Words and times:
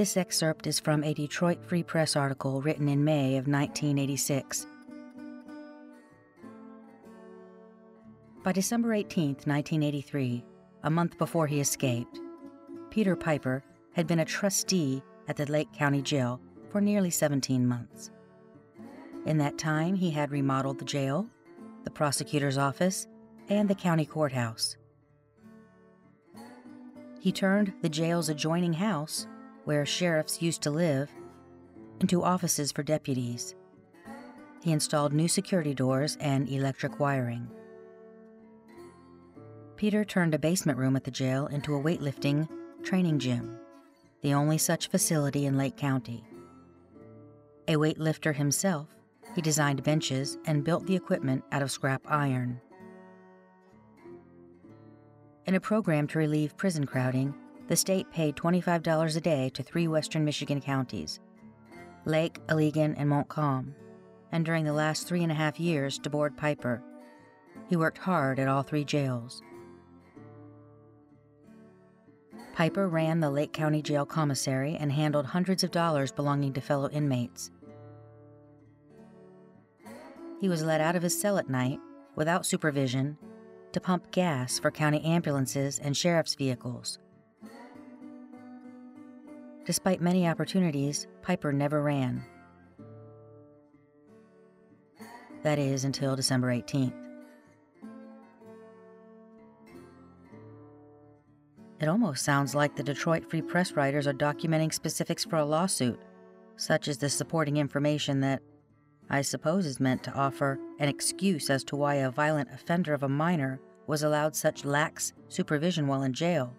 This 0.00 0.16
excerpt 0.16 0.66
is 0.66 0.80
from 0.80 1.04
a 1.04 1.12
Detroit 1.12 1.62
Free 1.62 1.82
Press 1.82 2.16
article 2.16 2.62
written 2.62 2.88
in 2.88 3.04
May 3.04 3.36
of 3.36 3.46
1986. 3.46 4.66
By 8.42 8.52
December 8.52 8.94
18, 8.94 9.26
1983, 9.44 10.42
a 10.84 10.90
month 10.90 11.18
before 11.18 11.46
he 11.46 11.60
escaped, 11.60 12.18
Peter 12.88 13.14
Piper 13.14 13.62
had 13.92 14.06
been 14.06 14.20
a 14.20 14.24
trustee 14.24 15.02
at 15.28 15.36
the 15.36 15.44
Lake 15.44 15.70
County 15.74 16.00
Jail 16.00 16.40
for 16.70 16.80
nearly 16.80 17.10
17 17.10 17.68
months. 17.68 18.10
In 19.26 19.36
that 19.36 19.58
time, 19.58 19.96
he 19.96 20.10
had 20.10 20.30
remodeled 20.30 20.78
the 20.78 20.86
jail, 20.86 21.28
the 21.84 21.90
prosecutor's 21.90 22.56
office, 22.56 23.06
and 23.50 23.68
the 23.68 23.74
county 23.74 24.06
courthouse. 24.06 24.78
He 27.20 27.32
turned 27.32 27.74
the 27.82 27.90
jail's 27.90 28.30
adjoining 28.30 28.72
house, 28.72 29.26
where 29.70 29.86
sheriffs 29.86 30.42
used 30.42 30.62
to 30.62 30.68
live, 30.68 31.08
into 32.00 32.24
offices 32.24 32.72
for 32.72 32.82
deputies. 32.82 33.54
He 34.60 34.72
installed 34.72 35.12
new 35.12 35.28
security 35.28 35.74
doors 35.74 36.16
and 36.18 36.48
electric 36.48 36.98
wiring. 36.98 37.48
Peter 39.76 40.04
turned 40.04 40.34
a 40.34 40.40
basement 40.40 40.76
room 40.76 40.96
at 40.96 41.04
the 41.04 41.10
jail 41.12 41.46
into 41.46 41.76
a 41.76 41.80
weightlifting 41.80 42.48
training 42.82 43.20
gym, 43.20 43.60
the 44.22 44.34
only 44.34 44.58
such 44.58 44.88
facility 44.88 45.46
in 45.46 45.56
Lake 45.56 45.76
County. 45.76 46.24
A 47.68 47.76
weightlifter 47.76 48.34
himself, 48.34 48.88
he 49.36 49.40
designed 49.40 49.84
benches 49.84 50.36
and 50.46 50.64
built 50.64 50.84
the 50.88 50.96
equipment 50.96 51.44
out 51.52 51.62
of 51.62 51.70
scrap 51.70 52.02
iron. 52.08 52.60
In 55.46 55.54
a 55.54 55.60
program 55.60 56.08
to 56.08 56.18
relieve 56.18 56.56
prison 56.56 56.86
crowding, 56.86 57.32
the 57.70 57.76
state 57.76 58.10
paid 58.10 58.34
$25 58.34 59.16
a 59.16 59.20
day 59.20 59.48
to 59.50 59.62
three 59.62 59.86
western 59.86 60.24
Michigan 60.24 60.60
counties 60.60 61.20
Lake, 62.04 62.44
Allegan, 62.48 62.96
and 62.98 63.08
Montcalm, 63.08 63.76
and 64.32 64.44
during 64.44 64.64
the 64.64 64.72
last 64.72 65.06
three 65.06 65.22
and 65.22 65.30
a 65.30 65.36
half 65.36 65.60
years 65.60 65.96
to 66.00 66.10
board 66.10 66.36
Piper. 66.36 66.82
He 67.68 67.76
worked 67.76 67.98
hard 67.98 68.40
at 68.40 68.48
all 68.48 68.64
three 68.64 68.82
jails. 68.82 69.40
Piper 72.56 72.88
ran 72.88 73.20
the 73.20 73.30
Lake 73.30 73.52
County 73.52 73.82
Jail 73.82 74.04
Commissary 74.04 74.76
and 74.80 74.90
handled 74.90 75.26
hundreds 75.26 75.62
of 75.62 75.70
dollars 75.70 76.10
belonging 76.10 76.52
to 76.54 76.60
fellow 76.60 76.90
inmates. 76.90 77.52
He 80.40 80.48
was 80.48 80.64
let 80.64 80.80
out 80.80 80.96
of 80.96 81.04
his 81.04 81.18
cell 81.18 81.38
at 81.38 81.48
night, 81.48 81.78
without 82.16 82.46
supervision, 82.46 83.16
to 83.70 83.80
pump 83.80 84.10
gas 84.10 84.58
for 84.58 84.72
county 84.72 85.04
ambulances 85.04 85.78
and 85.78 85.96
sheriff's 85.96 86.34
vehicles. 86.34 86.98
Despite 89.70 90.00
many 90.00 90.26
opportunities, 90.26 91.06
Piper 91.22 91.52
never 91.52 91.80
ran. 91.80 92.24
That 95.44 95.60
is, 95.60 95.84
until 95.84 96.16
December 96.16 96.52
18th. 96.52 96.92
It 101.78 101.86
almost 101.86 102.24
sounds 102.24 102.52
like 102.52 102.74
the 102.74 102.82
Detroit 102.82 103.30
Free 103.30 103.42
Press 103.42 103.70
writers 103.74 104.08
are 104.08 104.12
documenting 104.12 104.74
specifics 104.74 105.24
for 105.24 105.36
a 105.36 105.44
lawsuit, 105.44 106.00
such 106.56 106.88
as 106.88 106.98
the 106.98 107.08
supporting 107.08 107.56
information 107.56 108.18
that 108.22 108.42
I 109.08 109.22
suppose 109.22 109.66
is 109.66 109.78
meant 109.78 110.02
to 110.02 110.12
offer 110.14 110.58
an 110.80 110.88
excuse 110.88 111.48
as 111.48 111.62
to 111.66 111.76
why 111.76 111.94
a 111.94 112.10
violent 112.10 112.48
offender 112.52 112.92
of 112.92 113.04
a 113.04 113.08
minor 113.08 113.60
was 113.86 114.02
allowed 114.02 114.34
such 114.34 114.64
lax 114.64 115.12
supervision 115.28 115.86
while 115.86 116.02
in 116.02 116.12
jail. 116.12 116.56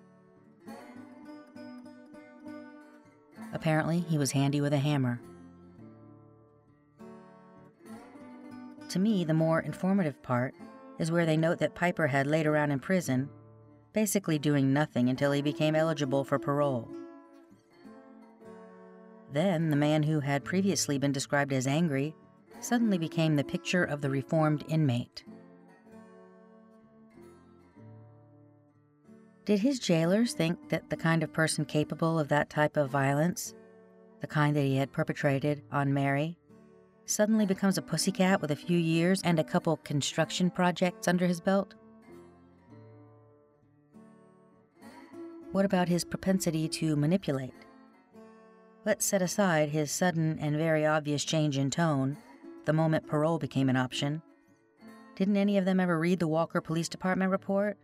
Apparently, 3.53 3.99
he 3.99 4.17
was 4.17 4.31
handy 4.31 4.61
with 4.61 4.73
a 4.73 4.77
hammer. 4.77 5.19
To 8.89 8.99
me, 8.99 9.23
the 9.23 9.33
more 9.33 9.61
informative 9.61 10.21
part 10.21 10.53
is 10.99 11.11
where 11.11 11.25
they 11.25 11.37
note 11.37 11.59
that 11.59 11.75
Piper 11.75 12.07
had 12.07 12.27
laid 12.27 12.45
around 12.45 12.71
in 12.71 12.79
prison 12.79 13.29
basically 13.93 14.39
doing 14.39 14.73
nothing 14.73 15.09
until 15.09 15.31
he 15.31 15.41
became 15.41 15.75
eligible 15.75 16.23
for 16.23 16.39
parole. 16.39 16.87
Then, 19.33 19.69
the 19.69 19.75
man 19.75 20.03
who 20.03 20.19
had 20.19 20.43
previously 20.43 20.97
been 20.97 21.11
described 21.11 21.53
as 21.53 21.67
angry 21.67 22.15
suddenly 22.59 22.97
became 22.97 23.35
the 23.35 23.43
picture 23.43 23.83
of 23.83 24.01
the 24.01 24.09
reformed 24.09 24.63
inmate. 24.67 25.23
Did 29.43 29.59
his 29.59 29.79
jailers 29.79 30.33
think 30.33 30.69
that 30.69 30.89
the 30.89 30.97
kind 30.97 31.23
of 31.23 31.33
person 31.33 31.65
capable 31.65 32.19
of 32.19 32.27
that 32.29 32.49
type 32.49 32.77
of 32.77 32.91
violence, 32.91 33.55
the 34.19 34.27
kind 34.27 34.55
that 34.55 34.61
he 34.61 34.75
had 34.75 34.91
perpetrated 34.91 35.63
on 35.71 35.93
Mary, 35.93 36.37
suddenly 37.05 37.45
becomes 37.45 37.77
a 37.77 37.81
pussycat 37.81 38.39
with 38.39 38.51
a 38.51 38.55
few 38.55 38.77
years 38.77 39.21
and 39.23 39.39
a 39.39 39.43
couple 39.43 39.77
construction 39.77 40.51
projects 40.51 41.07
under 41.07 41.25
his 41.25 41.41
belt? 41.41 41.73
What 45.51 45.65
about 45.65 45.89
his 45.89 46.05
propensity 46.05 46.69
to 46.69 46.95
manipulate? 46.95 47.53
Let's 48.85 49.05
set 49.05 49.21
aside 49.21 49.69
his 49.69 49.91
sudden 49.91 50.37
and 50.39 50.55
very 50.55 50.85
obvious 50.85 51.25
change 51.25 51.57
in 51.57 51.71
tone 51.71 52.17
the 52.65 52.73
moment 52.73 53.07
parole 53.07 53.39
became 53.39 53.69
an 53.69 53.75
option. 53.75 54.21
Didn't 55.15 55.37
any 55.37 55.57
of 55.57 55.65
them 55.65 55.79
ever 55.79 55.99
read 55.99 56.19
the 56.19 56.27
Walker 56.27 56.61
Police 56.61 56.87
Department 56.87 57.31
report? 57.31 57.77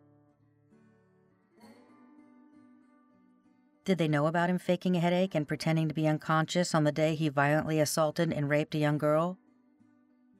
Did 3.87 3.99
they 3.99 4.09
know 4.09 4.27
about 4.27 4.49
him 4.49 4.59
faking 4.59 4.97
a 4.97 4.99
headache 4.99 5.33
and 5.33 5.47
pretending 5.47 5.87
to 5.87 5.93
be 5.93 6.09
unconscious 6.09 6.75
on 6.75 6.83
the 6.83 6.91
day 6.91 7.15
he 7.15 7.29
violently 7.29 7.79
assaulted 7.79 8.33
and 8.33 8.49
raped 8.49 8.75
a 8.75 8.77
young 8.77 8.97
girl? 8.97 9.37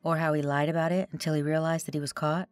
Or 0.03 0.18
how 0.18 0.34
he 0.34 0.41
lied 0.41 0.68
about 0.68 0.91
it 0.91 1.08
until 1.13 1.34
he 1.34 1.41
realized 1.41 1.88
that 1.88 1.94
he 1.94 2.02
was 2.02 2.12
caught? 2.12 2.50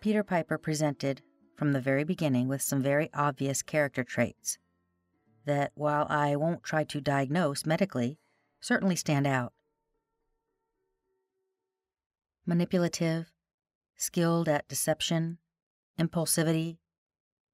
Peter 0.00 0.24
Piper 0.24 0.58
presented 0.58 1.22
from 1.54 1.72
the 1.72 1.80
very 1.80 2.02
beginning 2.02 2.48
with 2.48 2.62
some 2.62 2.82
very 2.82 3.10
obvious 3.14 3.62
character 3.62 4.02
traits 4.02 4.58
that, 5.44 5.70
while 5.76 6.08
I 6.10 6.34
won't 6.34 6.64
try 6.64 6.82
to 6.82 7.00
diagnose 7.00 7.64
medically, 7.64 8.18
certainly 8.60 8.96
stand 8.96 9.24
out. 9.24 9.52
Manipulative, 12.44 13.30
skilled 13.96 14.48
at 14.48 14.66
deception, 14.66 15.38
impulsivity, 15.96 16.78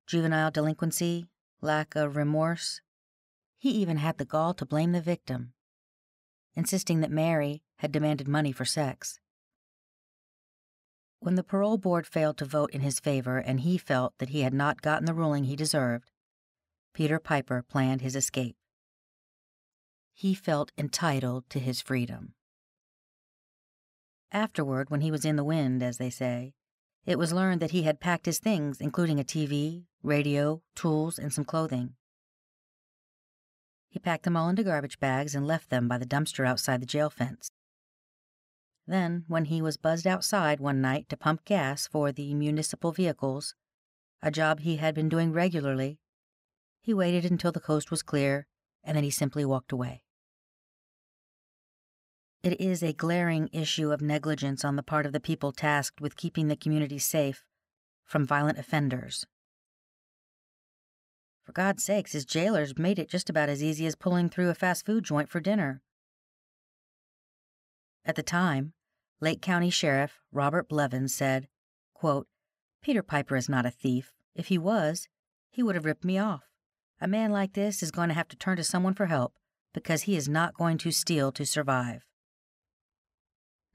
juvenile 0.06 0.50
delinquency, 0.50 1.26
lack 1.60 1.94
of 1.96 2.16
remorse. 2.16 2.80
He 3.58 3.70
even 3.70 3.96
had 3.96 4.18
the 4.18 4.24
gall 4.24 4.54
to 4.54 4.66
blame 4.66 4.92
the 4.92 5.00
victim, 5.00 5.52
insisting 6.54 7.00
that 7.00 7.10
Mary 7.10 7.62
had 7.78 7.92
demanded 7.92 8.28
money 8.28 8.52
for 8.52 8.64
sex. 8.64 9.18
When 11.20 11.36
the 11.36 11.42
parole 11.42 11.78
board 11.78 12.06
failed 12.06 12.36
to 12.38 12.44
vote 12.44 12.70
in 12.72 12.82
his 12.82 13.00
favor 13.00 13.38
and 13.38 13.60
he 13.60 13.78
felt 13.78 14.12
that 14.18 14.28
he 14.28 14.42
had 14.42 14.52
not 14.52 14.82
gotten 14.82 15.06
the 15.06 15.14
ruling 15.14 15.44
he 15.44 15.56
deserved, 15.56 16.10
Peter 16.92 17.18
Piper 17.18 17.62
planned 17.62 18.02
his 18.02 18.14
escape. 18.14 18.56
He 20.12 20.34
felt 20.34 20.70
entitled 20.76 21.48
to 21.48 21.58
his 21.58 21.80
freedom. 21.80 22.34
Afterward, 24.30 24.90
when 24.90 25.00
he 25.00 25.10
was 25.10 25.24
in 25.24 25.36
the 25.36 25.44
wind, 25.44 25.82
as 25.82 25.96
they 25.98 26.10
say, 26.10 26.54
it 27.06 27.18
was 27.18 27.32
learned 27.32 27.60
that 27.60 27.72
he 27.72 27.82
had 27.82 28.00
packed 28.00 28.26
his 28.26 28.38
things, 28.38 28.80
including 28.80 29.20
a 29.20 29.24
TV, 29.24 29.84
radio, 30.02 30.62
tools, 30.74 31.18
and 31.18 31.32
some 31.32 31.44
clothing. 31.44 31.94
He 33.88 33.98
packed 33.98 34.24
them 34.24 34.36
all 34.36 34.48
into 34.48 34.64
garbage 34.64 34.98
bags 34.98 35.34
and 35.34 35.46
left 35.46 35.70
them 35.70 35.86
by 35.86 35.98
the 35.98 36.06
dumpster 36.06 36.46
outside 36.46 36.80
the 36.80 36.86
jail 36.86 37.10
fence. 37.10 37.50
Then, 38.86 39.24
when 39.28 39.46
he 39.46 39.62
was 39.62 39.76
buzzed 39.76 40.06
outside 40.06 40.60
one 40.60 40.80
night 40.80 41.08
to 41.08 41.16
pump 41.16 41.44
gas 41.44 41.86
for 41.86 42.12
the 42.12 42.34
municipal 42.34 42.92
vehicles, 42.92 43.54
a 44.22 44.30
job 44.30 44.60
he 44.60 44.76
had 44.76 44.94
been 44.94 45.08
doing 45.08 45.32
regularly, 45.32 45.98
he 46.82 46.92
waited 46.92 47.24
until 47.24 47.52
the 47.52 47.60
coast 47.60 47.90
was 47.90 48.02
clear 48.02 48.46
and 48.82 48.96
then 48.96 49.04
he 49.04 49.10
simply 49.10 49.44
walked 49.44 49.72
away. 49.72 50.03
It 52.44 52.60
is 52.60 52.82
a 52.82 52.92
glaring 52.92 53.48
issue 53.54 53.90
of 53.90 54.02
negligence 54.02 54.66
on 54.66 54.76
the 54.76 54.82
part 54.82 55.06
of 55.06 55.14
the 55.14 55.18
people 55.18 55.50
tasked 55.50 56.02
with 56.02 56.18
keeping 56.18 56.48
the 56.48 56.56
community 56.56 56.98
safe 56.98 57.42
from 58.04 58.26
violent 58.26 58.58
offenders. 58.58 59.24
For 61.42 61.52
God's 61.52 61.82
sakes, 61.82 62.12
his 62.12 62.26
jailers 62.26 62.76
made 62.76 62.98
it 62.98 63.08
just 63.08 63.30
about 63.30 63.48
as 63.48 63.62
easy 63.62 63.86
as 63.86 63.94
pulling 63.94 64.28
through 64.28 64.50
a 64.50 64.54
fast 64.54 64.84
food 64.84 65.04
joint 65.04 65.30
for 65.30 65.40
dinner. 65.40 65.80
At 68.04 68.14
the 68.14 68.22
time, 68.22 68.74
Lake 69.20 69.40
County 69.40 69.70
Sheriff 69.70 70.20
Robert 70.30 70.68
Blevins 70.68 71.14
said, 71.14 71.48
quote, 71.94 72.26
Peter 72.82 73.02
Piper 73.02 73.36
is 73.36 73.48
not 73.48 73.64
a 73.64 73.70
thief. 73.70 74.12
If 74.34 74.48
he 74.48 74.58
was, 74.58 75.08
he 75.50 75.62
would 75.62 75.76
have 75.76 75.86
ripped 75.86 76.04
me 76.04 76.18
off. 76.18 76.42
A 77.00 77.08
man 77.08 77.32
like 77.32 77.54
this 77.54 77.82
is 77.82 77.90
going 77.90 78.08
to 78.08 78.14
have 78.14 78.28
to 78.28 78.36
turn 78.36 78.58
to 78.58 78.64
someone 78.64 78.92
for 78.92 79.06
help 79.06 79.32
because 79.72 80.02
he 80.02 80.14
is 80.14 80.28
not 80.28 80.52
going 80.52 80.76
to 80.76 80.90
steal 80.90 81.32
to 81.32 81.46
survive. 81.46 82.04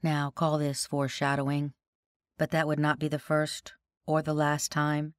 Now, 0.02 0.30
call 0.30 0.58
this 0.58 0.86
foreshadowing, 0.86 1.74
but 2.38 2.50
that 2.52 2.66
would 2.66 2.78
not 2.78 2.98
be 2.98 3.08
the 3.08 3.18
first 3.18 3.74
or 4.06 4.22
the 4.22 4.34
last 4.34 4.72
time 4.72 5.14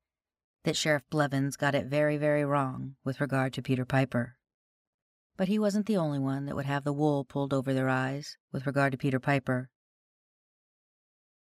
that 0.64 0.76
Sheriff 0.76 1.04
Blevins 1.10 1.56
got 1.56 1.76
it 1.76 1.86
very, 1.86 2.18
very 2.18 2.44
wrong 2.44 2.96
with 3.04 3.22
regard 3.22 3.54
to 3.54 3.62
Peter 3.62 3.86
Piper. 3.86 4.38
But 5.38 5.48
he 5.48 5.60
wasn't 5.60 5.86
the 5.86 5.98
only 5.98 6.20
one 6.20 6.46
that 6.46 6.56
would 6.56 6.66
have 6.66 6.84
the 6.84 6.94
wool 6.94 7.24
pulled 7.24 7.54
over 7.54 7.74
their 7.74 7.90
eyes 7.90 8.38
with 8.52 8.66
regard 8.66 8.92
to 8.92 8.98
Peter 8.98 9.20
Piper. 9.20 9.70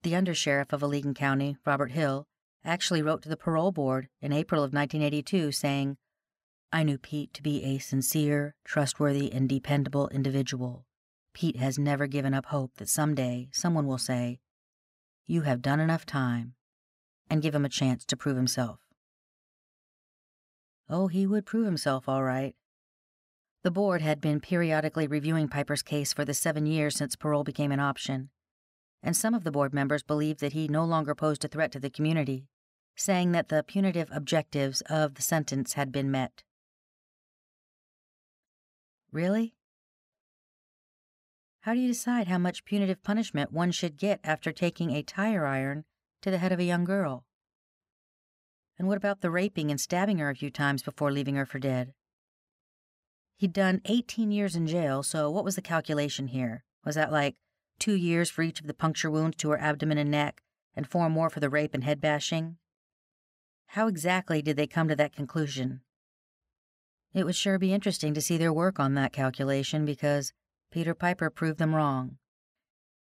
The 0.03 0.13
undersheriff 0.13 0.71
of 0.73 0.81
Allegan 0.81 1.15
County, 1.15 1.57
Robert 1.65 1.91
Hill, 1.91 2.27
actually 2.63 3.01
wrote 3.01 3.21
to 3.23 3.29
the 3.29 3.37
parole 3.37 3.71
board 3.71 4.07
in 4.21 4.31
April 4.31 4.63
of 4.63 4.73
1982 4.73 5.51
saying, 5.51 5.97
I 6.71 6.83
knew 6.83 6.97
Pete 6.97 7.33
to 7.33 7.43
be 7.43 7.63
a 7.63 7.79
sincere, 7.79 8.55
trustworthy, 8.63 9.31
and 9.31 9.49
dependable 9.49 10.07
individual. 10.09 10.85
Pete 11.33 11.57
has 11.57 11.79
never 11.79 12.07
given 12.07 12.33
up 12.33 12.47
hope 12.47 12.71
that 12.77 12.89
someday 12.89 13.49
someone 13.51 13.87
will 13.87 13.97
say, 13.97 14.39
You 15.27 15.41
have 15.41 15.61
done 15.61 15.79
enough 15.79 16.05
time, 16.05 16.55
and 17.29 17.41
give 17.41 17.55
him 17.55 17.65
a 17.65 17.69
chance 17.69 18.05
to 18.05 18.17
prove 18.17 18.35
himself. 18.35 18.79
Oh, 20.89 21.07
he 21.07 21.25
would 21.25 21.45
prove 21.45 21.65
himself 21.65 22.09
all 22.09 22.23
right. 22.23 22.53
The 23.63 23.71
board 23.71 24.01
had 24.01 24.19
been 24.19 24.41
periodically 24.41 25.07
reviewing 25.07 25.47
Piper's 25.47 25.83
case 25.83 26.13
for 26.13 26.25
the 26.25 26.33
seven 26.33 26.65
years 26.65 26.95
since 26.95 27.15
parole 27.15 27.43
became 27.43 27.71
an 27.71 27.79
option, 27.79 28.29
and 29.01 29.15
some 29.15 29.33
of 29.33 29.43
the 29.43 29.51
board 29.51 29.73
members 29.73 30.03
believed 30.03 30.39
that 30.41 30.53
he 30.53 30.67
no 30.67 30.83
longer 30.83 31.15
posed 31.15 31.45
a 31.45 31.47
threat 31.47 31.71
to 31.71 31.79
the 31.79 31.89
community, 31.89 32.47
saying 32.95 33.31
that 33.31 33.49
the 33.49 33.63
punitive 33.63 34.09
objectives 34.11 34.81
of 34.89 35.13
the 35.13 35.21
sentence 35.21 35.73
had 35.73 35.91
been 35.91 36.11
met. 36.11 36.43
Really? 39.11 39.53
How 41.61 41.75
do 41.75 41.79
you 41.79 41.87
decide 41.87 42.27
how 42.27 42.39
much 42.39 42.65
punitive 42.65 43.03
punishment 43.03 43.53
one 43.53 43.69
should 43.69 43.95
get 43.95 44.19
after 44.23 44.51
taking 44.51 44.91
a 44.91 45.03
tire 45.03 45.45
iron 45.45 45.85
to 46.23 46.31
the 46.31 46.39
head 46.39 46.51
of 46.51 46.59
a 46.59 46.63
young 46.63 46.83
girl? 46.83 47.23
And 48.79 48.87
what 48.87 48.97
about 48.97 49.21
the 49.21 49.29
raping 49.29 49.69
and 49.69 49.79
stabbing 49.79 50.17
her 50.17 50.31
a 50.31 50.35
few 50.35 50.49
times 50.49 50.81
before 50.81 51.11
leaving 51.11 51.35
her 51.35 51.45
for 51.45 51.59
dead? 51.59 51.93
He'd 53.37 53.53
done 53.53 53.81
18 53.85 54.31
years 54.31 54.55
in 54.55 54.65
jail, 54.65 55.03
so 55.03 55.29
what 55.29 55.43
was 55.43 55.55
the 55.55 55.61
calculation 55.61 56.27
here? 56.27 56.63
Was 56.83 56.95
that 56.95 57.11
like 57.11 57.35
two 57.77 57.95
years 57.95 58.31
for 58.31 58.41
each 58.41 58.59
of 58.59 58.65
the 58.65 58.73
puncture 58.73 59.11
wounds 59.11 59.37
to 59.37 59.51
her 59.51 59.59
abdomen 59.59 59.99
and 59.99 60.09
neck, 60.09 60.41
and 60.75 60.87
four 60.87 61.11
more 61.11 61.29
for 61.29 61.41
the 61.41 61.49
rape 61.49 61.75
and 61.75 61.83
head 61.83 62.01
bashing? 62.01 62.57
How 63.67 63.87
exactly 63.87 64.41
did 64.41 64.57
they 64.57 64.65
come 64.65 64.87
to 64.87 64.95
that 64.95 65.15
conclusion? 65.15 65.81
It 67.13 67.23
would 67.23 67.35
sure 67.35 67.59
be 67.59 67.71
interesting 67.71 68.15
to 68.15 68.21
see 68.21 68.37
their 68.37 68.53
work 68.53 68.79
on 68.79 68.95
that 68.95 69.13
calculation 69.13 69.85
because 69.85 70.33
Peter 70.71 70.93
Piper 70.95 71.29
proved 71.29 71.59
them 71.59 71.75
wrong. 71.75 72.17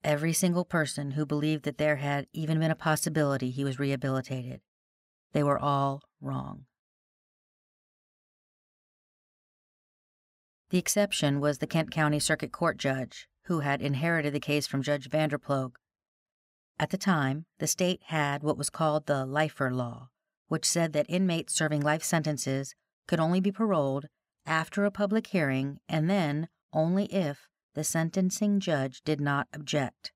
Every 0.04 0.34
single 0.34 0.66
person 0.66 1.12
who 1.12 1.26
believed 1.26 1.64
that 1.64 1.78
there 1.78 1.96
had 1.96 2.28
even 2.34 2.60
been 2.60 2.70
a 2.70 2.76
possibility 2.76 3.50
he 3.50 3.64
was 3.64 3.80
rehabilitated. 3.80 4.62
They 5.32 5.42
were 5.42 5.58
all 5.58 6.04
wrong. 6.22 6.66
The 10.70 10.78
exception 10.78 11.40
was 11.40 11.60
the 11.60 11.68
Kent 11.68 11.92
County 11.92 12.20
Circuit 12.20 12.52
Court 12.52 12.78
judge, 12.78 13.28
who 13.44 13.62
had 13.62 13.82
inherited 13.82 14.34
the 14.34 14.40
case 14.40 14.68
from 14.68 14.82
Judge 14.82 15.10
Vanderploeg. 15.10 15.76
At 16.78 16.90
the 16.90 16.98
time, 16.98 17.46
the 17.60 17.68
state 17.68 18.02
had 18.08 18.44
what 18.44 18.58
was 18.58 18.70
called 18.70 19.06
the 19.06 19.26
Lifer 19.26 19.72
Law, 19.72 20.10
which 20.48 20.66
said 20.66 20.92
that 20.94 21.06
inmates 21.08 21.54
serving 21.54 21.82
life 21.82 22.04
sentences 22.04 22.76
could 23.08 23.20
only 23.20 23.40
be 23.40 23.52
paroled 23.52 24.08
after 24.46 24.84
a 24.84 24.92
public 24.92 25.28
hearing 25.28 25.80
and 25.88 26.10
then 26.10 26.50
only 26.76 27.06
if 27.06 27.48
the 27.74 27.84
sentencing 27.84 28.60
judge 28.60 29.02
did 29.04 29.20
not 29.20 29.48
object. 29.54 30.12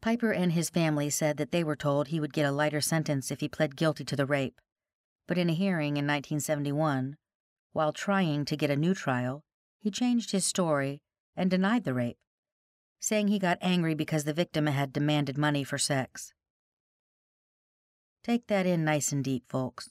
Piper 0.00 0.32
and 0.32 0.52
his 0.52 0.68
family 0.68 1.08
said 1.08 1.38
that 1.38 1.50
they 1.50 1.64
were 1.64 1.76
told 1.76 2.08
he 2.08 2.20
would 2.20 2.34
get 2.34 2.46
a 2.46 2.52
lighter 2.52 2.82
sentence 2.82 3.30
if 3.30 3.40
he 3.40 3.48
pled 3.48 3.74
guilty 3.74 4.04
to 4.04 4.16
the 4.16 4.26
rape. 4.26 4.60
But 5.26 5.38
in 5.38 5.48
a 5.48 5.54
hearing 5.54 5.96
in 5.96 6.06
1971, 6.06 7.16
while 7.72 7.92
trying 7.92 8.44
to 8.44 8.56
get 8.56 8.70
a 8.70 8.76
new 8.76 8.94
trial, 8.94 9.42
he 9.80 9.90
changed 9.90 10.32
his 10.32 10.44
story 10.44 11.00
and 11.34 11.50
denied 11.50 11.84
the 11.84 11.94
rape, 11.94 12.18
saying 13.00 13.28
he 13.28 13.38
got 13.38 13.58
angry 13.62 13.94
because 13.94 14.24
the 14.24 14.34
victim 14.34 14.66
had 14.66 14.92
demanded 14.92 15.38
money 15.38 15.64
for 15.64 15.78
sex. 15.78 16.34
Take 18.22 18.46
that 18.48 18.66
in 18.66 18.84
nice 18.84 19.10
and 19.10 19.24
deep, 19.24 19.44
folks. 19.48 19.88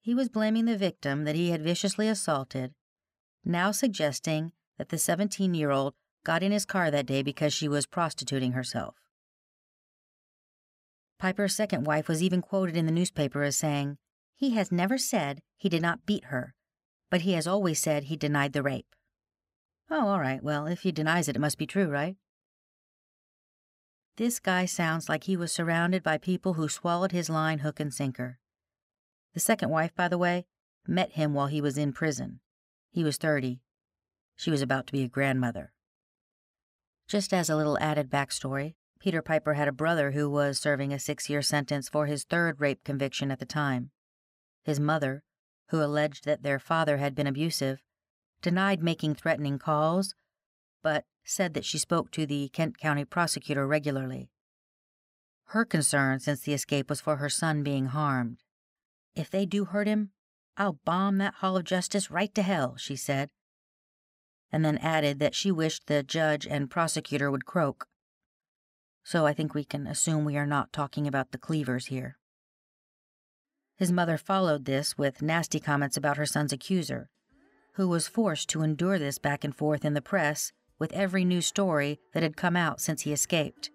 He 0.00 0.14
was 0.14 0.28
blaming 0.28 0.64
the 0.64 0.78
victim 0.78 1.24
that 1.24 1.36
he 1.36 1.50
had 1.50 1.62
viciously 1.62 2.08
assaulted, 2.08 2.72
now 3.44 3.72
suggesting 3.72 4.52
that 4.80 4.88
the 4.88 4.96
17 4.96 5.52
year 5.52 5.70
old 5.70 5.92
got 6.24 6.42
in 6.42 6.52
his 6.52 6.64
car 6.64 6.90
that 6.90 7.04
day 7.04 7.20
because 7.20 7.52
she 7.52 7.68
was 7.68 7.84
prostituting 7.84 8.52
herself. 8.52 8.94
Piper's 11.18 11.54
second 11.54 11.84
wife 11.84 12.08
was 12.08 12.22
even 12.22 12.40
quoted 12.40 12.78
in 12.78 12.86
the 12.86 12.92
newspaper 12.92 13.42
as 13.42 13.58
saying, 13.58 13.98
He 14.34 14.54
has 14.54 14.72
never 14.72 14.96
said 14.96 15.40
he 15.58 15.68
did 15.68 15.82
not 15.82 16.06
beat 16.06 16.24
her, 16.24 16.54
but 17.10 17.20
he 17.20 17.34
has 17.34 17.46
always 17.46 17.78
said 17.78 18.04
he 18.04 18.16
denied 18.16 18.54
the 18.54 18.62
rape. 18.62 18.86
Oh, 19.90 20.08
all 20.08 20.18
right, 20.18 20.42
well, 20.42 20.66
if 20.66 20.80
he 20.80 20.92
denies 20.92 21.28
it, 21.28 21.36
it 21.36 21.40
must 21.40 21.58
be 21.58 21.66
true, 21.66 21.90
right? 21.90 22.16
This 24.16 24.40
guy 24.40 24.64
sounds 24.64 25.10
like 25.10 25.24
he 25.24 25.36
was 25.36 25.52
surrounded 25.52 26.02
by 26.02 26.16
people 26.16 26.54
who 26.54 26.70
swallowed 26.70 27.12
his 27.12 27.28
line 27.28 27.58
hook 27.58 27.80
and 27.80 27.92
sinker. 27.92 28.38
The 29.34 29.40
second 29.40 29.68
wife, 29.68 29.94
by 29.94 30.08
the 30.08 30.16
way, 30.16 30.46
met 30.86 31.12
him 31.12 31.34
while 31.34 31.48
he 31.48 31.60
was 31.60 31.76
in 31.76 31.92
prison. 31.92 32.40
He 32.90 33.04
was 33.04 33.18
30. 33.18 33.60
She 34.40 34.50
was 34.50 34.62
about 34.62 34.86
to 34.86 34.94
be 34.94 35.02
a 35.02 35.08
grandmother. 35.08 35.74
Just 37.06 37.34
as 37.34 37.50
a 37.50 37.56
little 37.56 37.76
added 37.78 38.08
backstory, 38.08 38.72
Peter 38.98 39.20
Piper 39.20 39.52
had 39.52 39.68
a 39.68 39.72
brother 39.72 40.12
who 40.12 40.30
was 40.30 40.58
serving 40.58 40.94
a 40.94 40.98
six 40.98 41.28
year 41.28 41.42
sentence 41.42 41.90
for 41.90 42.06
his 42.06 42.24
third 42.24 42.58
rape 42.58 42.82
conviction 42.82 43.30
at 43.30 43.38
the 43.38 43.44
time. 43.44 43.90
His 44.64 44.80
mother, 44.80 45.24
who 45.68 45.82
alleged 45.82 46.24
that 46.24 46.42
their 46.42 46.58
father 46.58 46.96
had 46.96 47.14
been 47.14 47.26
abusive, 47.26 47.82
denied 48.40 48.82
making 48.82 49.16
threatening 49.16 49.58
calls, 49.58 50.14
but 50.82 51.04
said 51.22 51.52
that 51.52 51.66
she 51.66 51.76
spoke 51.76 52.10
to 52.12 52.24
the 52.24 52.48
Kent 52.48 52.78
County 52.78 53.04
prosecutor 53.04 53.66
regularly. 53.66 54.30
Her 55.48 55.66
concern 55.66 56.18
since 56.18 56.40
the 56.40 56.54
escape 56.54 56.88
was 56.88 57.02
for 57.02 57.16
her 57.16 57.28
son 57.28 57.62
being 57.62 57.86
harmed. 57.88 58.38
If 59.14 59.28
they 59.30 59.44
do 59.44 59.66
hurt 59.66 59.86
him, 59.86 60.12
I'll 60.56 60.78
bomb 60.86 61.18
that 61.18 61.34
Hall 61.34 61.58
of 61.58 61.64
Justice 61.64 62.10
right 62.10 62.34
to 62.34 62.40
hell, 62.42 62.76
she 62.78 62.96
said, 62.96 63.28
and 64.52 64.64
then 64.64 64.78
added 64.78 65.18
that 65.18 65.34
she 65.34 65.50
wished 65.50 65.86
the 65.86 66.02
judge 66.02 66.46
and 66.46 66.70
prosecutor 66.70 67.30
would 67.30 67.46
croak. 67.46 67.86
So 69.04 69.26
I 69.26 69.32
think 69.32 69.54
we 69.54 69.64
can 69.64 69.86
assume 69.86 70.24
we 70.24 70.36
are 70.36 70.46
not 70.46 70.72
talking 70.72 71.06
about 71.06 71.32
the 71.32 71.38
Cleavers 71.38 71.86
here. 71.86 72.16
His 73.76 73.90
mother 73.90 74.18
followed 74.18 74.66
this 74.66 74.98
with 74.98 75.22
nasty 75.22 75.58
comments 75.58 75.96
about 75.96 76.16
her 76.16 76.26
son's 76.26 76.52
accuser, 76.52 77.08
who 77.74 77.88
was 77.88 78.08
forced 78.08 78.48
to 78.50 78.62
endure 78.62 78.98
this 78.98 79.18
back 79.18 79.42
and 79.42 79.56
forth 79.56 79.84
in 79.84 79.94
the 79.94 80.02
press 80.02 80.52
with 80.78 80.92
every 80.92 81.24
new 81.24 81.40
story 81.40 81.98
that 82.12 82.22
had 82.22 82.36
come 82.36 82.56
out 82.56 82.80
since 82.80 83.02
he 83.02 83.12
escaped. 83.12 83.70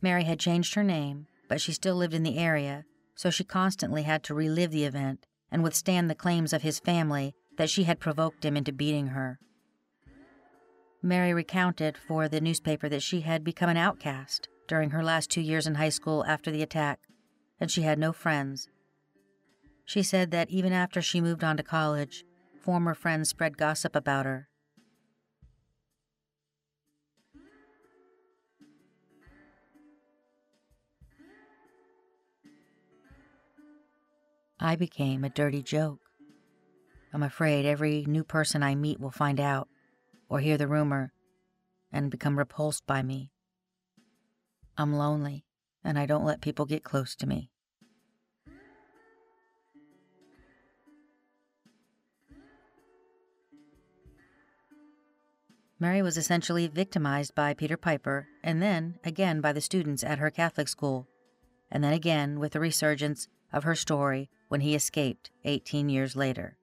Mary 0.00 0.24
had 0.24 0.40
changed 0.40 0.74
her 0.74 0.82
name, 0.82 1.26
but 1.48 1.60
she 1.60 1.72
still 1.72 1.94
lived 1.94 2.14
in 2.14 2.24
the 2.24 2.38
area, 2.38 2.84
so 3.14 3.30
she 3.30 3.44
constantly 3.44 4.02
had 4.02 4.22
to 4.24 4.34
relive 4.34 4.70
the 4.70 4.84
event 4.84 5.26
and 5.52 5.62
withstand 5.62 6.10
the 6.10 6.14
claims 6.16 6.52
of 6.52 6.62
his 6.62 6.80
family 6.80 7.34
that 7.58 7.70
she 7.70 7.84
had 7.84 8.00
provoked 8.00 8.44
him 8.44 8.56
into 8.56 8.72
beating 8.72 9.08
her. 9.08 9.38
Mary 11.00 11.32
recounted 11.32 11.96
for 11.96 12.28
the 12.28 12.40
newspaper 12.40 12.88
that 12.88 13.02
she 13.02 13.20
had 13.20 13.44
become 13.44 13.68
an 13.68 13.76
outcast 13.76 14.48
during 14.66 14.90
her 14.90 15.04
last 15.04 15.30
two 15.30 15.40
years 15.40 15.66
in 15.66 15.76
high 15.76 15.88
school 15.88 16.24
after 16.26 16.50
the 16.50 16.62
attack, 16.62 16.98
and 17.60 17.70
she 17.70 17.82
had 17.82 17.98
no 17.98 18.12
friends. 18.12 18.68
She 19.84 20.02
said 20.02 20.32
that 20.32 20.50
even 20.50 20.72
after 20.72 21.00
she 21.00 21.20
moved 21.20 21.44
on 21.44 21.56
to 21.56 21.62
college, 21.62 22.24
former 22.60 22.94
friends 22.94 23.28
spread 23.28 23.56
gossip 23.56 23.94
about 23.94 24.26
her 24.26 24.48
I 34.64 34.76
became 34.76 35.24
a 35.24 35.28
dirty 35.28 35.60
joke. 35.60 35.98
I'm 37.12 37.24
afraid 37.24 37.66
every 37.66 38.04
new 38.06 38.22
person 38.22 38.62
I 38.62 38.76
meet 38.76 39.00
will 39.00 39.10
find 39.10 39.40
out, 39.40 39.68
or 40.28 40.38
hear 40.38 40.56
the 40.56 40.68
rumor, 40.68 41.12
and 41.90 42.12
become 42.12 42.38
repulsed 42.38 42.86
by 42.86 43.02
me. 43.02 43.32
I'm 44.78 44.94
lonely, 44.94 45.44
and 45.82 45.98
I 45.98 46.06
don't 46.06 46.24
let 46.24 46.40
people 46.40 46.64
get 46.64 46.84
close 46.84 47.16
to 47.16 47.26
me. 47.26 47.50
Mary 55.80 56.02
was 56.02 56.16
essentially 56.16 56.68
victimized 56.68 57.34
by 57.34 57.52
Peter 57.52 57.76
Piper, 57.76 58.28
and 58.44 58.62
then 58.62 59.00
again 59.02 59.40
by 59.40 59.52
the 59.52 59.60
students 59.60 60.04
at 60.04 60.20
her 60.20 60.30
Catholic 60.30 60.68
school, 60.68 61.08
and 61.68 61.82
then 61.82 61.92
again 61.92 62.38
with 62.38 62.52
the 62.52 62.60
resurgence 62.60 63.26
of 63.52 63.64
her 63.64 63.74
story 63.74 64.30
when 64.48 64.60
he 64.60 64.74
escaped 64.74 65.30
18 65.44 65.88
years 65.88 66.16
later. 66.16 66.56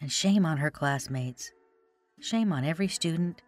And 0.00 0.10
shame 0.12 0.44
on 0.44 0.58
her 0.58 0.70
classmates. 0.70 1.52
Shame 2.20 2.52
on 2.52 2.64
every 2.64 2.88
student, 2.88 3.42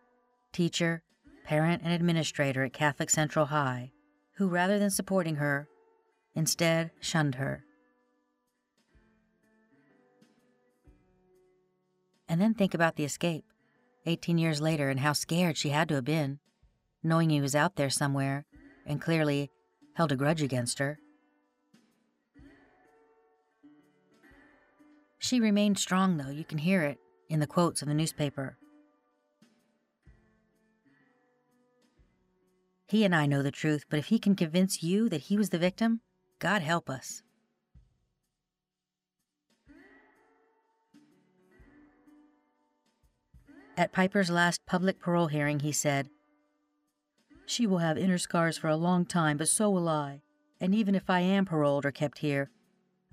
teacher, 0.53 1.03
parent 1.45 1.83
and 1.85 1.93
administrator 1.93 2.65
at 2.65 2.73
Catholic 2.73 3.11
Central 3.11 3.47
High, 3.47 3.93
who, 4.37 4.49
rather 4.49 4.79
than 4.79 4.91
supporting 4.91 5.37
her, 5.37 5.69
instead 6.35 6.91
shunned 7.01 7.37
her. 7.37 7.65
And 12.29 12.41
then 12.41 12.55
think 12.55 12.75
about 12.75 12.97
the 12.97 13.05
escape, 13.05 13.45
18 14.05 14.37
years 14.39 14.61
later, 14.61 14.91
and 14.91 15.01
how 15.01 15.13
scared 15.13 15.57
she 15.57 15.69
had 15.69 15.89
to 15.89 15.95
have 15.95 16.05
been, 16.05 16.41
knowing 17.03 17.31
he 17.31 17.41
was 17.41 17.55
out 17.55 17.77
there 17.77 17.91
somewhere 17.91 18.45
and 18.85 19.01
clearly 19.01 19.51
held 19.95 20.13
a 20.13 20.17
grudge 20.17 20.43
against 20.43 20.79
her. 20.79 20.99
She 25.27 25.41
remained 25.41 25.77
strong, 25.77 26.19
though. 26.19 26.31
You 26.31 26.45
can 26.45 26.59
hear 26.59 26.83
it 26.83 26.99
in 27.29 27.41
the 27.41 27.49
quotes 27.49 27.83
of 27.83 27.89
the 27.89 27.95
newspaper. 27.95 28.59
He 32.87 33.05
and 33.05 33.13
I 33.13 33.27
know 33.27 33.43
the 33.43 33.51
truth, 33.51 33.87
but 33.91 33.99
if 33.99 34.07
he 34.07 34.21
can 34.21 34.37
convince 34.37 34.85
you 34.85 35.09
that 35.09 35.23
he 35.23 35.37
was 35.37 35.51
the 35.51 35.59
victim, 35.59 36.01
God 36.39 36.63
help 36.63 36.89
us. 36.89 37.25
At 43.77 43.91
Piper's 43.91 44.31
last 44.31 44.65
public 44.65 45.01
parole 45.01 45.27
hearing, 45.27 45.59
he 45.59 45.73
said, 45.73 46.09
She 47.47 47.67
will 47.67 47.79
have 47.79 47.99
inner 47.99 48.19
scars 48.19 48.57
for 48.57 48.69
a 48.69 48.77
long 48.77 49.05
time, 49.05 49.39
but 49.39 49.49
so 49.49 49.71
will 49.71 49.89
I. 49.89 50.21
And 50.61 50.73
even 50.73 50.95
if 50.95 51.11
I 51.11 51.19
am 51.19 51.47
paroled 51.47 51.85
or 51.85 51.91
kept 51.91 52.19
here, 52.19 52.53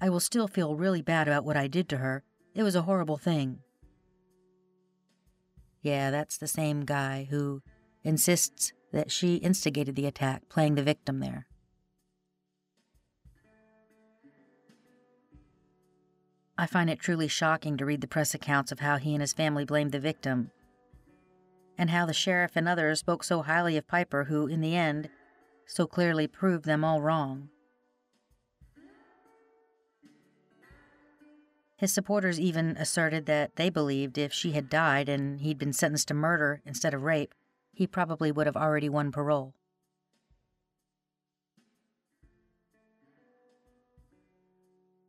I 0.04 0.10
will 0.10 0.20
still 0.20 0.50
feel 0.50 0.76
really 0.76 1.02
bad 1.02 1.30
about 1.30 1.46
what 1.46 1.56
I 1.56 1.68
did 1.68 1.88
to 1.88 1.98
her. 2.00 2.26
It 2.54 2.62
was 2.62 2.76
a 2.76 2.82
horrible 2.82 3.16
thing. 3.16 3.60
Yeah, 5.82 6.12
that's 6.12 6.38
the 6.38 6.46
same 6.46 6.82
guy 6.82 7.26
who 7.30 7.62
insists 8.04 8.74
that 8.92 9.14
she 9.14 9.36
instigated 9.36 9.96
the 9.96 10.06
attack, 10.06 10.50
playing 10.50 10.76
the 10.76 10.84
victim 10.84 11.22
there. 11.22 11.48
I 16.58 16.66
find 16.66 16.90
it 16.90 17.00
truly 17.00 17.30
shocking 17.30 17.78
to 17.78 17.86
read 17.86 18.02
the 18.02 18.08
press 18.08 18.34
accounts 18.34 18.74
of 18.74 18.82
how 18.82 18.98
he 18.98 19.14
and 19.14 19.22
his 19.22 19.32
family 19.32 19.64
blamed 19.64 19.94
the 19.94 20.02
victim, 20.02 20.52
and 21.78 21.90
how 21.90 22.06
the 22.06 22.14
sheriff 22.14 22.58
and 22.58 22.68
others 22.68 23.00
spoke 23.00 23.24
so 23.24 23.44
highly 23.44 23.78
of 23.78 23.88
Piper, 23.88 24.26
who, 24.26 24.48
in 24.48 24.60
the 24.60 24.76
end, 24.76 25.08
so 25.66 25.88
clearly 25.88 26.28
proved 26.28 26.66
them 26.66 26.84
all 26.84 27.02
wrong. 27.02 27.48
His 31.84 31.92
supporters 31.92 32.40
even 32.40 32.78
asserted 32.78 33.26
that 33.26 33.58
they 33.58 33.70
believed 33.70 34.18
if 34.18 34.32
she 34.32 34.54
had 34.54 34.70
died 34.70 35.10
and 35.10 35.42
he'd 35.42 35.58
been 35.58 35.74
sentenced 35.74 36.08
to 36.08 36.14
murder 36.14 36.62
instead 36.66 36.94
of 36.94 37.04
rape, 37.04 37.36
he 37.74 37.88
probably 37.88 38.32
would 38.32 38.46
have 38.46 38.56
already 38.56 38.88
won 38.88 39.12
parole. 39.12 39.54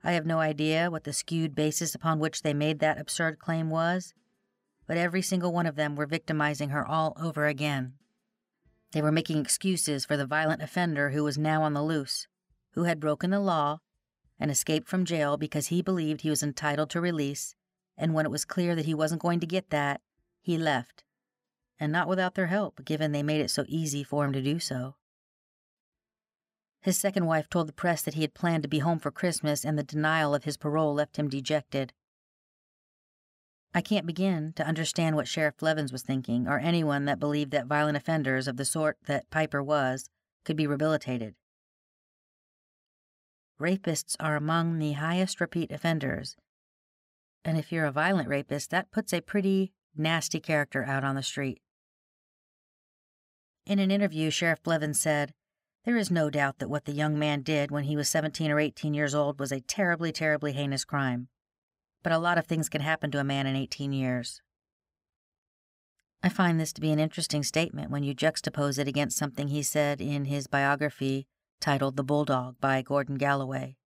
I 0.03 0.15
have 0.15 0.27
no 0.27 0.41
idea 0.41 0.91
what 0.91 1.05
the 1.05 1.13
skewed 1.13 1.55
basis 1.55 1.95
upon 1.95 2.19
which 2.19 2.43
they 2.43 2.53
made 2.53 2.81
that 2.81 2.99
absurd 2.99 3.39
claim 3.39 3.71
was, 3.71 4.13
but 4.89 4.97
every 4.97 5.23
single 5.23 5.53
one 5.53 5.67
of 5.67 5.77
them 5.77 5.95
were 5.95 6.07
victimizing 6.07 6.71
her 6.71 6.85
all 6.85 7.17
over 7.23 7.47
again. 7.47 7.93
They 8.91 9.01
were 9.01 9.13
making 9.13 9.39
excuses 9.39 10.05
for 10.05 10.17
the 10.17 10.27
violent 10.27 10.61
offender 10.61 11.11
who 11.11 11.23
was 11.23 11.39
now 11.39 11.63
on 11.63 11.75
the 11.75 11.85
loose, 11.85 12.27
who 12.73 12.83
had 12.83 12.99
broken 12.99 13.31
the 13.31 13.39
law 13.39 13.79
and 14.39 14.51
escaped 14.51 14.89
from 14.89 15.05
jail 15.05 15.37
because 15.37 15.69
he 15.69 15.83
believed 15.83 16.21
he 16.21 16.31
was 16.31 16.43
entitled 16.43 16.91
to 16.91 17.01
release, 17.01 17.55
and 17.97 18.15
when 18.15 18.27
it 18.27 18.31
was 18.31 18.45
clear 18.45 18.75
that 18.75 18.87
he 18.87 18.95
wasn't 18.95 19.23
going 19.23 19.41
to 19.41 19.47
get 19.47 19.71
that, 19.71 20.01
he 20.41 20.59
left. 20.59 21.05
And 21.79 21.93
not 21.93 22.09
without 22.09 22.35
their 22.35 22.47
help, 22.47 22.85
given 22.85 23.13
they 23.13 23.23
made 23.23 23.41
it 23.41 23.51
so 23.51 23.65
easy 23.69 24.05
for 24.05 24.25
him 24.25 24.33
to 24.33 24.43
do 24.43 24.59
so. 24.59 24.97
His 26.81 26.99
second 26.99 27.27
wife 27.27 27.49
told 27.49 27.67
the 27.67 27.73
press 27.73 28.03
that 28.03 28.15
he 28.15 28.21
had 28.21 28.35
planned 28.35 28.63
to 28.63 28.69
be 28.69 28.81
home 28.81 28.99
for 28.99 29.11
Christmas, 29.11 29.65
and 29.65 29.79
the 29.79 29.83
denial 29.83 30.35
of 30.35 30.45
his 30.45 30.59
parole 30.59 30.95
left 30.95 31.19
him 31.19 31.29
dejected. 31.29 31.93
I 33.73 33.81
can't 33.81 34.07
begin 34.07 34.53
to 34.55 34.67
understand 34.67 35.17
what 35.17 35.27
Sheriff 35.27 35.57
Blevins 35.57 35.93
was 35.93 36.03
thinking, 36.03 36.47
or 36.47 36.59
anyone 36.59 37.07
that 37.07 37.19
believed 37.19 37.51
that 37.53 37.67
violent 37.67 37.97
offenders 37.97 38.47
of 38.47 38.57
the 38.57 38.65
sort 38.65 38.99
that 39.07 39.31
Piper 39.31 39.63
was 39.63 40.09
could 40.45 40.57
be 40.57 40.67
rehabilitated. 40.67 41.35
Rapists 43.61 44.17
are 44.19 44.37
among 44.37 44.79
the 44.79 44.93
highest 44.93 45.41
repeat 45.41 45.71
offenders, 45.71 46.37
and 47.45 47.59
if 47.59 47.71
you're 47.71 47.85
a 47.85 47.93
violent 47.93 48.29
rapist, 48.29 48.71
that 48.71 48.91
puts 48.91 49.13
a 49.13 49.21
pretty 49.21 49.73
nasty 49.97 50.41
character 50.41 50.85
out 50.85 51.05
on 51.05 51.15
the 51.15 51.23
street. 51.23 51.61
In 53.67 53.79
an 53.79 53.91
interview, 53.91 54.31
Sheriff 54.31 54.63
Blevins 54.63 55.01
said, 55.01 55.35
there 55.85 55.97
is 55.99 56.11
no 56.11 56.31
doubt 56.31 56.59
that 56.59 56.71
what 56.71 56.87
the 56.87 56.93
young 56.93 57.19
man 57.19 57.43
did 57.43 57.71
when 57.71 57.85
he 57.85 57.97
was 57.97 58.09
17 58.09 58.51
or 58.51 58.59
18 58.59 58.95
years 58.95 59.15
old 59.15 59.39
was 59.39 59.53
a 59.53 59.61
terribly, 59.61 60.13
terribly 60.13 60.53
heinous 60.53 60.85
crime. 60.85 61.29
But 62.03 62.13
a 62.13 62.19
lot 62.19 62.39
of 62.39 62.47
things 62.47 62.71
can 62.71 62.81
happen 62.81 63.11
to 63.11 63.21
a 63.21 63.25
man 63.25 63.47
in 63.47 63.55
18 63.55 63.93
years. 63.93 64.41
I 66.23 66.31
find 66.31 66.59
this 66.59 66.73
to 66.75 66.81
be 66.81 66.91
an 66.91 66.99
interesting 66.99 67.43
statement 67.43 67.91
when 67.91 68.03
you 68.03 68.15
juxtapose 68.15 68.79
it 68.79 68.89
against 68.89 69.19
something 69.19 69.49
he 69.49 69.63
said 69.63 70.01
in 70.01 70.25
his 70.25 70.47
biography 70.47 71.27
titled 71.65 71.97
The 71.97 72.05
Bulldog 72.05 72.61
by 72.61 72.83
Gordon 72.83 73.17
Galloway. 73.17 73.79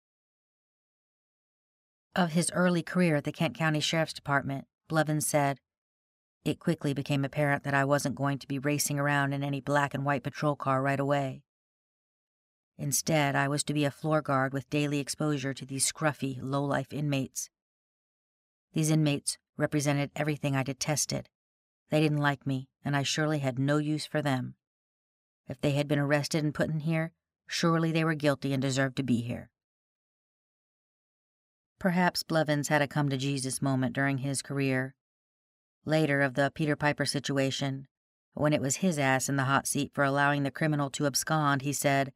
Of 2.16 2.32
his 2.32 2.50
early 2.50 2.82
career 2.82 3.14
at 3.14 3.22
the 3.22 3.30
Kent 3.30 3.56
County 3.56 3.78
Sheriff's 3.78 4.14
Department, 4.14 4.64
Blevins 4.88 5.28
said, 5.28 5.60
It 6.44 6.58
quickly 6.58 6.92
became 6.92 7.24
apparent 7.24 7.62
that 7.62 7.74
I 7.74 7.84
wasn't 7.84 8.16
going 8.16 8.38
to 8.38 8.48
be 8.48 8.58
racing 8.58 8.98
around 8.98 9.32
in 9.32 9.44
any 9.44 9.60
black 9.60 9.94
and 9.94 10.04
white 10.04 10.24
patrol 10.24 10.56
car 10.56 10.82
right 10.82 10.98
away. 10.98 11.44
Instead, 12.76 13.36
I 13.36 13.46
was 13.46 13.62
to 13.62 13.74
be 13.74 13.84
a 13.84 13.92
floor 13.92 14.22
guard 14.22 14.52
with 14.52 14.68
daily 14.70 14.98
exposure 14.98 15.54
to 15.54 15.64
these 15.64 15.88
scruffy, 15.88 16.40
low-life 16.42 16.92
inmates. 16.92 17.48
These 18.72 18.90
inmates 18.90 19.38
represented 19.56 20.10
everything 20.16 20.56
I 20.56 20.64
detested. 20.64 21.28
They 21.90 22.00
didn't 22.00 22.18
like 22.18 22.44
me, 22.44 22.70
and 22.84 22.96
I 22.96 23.04
surely 23.04 23.38
had 23.38 23.56
no 23.56 23.76
use 23.76 24.04
for 24.04 24.20
them. 24.20 24.56
If 25.46 25.60
they 25.60 25.70
had 25.70 25.86
been 25.86 26.00
arrested 26.00 26.42
and 26.42 26.52
put 26.52 26.70
in 26.70 26.80
here, 26.80 27.12
surely 27.48 27.90
they 27.90 28.04
were 28.04 28.14
guilty 28.14 28.52
and 28.52 28.62
deserved 28.62 28.96
to 28.96 29.02
be 29.02 29.22
here. 29.22 29.50
Perhaps 31.80 32.22
Blevins 32.22 32.68
had 32.68 32.82
a 32.82 32.86
come 32.86 33.08
to 33.08 33.16
Jesus 33.16 33.60
moment 33.60 33.94
during 33.94 34.18
his 34.18 34.42
career. 34.42 34.94
Later, 35.84 36.20
of 36.20 36.34
the 36.34 36.52
Peter 36.54 36.76
Piper 36.76 37.06
situation, 37.06 37.88
when 38.34 38.52
it 38.52 38.60
was 38.60 38.76
his 38.76 38.98
ass 38.98 39.28
in 39.28 39.36
the 39.36 39.44
hot 39.44 39.66
seat 39.66 39.90
for 39.92 40.04
allowing 40.04 40.44
the 40.44 40.50
criminal 40.50 40.90
to 40.90 41.06
abscond, 41.06 41.62
he 41.62 41.72
said, 41.72 42.12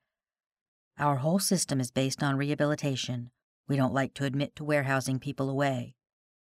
our 0.98 1.16
whole 1.16 1.38
system 1.38 1.80
is 1.80 1.90
based 1.90 2.22
on 2.22 2.36
rehabilitation. 2.36 3.30
We 3.66 3.76
don't 3.76 3.94
like 3.94 4.14
to 4.14 4.24
admit 4.24 4.54
to 4.56 4.64
warehousing 4.64 5.20
people 5.20 5.48
away. 5.48 5.94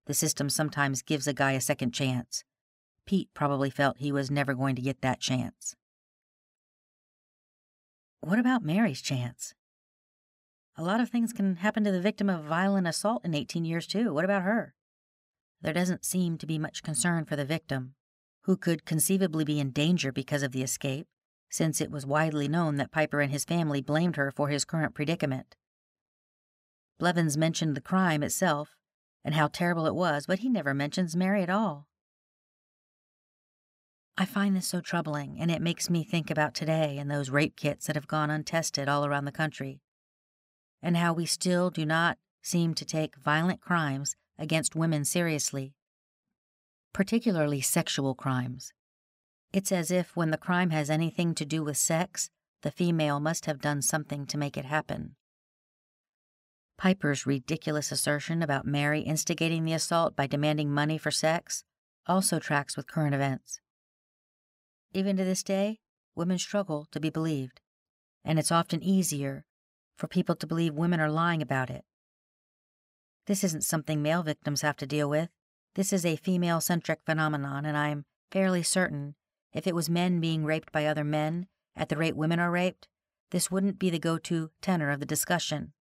The 0.06 0.14
system 0.14 0.50
sometimes 0.50 1.02
gives 1.02 1.26
a 1.26 1.32
guy 1.32 1.52
a 1.52 1.60
second 1.60 1.92
chance. 1.92 2.42
Pete 3.06 3.28
probably 3.32 3.70
felt 3.70 3.98
he 3.98 4.12
was 4.12 4.30
never 4.30 4.54
going 4.54 4.76
to 4.76 4.82
get 4.82 5.02
that 5.02 5.20
chance. 5.20 5.76
What 8.20 8.38
about 8.38 8.64
Mary's 8.64 9.00
chance? 9.00 9.54
A 10.76 10.82
lot 10.82 11.00
of 11.00 11.08
things 11.08 11.32
can 11.32 11.56
happen 11.56 11.84
to 11.84 11.92
the 11.92 12.00
victim 12.00 12.28
of 12.28 12.44
violent 12.44 12.86
assault 12.86 13.24
in 13.24 13.34
18 13.34 13.64
years, 13.64 13.86
too. 13.86 14.12
What 14.12 14.24
about 14.24 14.42
her? 14.42 14.74
There 15.62 15.72
doesn't 15.72 16.04
seem 16.04 16.38
to 16.38 16.46
be 16.46 16.58
much 16.58 16.82
concern 16.82 17.24
for 17.24 17.36
the 17.36 17.44
victim, 17.44 17.94
who 18.42 18.56
could 18.56 18.84
conceivably 18.84 19.44
be 19.44 19.58
in 19.58 19.70
danger 19.70 20.12
because 20.12 20.42
of 20.42 20.52
the 20.52 20.62
escape, 20.62 21.06
since 21.50 21.80
it 21.80 21.90
was 21.90 22.06
widely 22.06 22.48
known 22.48 22.76
that 22.76 22.92
Piper 22.92 23.20
and 23.20 23.32
his 23.32 23.44
family 23.44 23.82
blamed 23.82 24.16
her 24.16 24.30
for 24.30 24.48
his 24.48 24.64
current 24.64 24.94
predicament. 24.94 25.56
Blevins 26.98 27.36
mentioned 27.36 27.74
the 27.74 27.80
crime 27.80 28.22
itself 28.22 28.76
and 29.24 29.34
how 29.34 29.48
terrible 29.48 29.86
it 29.86 29.94
was, 29.94 30.26
but 30.26 30.40
he 30.40 30.48
never 30.48 30.72
mentions 30.74 31.16
Mary 31.16 31.42
at 31.42 31.50
all. 31.50 31.88
I 34.20 34.26
find 34.26 34.54
this 34.54 34.66
so 34.66 34.82
troubling, 34.82 35.38
and 35.40 35.50
it 35.50 35.62
makes 35.62 35.88
me 35.88 36.04
think 36.04 36.30
about 36.30 36.54
today 36.54 36.98
and 36.98 37.10
those 37.10 37.30
rape 37.30 37.56
kits 37.56 37.86
that 37.86 37.96
have 37.96 38.06
gone 38.06 38.28
untested 38.28 38.86
all 38.86 39.06
around 39.06 39.24
the 39.24 39.32
country, 39.32 39.80
and 40.82 40.94
how 40.98 41.14
we 41.14 41.24
still 41.24 41.70
do 41.70 41.86
not 41.86 42.18
seem 42.42 42.74
to 42.74 42.84
take 42.84 43.16
violent 43.16 43.62
crimes 43.62 44.16
against 44.38 44.76
women 44.76 45.06
seriously, 45.06 45.72
particularly 46.92 47.62
sexual 47.62 48.14
crimes. 48.14 48.74
It's 49.54 49.72
as 49.72 49.90
if 49.90 50.14
when 50.14 50.32
the 50.32 50.36
crime 50.36 50.68
has 50.68 50.90
anything 50.90 51.34
to 51.36 51.46
do 51.46 51.64
with 51.64 51.78
sex, 51.78 52.28
the 52.60 52.70
female 52.70 53.20
must 53.20 53.46
have 53.46 53.62
done 53.62 53.80
something 53.80 54.26
to 54.26 54.36
make 54.36 54.58
it 54.58 54.66
happen. 54.66 55.16
Piper's 56.76 57.24
ridiculous 57.24 57.90
assertion 57.90 58.42
about 58.42 58.66
Mary 58.66 59.00
instigating 59.00 59.64
the 59.64 59.72
assault 59.72 60.14
by 60.14 60.26
demanding 60.26 60.70
money 60.70 60.98
for 60.98 61.10
sex 61.10 61.64
also 62.06 62.38
tracks 62.38 62.76
with 62.76 62.86
current 62.86 63.14
events. 63.14 63.60
Even 64.92 65.16
to 65.16 65.24
this 65.24 65.42
day, 65.42 65.78
women 66.14 66.38
struggle 66.38 66.86
to 66.90 67.00
be 67.00 67.10
believed, 67.10 67.60
and 68.24 68.38
it's 68.38 68.52
often 68.52 68.82
easier 68.82 69.44
for 69.96 70.08
people 70.08 70.34
to 70.36 70.46
believe 70.46 70.74
women 70.74 71.00
are 71.00 71.10
lying 71.10 71.40
about 71.40 71.70
it. 71.70 71.84
This 73.26 73.44
isn't 73.44 73.64
something 73.64 74.02
male 74.02 74.22
victims 74.22 74.62
have 74.62 74.76
to 74.78 74.86
deal 74.86 75.08
with. 75.08 75.28
This 75.74 75.92
is 75.92 76.04
a 76.04 76.16
female 76.16 76.60
centric 76.60 77.00
phenomenon, 77.06 77.64
and 77.64 77.76
I'm 77.76 78.04
fairly 78.30 78.62
certain 78.62 79.14
if 79.52 79.66
it 79.66 79.74
was 79.74 79.90
men 79.90 80.20
being 80.20 80.44
raped 80.44 80.72
by 80.72 80.86
other 80.86 81.04
men 81.04 81.46
at 81.76 81.88
the 81.88 81.96
rate 81.96 82.16
women 82.16 82.40
are 82.40 82.50
raped, 82.50 82.88
this 83.30 83.50
wouldn't 83.50 83.78
be 83.78 83.90
the 83.90 83.98
go 83.98 84.18
to 84.18 84.50
tenor 84.60 84.90
of 84.90 85.00
the 85.00 85.06
discussion. 85.06 85.72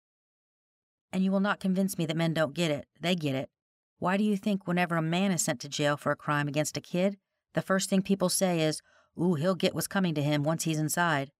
And 1.11 1.23
you 1.23 1.31
will 1.31 1.39
not 1.39 1.59
convince 1.59 1.97
me 1.97 2.05
that 2.05 2.17
men 2.17 2.33
don't 2.33 2.53
get 2.53 2.69
it. 2.69 2.87
They 2.99 3.15
get 3.15 3.35
it. 3.35 3.49
Why 3.97 4.17
do 4.17 4.23
you 4.23 4.37
think 4.37 4.67
whenever 4.67 4.95
a 4.95 5.01
man 5.01 5.31
is 5.31 5.43
sent 5.43 5.59
to 5.61 5.69
jail 5.69 5.97
for 5.97 6.11
a 6.11 6.15
crime 6.15 6.47
against 6.47 6.77
a 6.77 6.81
kid, 6.81 7.17
the 7.53 7.61
first 7.61 7.89
thing 7.89 8.01
people 8.01 8.29
say 8.29 8.61
is, 8.61 8.81
Ooh, 9.19 9.33
he'll 9.33 9.55
get 9.55 9.75
what's 9.75 9.87
coming 9.87 10.15
to 10.15 10.21
him 10.21 10.43
once 10.43 10.63
he's 10.63 10.79
inside? 10.79 11.31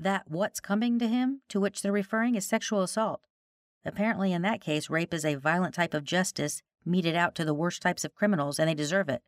That 0.00 0.24
what's 0.26 0.58
coming 0.58 0.98
to 0.98 1.06
him, 1.06 1.42
to 1.48 1.60
which 1.60 1.82
they're 1.82 1.92
referring, 1.92 2.34
is 2.34 2.44
sexual 2.44 2.82
assault. 2.82 3.20
Apparently, 3.84 4.32
in 4.32 4.42
that 4.42 4.60
case, 4.60 4.90
rape 4.90 5.14
is 5.14 5.24
a 5.24 5.36
violent 5.36 5.74
type 5.74 5.94
of 5.94 6.04
justice 6.04 6.62
meted 6.84 7.14
out 7.14 7.36
to 7.36 7.44
the 7.44 7.54
worst 7.54 7.80
types 7.80 8.04
of 8.04 8.14
criminals, 8.14 8.58
and 8.58 8.68
they 8.68 8.74
deserve 8.74 9.08
it. 9.08 9.22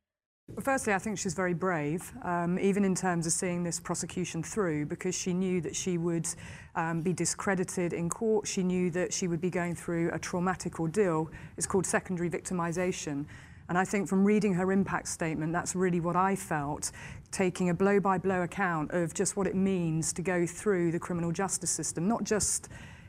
Firstly, 0.61 0.92
I 0.92 0.99
think 0.99 1.18
she's 1.18 1.33
very 1.33 1.54
brave, 1.54 2.12
um, 2.23 2.59
even 2.59 2.85
in 2.85 2.94
terms 2.94 3.26
of 3.26 3.33
seeing 3.33 3.62
this 3.62 3.80
prosecution 3.80 4.42
through, 4.42 4.87
because 4.87 5.14
she 5.14 5.33
knew 5.33 5.61
that 5.62 5.75
she 5.75 5.97
would 5.97 6.28
um, 6.75 7.00
be 7.00 7.12
discredited 7.14 7.92
in 7.94 8.11
court. 8.11 8.47
She 8.47 8.62
knew 8.62 8.90
that 8.90 9.12
she 9.12 9.26
would 9.26 9.40
be 9.40 9.49
going 9.49 9.75
through 9.75 10.11
a 10.12 10.18
traumatic 10.18 10.80
ordeal. 10.80 11.30
It's 11.56 11.66
called 11.66 11.87
secondary 11.87 12.28
victimization. 12.28 13.25
And 13.68 13.78
I 13.78 13.85
think 13.85 14.09
from 14.09 14.25
reading 14.25 14.54
her 14.54 14.73
impact 14.73 15.09
statement, 15.09 15.52
that's 15.52 15.75
really 15.75 16.00
what 16.00 16.16
I 16.16 16.37
felt, 16.37 16.92
taking 17.30 17.71
a 17.71 17.75
blow 17.75 17.99
by 18.00 18.18
blow 18.18 18.42
account 18.42 18.90
of 18.92 19.14
just 19.14 19.37
what 19.37 19.47
it 19.47 19.54
means 19.54 20.12
to 20.14 20.23
go 20.23 20.47
through 20.47 20.92
the 20.92 20.99
criminal 20.99 21.33
justice 21.33 21.71
system, 21.71 22.06
not 22.06 22.25
just 22.25 22.68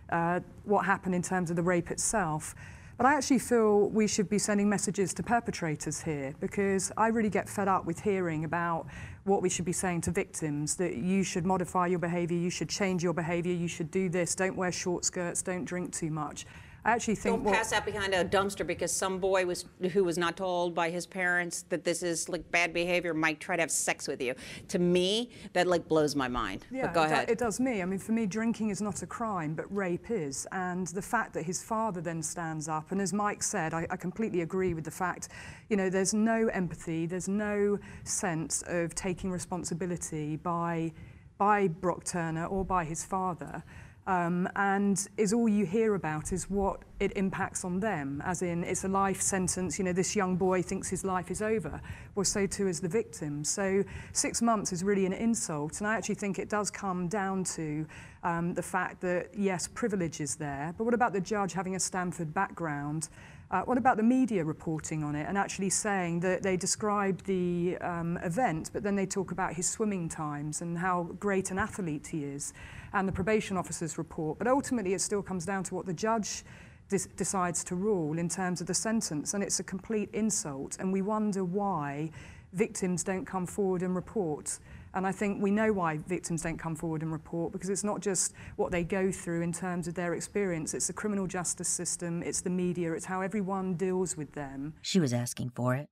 uh, 0.10 0.40
what 0.64 0.86
happened 0.86 1.16
in 1.16 1.22
terms 1.22 1.50
of 1.50 1.56
the 1.56 1.64
rape 1.64 1.92
itself, 1.92 2.56
but 2.98 3.06
I 3.06 3.14
actually 3.14 3.40
feel 3.40 3.90
we 3.90 4.08
should 4.08 4.30
be 4.30 4.40
sending 4.40 4.70
messages 4.70 5.14
to 5.16 5.24
perpetrators 5.24 6.02
here 6.02 6.34
because 6.40 6.94
I 6.96 7.08
really 7.08 7.30
get 7.30 7.50
fed 7.50 7.68
up 7.68 7.86
with 7.86 8.00
hearing 8.00 8.46
about 8.46 8.88
what 9.26 9.42
we 9.42 9.50
should 9.50 9.66
be 9.66 9.74
saying 9.74 10.02
to 10.02 10.12
victims 10.12 10.76
that 10.78 10.96
you 10.96 11.22
should 11.22 11.46
modify 11.46 11.88
your 11.88 12.00
behaviour, 12.00 12.38
you 12.38 12.50
should 12.50 12.70
change 12.70 13.04
your 13.04 13.14
behaviour, 13.14 13.54
you 13.54 13.68
should 13.68 13.92
do 13.92 14.08
this, 14.08 14.34
don't 14.34 14.56
wear 14.56 14.72
short 14.72 15.04
skirts, 15.04 15.42
don't 15.42 15.66
drink 15.66 15.92
too 15.92 16.10
much. 16.10 16.46
I 16.86 16.92
actually 16.92 17.15
think 17.15 17.44
don't 17.44 17.54
pass 17.54 17.74
out 17.74 17.84
behind 17.84 18.13
a 18.13 18.24
dumpster 18.24 18.65
because 18.65 18.92
some 18.92 19.18
boy 19.18 19.44
was 19.48 19.65
who 19.92 20.04
was 20.04 20.20
not 20.20 20.38
told 20.38 20.75
by 20.75 20.92
his 20.92 21.08
parents 21.08 21.63
that 21.70 21.84
this 21.84 22.04
is 22.04 22.30
like 22.30 22.50
bad 22.51 22.74
behavior 22.74 23.15
might 23.15 23.39
try 23.39 23.56
to 23.56 23.63
have 23.63 23.72
sex 23.72 24.08
with 24.08 24.22
you. 24.22 24.36
To 24.68 24.77
me, 24.77 25.32
that 25.54 25.65
like 25.65 25.88
blows 25.88 26.15
my 26.15 26.27
mind. 26.27 26.68
Yeah, 26.70 26.84
but 26.84 26.94
go 26.94 27.01
it 27.01 27.06
ahead. 27.12 27.27
Do, 27.27 27.34
it 27.34 27.39
does 27.39 27.60
me. 27.60 27.82
I 27.82 27.86
mean, 27.86 27.98
for 27.98 28.12
me, 28.12 28.27
drinking 28.27 28.70
is 28.70 28.84
not 28.84 29.01
a 29.01 29.08
crime, 29.08 29.56
but 29.56 29.65
rape 29.75 30.12
is. 30.12 30.46
And 30.51 30.86
the 30.88 31.01
fact 31.01 31.34
that 31.34 31.44
his 31.44 31.63
father 31.63 32.01
then 32.01 32.22
stands 32.22 32.68
up, 32.68 32.92
and 32.92 33.01
as 33.01 33.13
Mike 33.13 33.42
said, 33.42 33.74
I, 33.74 33.88
I 33.89 33.96
completely 33.96 34.42
agree 34.42 34.75
with 34.75 34.84
the 34.84 34.92
fact, 34.92 35.30
you 35.70 35.77
know, 35.77 35.89
there's 35.89 36.13
no 36.13 36.50
empathy, 36.50 37.08
there's 37.08 37.27
no 37.27 37.80
sense 38.04 38.63
of 38.68 38.94
taking 38.94 39.32
responsibility 39.32 40.36
by 40.36 40.92
by 41.38 41.68
Brock 41.68 42.04
Turner 42.06 42.46
or 42.46 42.63
by 42.63 42.86
his 42.86 43.04
father. 43.04 43.63
Um, 44.08 44.48
and 44.56 45.08
is 45.18 45.34
all 45.34 45.50
you 45.50 45.66
hear 45.66 45.96
about 45.96 46.32
is 46.32 46.48
what 46.48 46.82
it 47.00 47.12
impacts 47.16 47.66
on 47.66 47.80
them, 47.80 48.22
as 48.24 48.44
in 48.44 48.64
it's 48.64 48.84
a 48.84 48.88
life 48.88 49.20
sentence, 49.20 49.80
you 49.80 49.86
know, 49.86 49.94
this 49.94 50.16
young 50.16 50.36
boy 50.36 50.62
thinks 50.62 50.88
his 50.88 51.04
life 51.04 51.32
is 51.32 51.42
over. 51.42 51.82
Well, 52.14 52.24
so 52.24 52.46
too 52.46 52.68
is 52.68 52.80
the 52.80 52.88
victim. 52.88 53.44
So 53.44 53.84
six 54.14 54.44
months 54.44 54.72
is 54.72 54.84
really 54.84 55.08
an 55.08 55.14
insult, 55.14 55.80
and 55.80 55.88
I 55.88 55.96
actually 55.96 56.16
think 56.16 56.38
it 56.38 56.50
does 56.50 56.70
come 56.70 57.08
down 57.08 57.44
to 57.56 57.88
um, 58.24 58.54
the 58.54 58.62
fact 58.62 59.02
that, 59.02 59.30
yes, 59.36 59.68
privilege 59.68 60.22
is 60.22 60.36
there, 60.36 60.74
but 60.78 60.84
what 60.84 60.94
about 60.94 61.12
the 61.12 61.22
judge 61.22 61.54
having 61.54 61.76
a 61.76 61.80
Stanford 61.80 62.32
background? 62.32 63.10
Uh, 63.52 63.62
what 63.62 63.78
about 63.78 63.96
the 63.96 64.04
media 64.04 64.44
reporting 64.44 65.04
on 65.04 65.16
it 65.16 65.28
and 65.28 65.38
actually 65.38 65.70
saying 65.70 66.20
that 66.20 66.42
they 66.42 66.58
describe 66.58 67.22
the 67.24 67.78
um, 67.78 68.18
event, 68.24 68.72
but 68.74 68.82
then 68.82 68.96
they 68.96 69.06
talk 69.06 69.32
about 69.32 69.54
his 69.54 69.70
swimming 69.70 70.10
times 70.10 70.62
and 70.62 70.78
how 70.78 71.04
great 71.20 71.52
an 71.52 71.60
athlete 71.60 72.08
he 72.08 72.24
is, 72.24 72.53
and 72.94 73.08
the 73.08 73.12
probation 73.12 73.55
officer's 73.55 73.98
report. 74.00 74.40
But 74.40 74.48
ultimately, 74.48 74.94
it 74.96 75.01
still 75.01 75.22
comes 75.22 75.46
down 75.46 75.64
to 75.66 75.75
what 75.75 75.86
the 75.86 75.94
judge 75.94 76.44
decides 76.90 77.64
to 77.64 77.75
rule 77.75 78.18
in 78.18 78.29
terms 78.29 78.62
of 78.62 78.68
the 78.68 78.74
sentence, 78.74 79.36
and 79.36 79.44
it's 79.44 79.60
a 79.60 79.64
complete 79.64 80.10
insult. 80.14 80.77
And 80.79 80.92
we 80.92 81.03
wonder 81.03 81.44
why 81.44 82.10
victims 82.53 83.03
don't 83.03 83.25
come 83.25 83.46
forward 83.46 83.84
and 83.84 83.96
report. 83.96 84.58
And 84.96 85.05
I 85.05 85.12
think 85.12 85.44
we 85.44 85.51
know 85.51 85.74
why 85.74 85.98
victims 85.98 86.44
don't 86.44 86.58
come 86.58 86.74
forward 86.74 87.01
and 87.01 87.12
report 87.12 87.51
because 87.51 87.70
it's 87.70 87.84
not 87.84 88.00
just 88.00 88.34
what 88.55 88.72
they 88.72 88.81
go 88.86 89.12
through 89.12 89.42
in 89.42 89.51
terms 89.51 89.90
of 89.90 89.94
their 89.94 90.14
experience, 90.14 90.74
it's 90.74 90.88
the 90.88 90.94
criminal 90.94 91.27
justice 91.27 91.68
system, 91.68 92.24
it's 92.24 92.40
the 92.40 92.50
media, 92.50 92.94
it's 92.94 93.05
how 93.05 93.20
everyone 93.20 93.74
deals 93.74 94.16
with 94.16 94.31
them. 94.31 94.74
She 94.81 95.01
was 95.01 95.12
asking 95.12 95.50
for 95.50 95.75
it. 95.75 95.90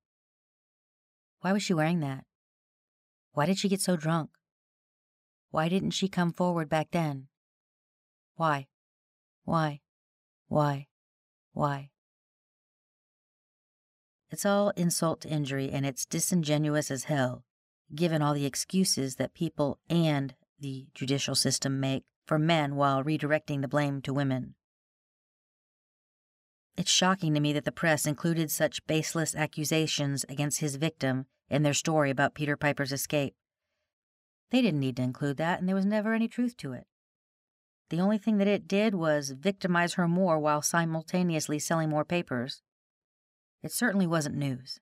Why 1.41 1.51
was 1.51 1.61
she 1.61 1.73
wearing 1.73 1.99
that? 1.99 2.23
Why 3.33 3.45
did 3.45 3.57
she 3.57 3.67
get 3.67 3.81
so 3.81 3.97
drunk? 3.97 4.29
Why 5.51 5.67
didn't 5.67 5.91
she 5.91 6.07
come 6.07 6.31
forward 6.31 6.69
back 6.69 6.91
then? 6.91 7.27
Why? 8.35 8.67
Why? 9.43 9.81
Why? 10.47 10.87
Why? 11.51 11.89
It's 14.31 14.45
all 14.45 14.69
insult 14.77 15.21
to 15.21 15.29
injury, 15.29 15.69
and 15.69 15.85
it's 15.85 16.05
disingenuous 16.05 16.89
as 16.89 17.03
hell 17.03 17.43
given 17.93 18.21
all 18.21 18.33
the 18.33 18.45
excuses 18.45 19.15
that 19.15 19.33
people 19.33 19.79
and 19.89 20.35
the 20.59 20.87
judicial 20.93 21.35
system 21.35 21.79
make 21.79 22.03
for 22.25 22.39
men 22.39 22.75
while 22.75 23.03
redirecting 23.03 23.61
the 23.61 23.67
blame 23.67 24.01
to 24.01 24.13
women. 24.13 24.55
It's 26.75 26.91
shocking 26.91 27.33
to 27.35 27.39
me 27.39 27.53
that 27.53 27.65
the 27.65 27.71
press 27.71 28.07
included 28.07 28.49
such 28.49 28.85
baseless 28.87 29.35
accusations 29.35 30.25
against 30.27 30.59
his 30.59 30.77
victim 30.77 31.27
in 31.49 31.61
their 31.61 31.73
story 31.73 32.09
about 32.09 32.33
Peter 32.33 32.57
Piper's 32.57 32.91
escape. 32.91 33.35
They 34.49 34.61
didn't 34.61 34.79
need 34.79 34.97
to 34.97 35.03
include 35.03 35.37
that, 35.37 35.59
and 35.59 35.67
there 35.67 35.75
was 35.75 35.85
never 35.85 36.13
any 36.13 36.27
truth 36.27 36.57
to 36.57 36.73
it. 36.73 36.87
The 37.89 37.99
only 37.99 38.17
thing 38.17 38.37
that 38.37 38.47
it 38.47 38.67
did 38.67 38.95
was 38.95 39.31
victimize 39.31 39.95
her 39.95 40.07
more 40.07 40.39
while 40.39 40.61
simultaneously 40.63 41.59
selling 41.59 41.89
more 41.89 42.05
papers. 42.05 42.63
It 43.61 43.71
certainly 43.71 44.07
wasn't 44.07 44.35
news. 44.35 44.79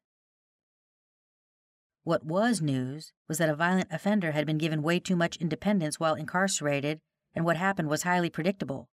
What 2.03 2.23
was 2.23 2.61
news 2.61 3.13
was 3.27 3.37
that 3.37 3.49
a 3.49 3.55
violent 3.55 3.89
offender 3.91 4.31
had 4.31 4.45
been 4.45 4.57
given 4.57 4.81
way 4.81 4.99
too 4.99 5.15
much 5.15 5.37
independence 5.37 5.99
while 5.99 6.15
incarcerated, 6.15 6.99
and 7.35 7.45
what 7.45 7.57
happened 7.57 7.89
was 7.89 8.03
highly 8.03 8.29
predictable. 8.29 8.89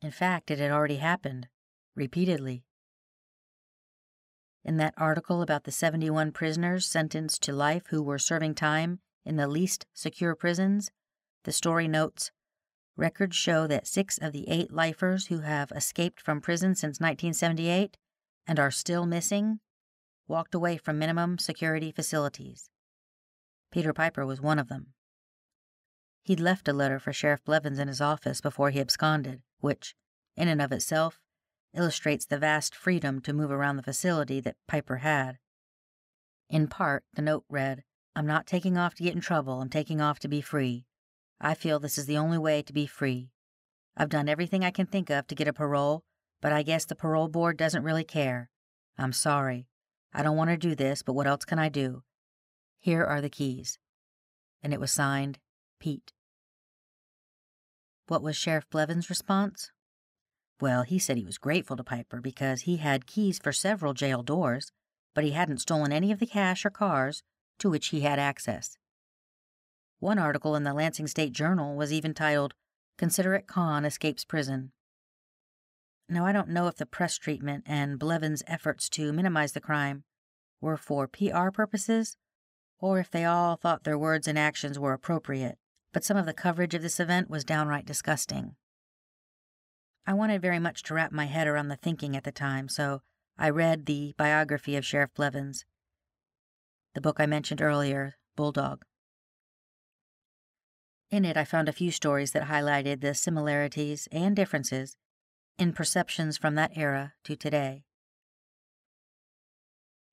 In 0.00 0.10
fact, 0.10 0.50
it 0.50 0.58
had 0.58 0.70
already 0.70 0.96
happened, 0.96 1.48
repeatedly. 1.94 2.64
In 4.64 4.76
that 4.76 4.94
article 4.96 5.42
about 5.42 5.64
the 5.64 5.72
71 5.72 6.32
prisoners 6.32 6.86
sentenced 6.86 7.42
to 7.42 7.52
life 7.52 7.86
who 7.88 8.02
were 8.02 8.18
serving 8.18 8.54
time 8.54 9.00
in 9.24 9.36
the 9.36 9.48
least 9.48 9.86
secure 9.92 10.34
prisons, 10.34 10.90
the 11.44 11.52
story 11.52 11.88
notes 11.88 12.30
Records 12.96 13.36
show 13.36 13.66
that 13.66 13.86
six 13.86 14.18
of 14.18 14.32
the 14.32 14.46
eight 14.48 14.72
lifers 14.72 15.28
who 15.28 15.40
have 15.40 15.72
escaped 15.72 16.20
from 16.20 16.42
prison 16.42 16.74
since 16.74 17.00
1978 17.00 17.96
and 18.46 18.58
are 18.58 18.70
still 18.70 19.06
missing 19.06 19.60
walked 20.30 20.54
away 20.54 20.76
from 20.76 20.98
minimum 20.98 21.36
security 21.36 21.90
facilities. 21.90 22.70
Peter 23.70 23.92
Piper 23.92 24.24
was 24.24 24.40
one 24.40 24.58
of 24.58 24.68
them. 24.68 24.94
He'd 26.22 26.40
left 26.40 26.68
a 26.68 26.72
letter 26.72 26.98
for 26.98 27.12
Sheriff 27.12 27.44
Blevins 27.44 27.78
in 27.78 27.88
his 27.88 28.00
office 28.00 28.40
before 28.40 28.70
he 28.70 28.80
absconded, 28.80 29.42
which, 29.58 29.94
in 30.36 30.48
and 30.48 30.62
of 30.62 30.72
itself, 30.72 31.20
illustrates 31.74 32.24
the 32.24 32.38
vast 32.38 32.74
freedom 32.74 33.20
to 33.22 33.32
move 33.32 33.50
around 33.50 33.76
the 33.76 33.82
facility 33.82 34.40
that 34.40 34.56
Piper 34.66 34.98
had. 34.98 35.38
In 36.48 36.68
part, 36.68 37.04
the 37.14 37.22
note 37.22 37.44
read, 37.48 37.82
I'm 38.14 38.26
not 38.26 38.46
taking 38.46 38.76
off 38.76 38.94
to 38.94 39.02
get 39.02 39.14
in 39.14 39.20
trouble, 39.20 39.60
I'm 39.60 39.68
taking 39.68 40.00
off 40.00 40.18
to 40.20 40.28
be 40.28 40.40
free. 40.40 40.84
I 41.40 41.54
feel 41.54 41.78
this 41.78 41.98
is 41.98 42.06
the 42.06 42.18
only 42.18 42.38
way 42.38 42.62
to 42.62 42.72
be 42.72 42.86
free. 42.86 43.30
I've 43.96 44.08
done 44.08 44.28
everything 44.28 44.64
I 44.64 44.70
can 44.70 44.86
think 44.86 45.10
of 45.10 45.26
to 45.28 45.34
get 45.34 45.48
a 45.48 45.52
parole, 45.52 46.04
but 46.40 46.52
I 46.52 46.62
guess 46.62 46.84
the 46.84 46.94
parole 46.94 47.28
board 47.28 47.56
doesn't 47.56 47.82
really 47.82 48.04
care. 48.04 48.50
I'm 48.98 49.12
sorry. 49.12 49.69
I 50.12 50.22
don't 50.22 50.36
want 50.36 50.50
to 50.50 50.56
do 50.56 50.74
this, 50.74 51.02
but 51.02 51.12
what 51.12 51.26
else 51.26 51.44
can 51.44 51.58
I 51.58 51.68
do? 51.68 52.02
Here 52.78 53.04
are 53.04 53.20
the 53.20 53.30
keys. 53.30 53.78
And 54.62 54.72
it 54.72 54.80
was 54.80 54.90
signed 54.90 55.38
Pete. 55.78 56.12
What 58.08 58.22
was 58.22 58.36
Sheriff 58.36 58.68
Blevins' 58.70 59.08
response? 59.08 59.70
Well, 60.60 60.82
he 60.82 60.98
said 60.98 61.16
he 61.16 61.24
was 61.24 61.38
grateful 61.38 61.76
to 61.76 61.84
Piper 61.84 62.20
because 62.20 62.62
he 62.62 62.78
had 62.78 63.06
keys 63.06 63.38
for 63.38 63.52
several 63.52 63.94
jail 63.94 64.22
doors, 64.22 64.72
but 65.14 65.24
he 65.24 65.30
hadn't 65.30 65.60
stolen 65.60 65.92
any 65.92 66.12
of 66.12 66.18
the 66.18 66.26
cash 66.26 66.64
or 66.64 66.70
cars 66.70 67.22
to 67.58 67.70
which 67.70 67.88
he 67.88 68.00
had 68.00 68.18
access. 68.18 68.76
One 70.00 70.18
article 70.18 70.56
in 70.56 70.64
the 70.64 70.74
Lansing 70.74 71.06
State 71.06 71.32
Journal 71.32 71.76
was 71.76 71.92
even 71.92 72.14
titled, 72.14 72.54
Considerate 72.98 73.46
Con 73.46 73.84
Escapes 73.84 74.24
Prison. 74.24 74.72
Now, 76.10 76.26
I 76.26 76.32
don't 76.32 76.48
know 76.48 76.66
if 76.66 76.74
the 76.74 76.86
press 76.86 77.16
treatment 77.16 77.62
and 77.68 77.96
Blevins' 77.96 78.42
efforts 78.48 78.88
to 78.90 79.12
minimize 79.12 79.52
the 79.52 79.60
crime 79.60 80.02
were 80.60 80.76
for 80.76 81.06
PR 81.06 81.50
purposes 81.52 82.16
or 82.80 82.98
if 82.98 83.08
they 83.08 83.24
all 83.24 83.54
thought 83.54 83.84
their 83.84 83.96
words 83.96 84.26
and 84.26 84.36
actions 84.36 84.76
were 84.76 84.92
appropriate, 84.92 85.56
but 85.92 86.02
some 86.02 86.16
of 86.16 86.26
the 86.26 86.32
coverage 86.32 86.74
of 86.74 86.82
this 86.82 86.98
event 86.98 87.30
was 87.30 87.44
downright 87.44 87.86
disgusting. 87.86 88.56
I 90.04 90.14
wanted 90.14 90.42
very 90.42 90.58
much 90.58 90.82
to 90.84 90.94
wrap 90.94 91.12
my 91.12 91.26
head 91.26 91.46
around 91.46 91.68
the 91.68 91.76
thinking 91.76 92.16
at 92.16 92.24
the 92.24 92.32
time, 92.32 92.68
so 92.68 93.02
I 93.38 93.50
read 93.50 93.86
the 93.86 94.14
biography 94.16 94.74
of 94.74 94.84
Sheriff 94.84 95.14
Blevins. 95.14 95.64
the 96.94 97.00
book 97.00 97.20
I 97.20 97.26
mentioned 97.26 97.62
earlier, 97.62 98.16
Bulldog. 98.34 98.84
In 101.10 101.24
it, 101.24 101.36
I 101.36 101.44
found 101.44 101.68
a 101.68 101.72
few 101.72 101.92
stories 101.92 102.32
that 102.32 102.48
highlighted 102.48 103.00
the 103.00 103.14
similarities 103.14 104.08
and 104.10 104.34
differences 104.34 104.96
in 105.60 105.74
perceptions 105.74 106.38
from 106.38 106.54
that 106.54 106.72
era 106.74 107.12
to 107.22 107.36
today. 107.36 107.84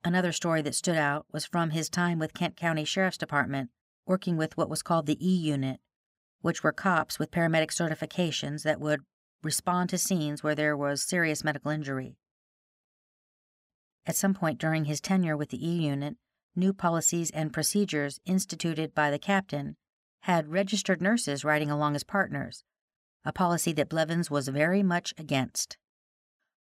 Another 0.04 0.34
story 0.34 0.62
that 0.62 0.76
stood 0.76 0.98
out 0.98 1.26
was 1.32 1.46
from 1.46 1.70
his 1.70 1.90
time 1.90 2.20
with 2.20 2.34
Kent 2.34 2.58
County 2.58 2.84
Sheriff's 2.84 3.18
Department, 3.18 3.70
working 4.06 4.36
with 4.36 4.58
what 4.58 4.70
was 4.70 4.84
called 4.84 5.06
the 5.06 5.18
E 5.26 5.36
Unit, 5.36 5.80
which 6.42 6.64
were 6.64 6.74
cops 6.74 7.18
with 7.18 7.32
paramedic 7.32 7.72
certifications 7.72 8.64
that 8.64 8.82
would 8.82 9.02
respond 9.42 9.90
to 9.90 9.98
scenes 9.98 10.44
where 10.44 10.56
there 10.56 10.76
was 10.76 11.02
serious 11.02 11.44
medical 11.44 11.72
injury. 11.72 12.18
At 14.06 14.16
some 14.16 14.34
point 14.34 14.60
during 14.60 14.86
his 14.86 15.02
tenure 15.02 15.38
with 15.38 15.50
the 15.50 15.66
E 15.66 15.86
Unit, 15.88 16.18
new 16.56 16.74
policies 16.74 17.32
and 17.32 17.54
procedures 17.54 18.20
instituted 18.26 18.94
by 18.94 19.12
the 19.12 19.20
captain 19.20 19.78
had 20.22 20.50
registered 20.50 21.02
nurses 21.02 21.46
riding 21.46 21.72
along 21.72 21.96
as 21.96 22.04
partners, 22.04 22.64
a 23.28 23.34
policy 23.34 23.74
that 23.74 23.90
Blevins 23.90 24.32
was 24.32 24.48
very 24.48 24.82
much 24.82 25.14
against. 25.18 25.78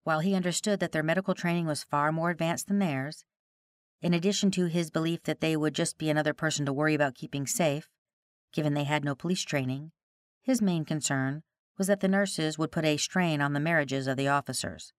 While 0.02 0.18
he 0.18 0.34
understood 0.34 0.80
that 0.80 0.90
their 0.90 1.04
medical 1.04 1.32
training 1.32 1.64
was 1.64 1.84
far 1.84 2.10
more 2.10 2.30
advanced 2.30 2.66
than 2.66 2.80
theirs, 2.80 3.24
in 4.02 4.12
addition 4.12 4.50
to 4.50 4.66
his 4.66 4.90
belief 4.90 5.22
that 5.22 5.40
they 5.40 5.56
would 5.56 5.76
just 5.76 5.96
be 5.96 6.10
another 6.10 6.34
person 6.34 6.66
to 6.66 6.72
worry 6.72 6.94
about 6.94 7.14
keeping 7.14 7.46
safe, 7.46 7.88
given 8.52 8.74
they 8.74 8.82
had 8.82 9.04
no 9.04 9.14
police 9.14 9.42
training, 9.42 9.92
his 10.42 10.60
main 10.60 10.84
concern 10.84 11.44
was 11.78 11.86
that 11.86 12.00
the 12.00 12.08
nurses 12.08 12.58
would 12.58 12.72
put 12.72 12.84
a 12.84 12.96
strain 12.96 13.40
on 13.40 13.52
the 13.52 13.60
marriages 13.60 14.08
of 14.08 14.16
the 14.16 14.26
officers. 14.26 14.92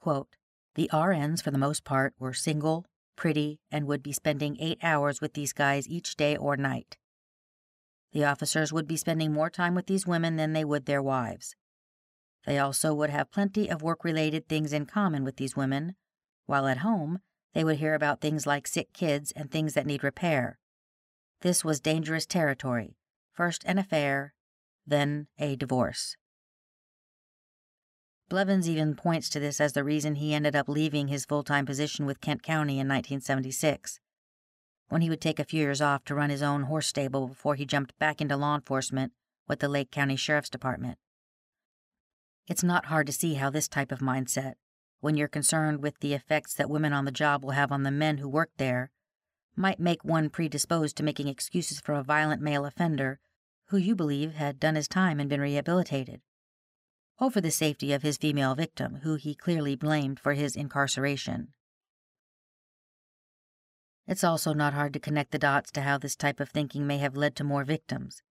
Quote, 0.00 0.36
the 0.76 0.88
RNs, 0.92 1.42
for 1.42 1.50
the 1.50 1.58
most 1.58 1.82
part, 1.82 2.14
were 2.20 2.32
single, 2.32 2.86
pretty, 3.16 3.58
and 3.72 3.88
would 3.88 4.04
be 4.04 4.12
spending 4.12 4.56
eight 4.60 4.78
hours 4.84 5.20
with 5.20 5.34
these 5.34 5.52
guys 5.52 5.88
each 5.88 6.14
day 6.14 6.36
or 6.36 6.56
night. 6.56 6.96
The 8.12 8.24
officers 8.24 8.72
would 8.72 8.86
be 8.86 8.96
spending 8.96 9.32
more 9.32 9.50
time 9.50 9.74
with 9.74 9.86
these 9.86 10.06
women 10.06 10.36
than 10.36 10.52
they 10.52 10.64
would 10.64 10.86
their 10.86 11.02
wives. 11.02 11.54
They 12.46 12.58
also 12.58 12.94
would 12.94 13.10
have 13.10 13.30
plenty 13.30 13.70
of 13.70 13.82
work 13.82 14.04
related 14.04 14.48
things 14.48 14.72
in 14.72 14.86
common 14.86 15.24
with 15.24 15.36
these 15.36 15.56
women, 15.56 15.94
while 16.46 16.66
at 16.66 16.78
home, 16.78 17.20
they 17.54 17.64
would 17.64 17.76
hear 17.76 17.94
about 17.94 18.20
things 18.20 18.46
like 18.46 18.66
sick 18.66 18.92
kids 18.92 19.32
and 19.32 19.50
things 19.50 19.74
that 19.74 19.86
need 19.86 20.02
repair. 20.02 20.58
This 21.42 21.64
was 21.64 21.80
dangerous 21.80 22.26
territory 22.26 22.96
first 23.40 23.64
an 23.64 23.78
affair, 23.78 24.34
then 24.86 25.26
a 25.38 25.56
divorce. 25.56 26.14
Blevins 28.28 28.68
even 28.68 28.94
points 28.94 29.30
to 29.30 29.40
this 29.40 29.62
as 29.62 29.72
the 29.72 29.82
reason 29.82 30.16
he 30.16 30.34
ended 30.34 30.54
up 30.54 30.68
leaving 30.68 31.08
his 31.08 31.24
full 31.24 31.42
time 31.42 31.64
position 31.64 32.04
with 32.04 32.20
Kent 32.20 32.42
County 32.42 32.74
in 32.74 32.86
1976, 32.86 33.98
when 34.90 35.00
he 35.00 35.08
would 35.08 35.20
take 35.20 35.38
a 35.38 35.44
few 35.44 35.60
years 35.60 35.80
off 35.80 36.04
to 36.04 36.14
run 36.14 36.30
his 36.30 36.42
own 36.42 36.64
horse 36.64 36.88
stable 36.88 37.28
before 37.28 37.54
he 37.54 37.64
jumped 37.64 37.98
back 37.98 38.20
into 38.20 38.36
law 38.36 38.56
enforcement 38.56 39.12
with 39.48 39.60
the 39.60 39.68
Lake 39.68 39.90
County 39.90 40.16
Sheriff's 40.16 40.50
Department. 40.50 40.98
It's 42.48 42.64
not 42.64 42.86
hard 42.86 43.06
to 43.06 43.12
see 43.12 43.34
how 43.34 43.50
this 43.50 43.68
type 43.68 43.92
of 43.92 44.00
mindset, 44.00 44.54
when 45.00 45.16
you're 45.16 45.28
concerned 45.28 45.80
with 45.80 46.00
the 46.00 46.12
effects 46.12 46.54
that 46.54 46.68
women 46.68 46.92
on 46.92 47.04
the 47.04 47.12
job 47.12 47.44
will 47.44 47.52
have 47.52 47.70
on 47.70 47.84
the 47.84 47.90
men 47.92 48.18
who 48.18 48.28
work 48.28 48.50
there, 48.56 48.90
might 49.54 49.78
make 49.78 50.04
one 50.04 50.28
predisposed 50.28 50.96
to 50.96 51.04
making 51.04 51.28
excuses 51.28 51.80
for 51.80 51.94
a 51.94 52.02
violent 52.02 52.42
male 52.42 52.66
offender 52.66 53.20
who 53.66 53.76
you 53.76 53.94
believe 53.94 54.34
had 54.34 54.58
done 54.58 54.74
his 54.74 54.88
time 54.88 55.20
and 55.20 55.30
been 55.30 55.40
rehabilitated 55.40 56.20
over 57.20 57.40
the 57.40 57.50
safety 57.50 57.92
of 57.92 58.02
his 58.02 58.16
female 58.16 58.54
victim, 58.54 59.00
who 59.02 59.14
he 59.14 59.34
clearly 59.34 59.76
blamed 59.76 60.18
for 60.18 60.32
his 60.32 60.56
incarceration. 60.56 61.48
It's 64.10 64.24
also 64.24 64.52
not 64.52 64.74
hard 64.74 64.92
to 64.94 64.98
connect 64.98 65.30
the 65.30 65.38
dots 65.38 65.70
to 65.70 65.82
how 65.82 65.96
this 65.96 66.16
type 66.16 66.40
of 66.40 66.48
thinking 66.48 66.84
may 66.84 66.98
have 66.98 67.16
led 67.16 67.36
to 67.36 67.44
more 67.44 67.62
victims, 67.62 68.24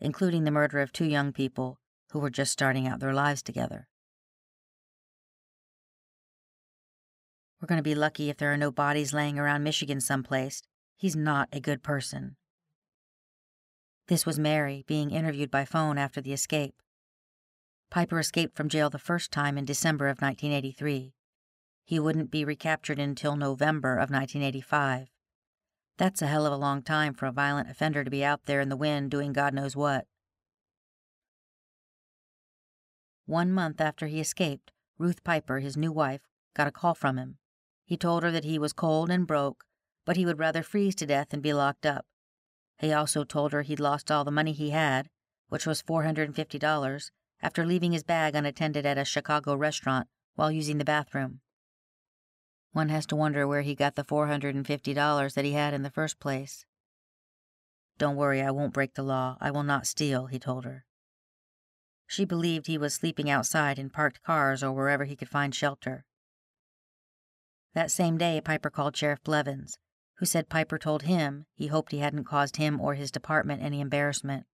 including 0.00 0.42
the 0.42 0.50
murder 0.50 0.80
of 0.80 0.92
two 0.92 1.04
young 1.04 1.32
people 1.32 1.78
who 2.10 2.18
were 2.18 2.30
just 2.30 2.50
starting 2.50 2.88
out 2.88 2.98
their 2.98 3.14
lives 3.14 3.40
together. 3.40 3.86
We're 7.60 7.68
going 7.68 7.78
to 7.78 7.84
be 7.84 7.94
lucky 7.94 8.28
if 8.28 8.38
there 8.38 8.52
are 8.52 8.56
no 8.56 8.72
bodies 8.72 9.14
laying 9.14 9.38
around 9.38 9.62
Michigan 9.62 10.00
someplace. 10.00 10.62
He's 10.96 11.14
not 11.14 11.48
a 11.52 11.60
good 11.60 11.84
person. 11.84 12.34
This 14.08 14.26
was 14.26 14.36
Mary 14.36 14.84
being 14.88 15.12
interviewed 15.12 15.52
by 15.52 15.64
phone 15.64 15.96
after 15.96 16.20
the 16.20 16.32
escape. 16.32 16.74
Piper 17.88 18.18
escaped 18.18 18.56
from 18.56 18.68
jail 18.68 18.90
the 18.90 18.98
first 18.98 19.30
time 19.30 19.56
in 19.56 19.64
December 19.64 20.08
of 20.08 20.20
1983. 20.20 21.14
He 21.84 22.00
wouldn't 22.00 22.32
be 22.32 22.44
recaptured 22.44 22.98
until 22.98 23.36
November 23.36 23.92
of 23.92 24.10
1985. 24.10 25.06
That's 26.00 26.22
a 26.22 26.28
hell 26.28 26.46
of 26.46 26.52
a 26.54 26.56
long 26.56 26.80
time 26.80 27.12
for 27.12 27.26
a 27.26 27.30
violent 27.30 27.68
offender 27.68 28.04
to 28.04 28.10
be 28.10 28.24
out 28.24 28.46
there 28.46 28.62
in 28.62 28.70
the 28.70 28.76
wind 28.76 29.10
doing 29.10 29.34
God 29.34 29.52
knows 29.52 29.76
what. 29.76 30.06
One 33.26 33.52
month 33.52 33.82
after 33.82 34.06
he 34.06 34.18
escaped, 34.18 34.72
Ruth 34.96 35.22
Piper, 35.24 35.58
his 35.58 35.76
new 35.76 35.92
wife, 35.92 36.22
got 36.56 36.66
a 36.66 36.70
call 36.72 36.94
from 36.94 37.18
him. 37.18 37.36
He 37.84 37.98
told 37.98 38.22
her 38.22 38.30
that 38.30 38.44
he 38.44 38.58
was 38.58 38.72
cold 38.72 39.10
and 39.10 39.26
broke, 39.26 39.64
but 40.06 40.16
he 40.16 40.24
would 40.24 40.38
rather 40.38 40.62
freeze 40.62 40.94
to 40.94 41.06
death 41.06 41.28
than 41.28 41.42
be 41.42 41.52
locked 41.52 41.84
up. 41.84 42.06
He 42.78 42.94
also 42.94 43.22
told 43.22 43.52
her 43.52 43.60
he'd 43.60 43.78
lost 43.78 44.10
all 44.10 44.24
the 44.24 44.30
money 44.30 44.52
he 44.52 44.70
had, 44.70 45.10
which 45.50 45.66
was 45.66 45.82
$450, 45.82 47.10
after 47.42 47.66
leaving 47.66 47.92
his 47.92 48.04
bag 48.04 48.34
unattended 48.34 48.86
at 48.86 48.96
a 48.96 49.04
Chicago 49.04 49.54
restaurant 49.54 50.08
while 50.34 50.50
using 50.50 50.78
the 50.78 50.84
bathroom. 50.86 51.42
One 52.72 52.88
has 52.88 53.06
to 53.06 53.16
wonder 53.16 53.46
where 53.46 53.62
he 53.62 53.74
got 53.74 53.96
the 53.96 54.04
$450 54.04 55.34
that 55.34 55.44
he 55.44 55.52
had 55.52 55.74
in 55.74 55.82
the 55.82 55.90
first 55.90 56.20
place. 56.20 56.64
Don't 57.98 58.16
worry, 58.16 58.40
I 58.40 58.50
won't 58.50 58.72
break 58.72 58.94
the 58.94 59.02
law. 59.02 59.36
I 59.40 59.50
will 59.50 59.62
not 59.62 59.86
steal, 59.86 60.26
he 60.26 60.38
told 60.38 60.64
her. 60.64 60.84
She 62.06 62.24
believed 62.24 62.66
he 62.66 62.78
was 62.78 62.94
sleeping 62.94 63.28
outside 63.28 63.78
in 63.78 63.90
parked 63.90 64.22
cars 64.22 64.62
or 64.62 64.72
wherever 64.72 65.04
he 65.04 65.16
could 65.16 65.28
find 65.28 65.54
shelter. 65.54 66.04
That 67.74 67.90
same 67.90 68.18
day, 68.18 68.40
Piper 68.40 68.70
called 68.70 68.96
Sheriff 68.96 69.22
Blevins, 69.22 69.78
who 70.14 70.26
said 70.26 70.48
Piper 70.48 70.78
told 70.78 71.02
him 71.02 71.46
he 71.54 71.68
hoped 71.68 71.92
he 71.92 71.98
hadn't 71.98 72.24
caused 72.24 72.56
him 72.56 72.80
or 72.80 72.94
his 72.94 73.10
department 73.10 73.62
any 73.62 73.80
embarrassment. 73.80 74.46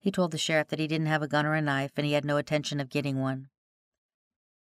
He 0.00 0.10
told 0.10 0.32
the 0.32 0.38
sheriff 0.38 0.68
that 0.68 0.78
he 0.78 0.86
didn't 0.86 1.06
have 1.06 1.22
a 1.22 1.28
gun 1.28 1.46
or 1.46 1.54
a 1.54 1.62
knife 1.62 1.92
and 1.96 2.04
he 2.04 2.12
had 2.12 2.24
no 2.24 2.36
intention 2.36 2.80
of 2.80 2.90
getting 2.90 3.20
one. 3.20 3.48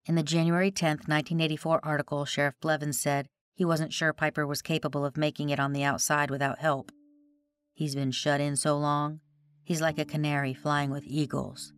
In 0.09 0.15
the 0.15 0.23
January 0.23 0.71
10, 0.71 0.91
1984 0.91 1.81
article, 1.83 2.25
Sheriff 2.25 2.55
Blevins 2.61 3.01
said 3.01 3.27
he 3.55 3.65
wasn't 3.65 3.93
sure 3.93 4.13
Piper 4.13 4.47
was 4.47 4.63
capable 4.63 5.05
of 5.05 5.17
making 5.17 5.51
it 5.51 5.59
on 5.59 5.73
the 5.73 5.83
outside 5.83 6.31
without 6.31 6.61
help. 6.61 6.93
He's 7.75 7.97
been 7.97 8.13
shut 8.13 8.41
in 8.41 8.55
so 8.55 8.79
long, 8.79 9.19
he's 9.65 9.81
like 9.81 9.99
a 9.99 10.05
canary 10.05 10.55
flying 10.55 10.91
with 10.91 11.03
eagles. 11.05 11.73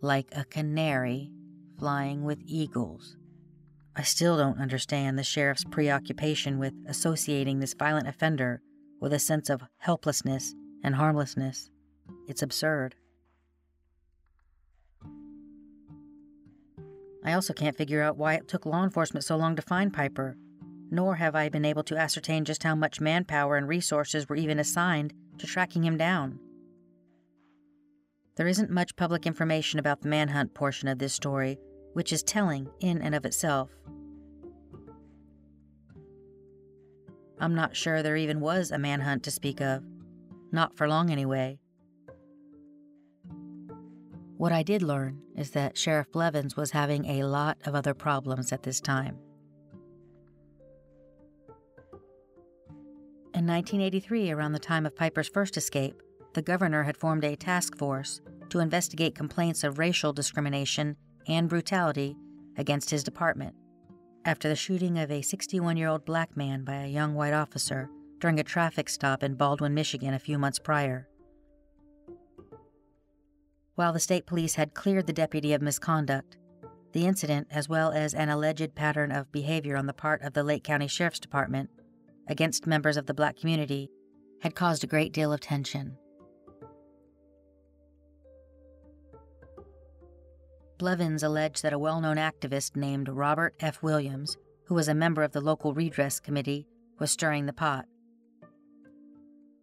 Like 0.00 0.28
a 0.32 0.46
canary 0.46 1.30
flying 1.78 2.24
with 2.24 2.40
eagles. 2.46 3.18
I 3.94 4.02
still 4.04 4.38
don't 4.38 4.58
understand 4.58 5.18
the 5.18 5.22
sheriff's 5.22 5.64
preoccupation 5.64 6.58
with 6.58 6.72
associating 6.88 7.58
this 7.58 7.74
violent 7.74 8.08
offender 8.08 8.62
with 9.00 9.12
a 9.12 9.18
sense 9.18 9.50
of 9.50 9.62
helplessness 9.78 10.54
and 10.82 10.94
harmlessness. 10.94 11.70
It's 12.26 12.42
absurd. 12.42 12.94
I 17.24 17.32
also 17.32 17.52
can't 17.52 17.76
figure 17.76 18.02
out 18.02 18.16
why 18.16 18.34
it 18.34 18.48
took 18.48 18.64
law 18.64 18.84
enforcement 18.84 19.24
so 19.24 19.36
long 19.36 19.56
to 19.56 19.62
find 19.62 19.92
Piper, 19.92 20.36
nor 20.90 21.16
have 21.16 21.34
I 21.34 21.48
been 21.48 21.64
able 21.64 21.82
to 21.84 21.96
ascertain 21.96 22.44
just 22.44 22.62
how 22.62 22.74
much 22.74 23.00
manpower 23.00 23.56
and 23.56 23.68
resources 23.68 24.28
were 24.28 24.36
even 24.36 24.58
assigned 24.58 25.12
to 25.38 25.46
tracking 25.46 25.84
him 25.84 25.96
down. 25.96 26.38
There 28.36 28.46
isn't 28.46 28.70
much 28.70 28.96
public 28.96 29.26
information 29.26 29.78
about 29.78 30.00
the 30.00 30.08
manhunt 30.08 30.54
portion 30.54 30.88
of 30.88 30.98
this 30.98 31.12
story, 31.12 31.58
which 31.92 32.12
is 32.12 32.22
telling 32.22 32.68
in 32.80 33.02
and 33.02 33.14
of 33.14 33.26
itself. 33.26 33.70
I'm 37.40 37.54
not 37.54 37.76
sure 37.76 38.02
there 38.02 38.16
even 38.16 38.40
was 38.40 38.70
a 38.70 38.78
manhunt 38.78 39.24
to 39.24 39.30
speak 39.30 39.60
of. 39.60 39.82
Not 40.50 40.76
for 40.76 40.88
long, 40.88 41.10
anyway. 41.10 41.58
What 44.36 44.52
I 44.52 44.62
did 44.62 44.82
learn 44.82 45.20
is 45.36 45.50
that 45.50 45.76
Sheriff 45.76 46.10
Blevins 46.12 46.56
was 46.56 46.70
having 46.70 47.04
a 47.06 47.24
lot 47.24 47.58
of 47.64 47.74
other 47.74 47.94
problems 47.94 48.52
at 48.52 48.62
this 48.62 48.80
time. 48.80 49.18
In 53.34 53.46
1983, 53.46 54.30
around 54.30 54.52
the 54.52 54.58
time 54.58 54.86
of 54.86 54.96
Piper's 54.96 55.28
first 55.28 55.56
escape, 55.56 56.02
the 56.34 56.42
governor 56.42 56.84
had 56.84 56.96
formed 56.96 57.24
a 57.24 57.36
task 57.36 57.76
force 57.76 58.20
to 58.50 58.60
investigate 58.60 59.14
complaints 59.14 59.64
of 59.64 59.78
racial 59.78 60.12
discrimination 60.12 60.96
and 61.26 61.48
brutality 61.48 62.16
against 62.56 62.90
his 62.90 63.04
department 63.04 63.54
after 64.24 64.48
the 64.48 64.56
shooting 64.56 64.98
of 64.98 65.10
a 65.10 65.22
61 65.22 65.76
year 65.76 65.88
old 65.88 66.04
black 66.04 66.36
man 66.36 66.64
by 66.64 66.74
a 66.74 66.88
young 66.88 67.14
white 67.14 67.32
officer 67.32 67.88
during 68.20 68.40
a 68.40 68.44
traffic 68.44 68.88
stop 68.88 69.22
in 69.22 69.34
Baldwin, 69.34 69.74
Michigan, 69.74 70.14
a 70.14 70.18
few 70.18 70.38
months 70.38 70.58
prior. 70.58 71.08
While 73.74 73.92
the 73.92 74.00
state 74.00 74.26
police 74.26 74.56
had 74.56 74.74
cleared 74.74 75.06
the 75.06 75.12
deputy 75.12 75.52
of 75.52 75.62
misconduct, 75.62 76.36
The 76.92 77.06
incident, 77.06 77.48
as 77.50 77.68
well 77.68 77.92
as 77.92 78.14
an 78.14 78.30
alleged 78.30 78.74
pattern 78.74 79.12
of 79.12 79.30
behavior 79.30 79.76
on 79.76 79.86
the 79.86 79.92
part 79.92 80.22
of 80.22 80.32
the 80.32 80.42
Lake 80.42 80.64
County 80.64 80.88
Sheriff's 80.88 81.20
Department 81.20 81.70
against 82.28 82.66
members 82.66 82.96
of 82.96 83.06
the 83.06 83.14
black 83.14 83.36
community, 83.36 83.90
had 84.42 84.54
caused 84.54 84.84
a 84.84 84.88
great 84.88 85.12
deal 85.12 85.32
of 85.32 85.40
tension. 85.40 85.96
Blevins 90.78 91.22
alleged 91.22 91.62
that 91.62 91.72
a 91.72 91.78
well 91.78 92.00
known 92.00 92.16
activist 92.16 92.76
named 92.76 93.08
Robert 93.08 93.54
F. 93.60 93.82
Williams, 93.82 94.36
who 94.66 94.74
was 94.74 94.88
a 94.88 94.94
member 94.94 95.22
of 95.22 95.32
the 95.32 95.40
local 95.40 95.74
redress 95.74 96.20
committee, 96.20 96.66
was 96.98 97.10
stirring 97.10 97.46
the 97.46 97.52
pot. 97.52 97.86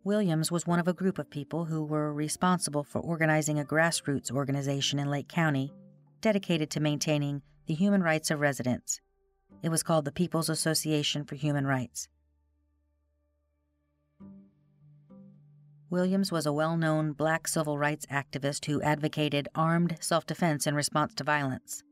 Williams 0.06 0.52
was 0.52 0.68
one 0.68 0.78
of 0.78 0.88
a 0.88 0.94
group 0.94 1.18
of 1.18 1.32
people 1.32 1.66
who 1.66 1.84
were 1.84 2.14
responsible 2.14 2.84
for 2.84 3.02
organizing 3.02 3.58
a 3.58 3.66
grassroots 3.66 4.30
organization 4.30 5.00
in 5.00 5.10
Lake 5.10 5.28
County 5.28 5.74
dedicated 6.22 6.70
to 6.70 6.80
maintaining 6.80 7.42
the 7.66 7.74
human 7.74 8.04
rights 8.04 8.30
of 8.30 8.40
residents. 8.40 9.02
It 9.64 9.70
was 9.70 9.82
called 9.82 10.06
the 10.06 10.12
People's 10.12 10.48
Association 10.48 11.26
for 11.26 11.34
Human 11.34 11.66
Rights. 11.66 12.08
Williams 15.90 16.32
was 16.32 16.46
a 16.46 16.54
well 16.54 16.78
known 16.78 17.14
black 17.14 17.48
civil 17.48 17.80
rights 17.80 18.06
activist 18.06 18.66
who 18.66 18.84
advocated 18.84 19.48
armed 19.56 19.98
self 20.02 20.28
defense 20.28 20.68
in 20.68 20.76
response 20.76 21.16
to 21.16 21.24
violence 21.24 21.84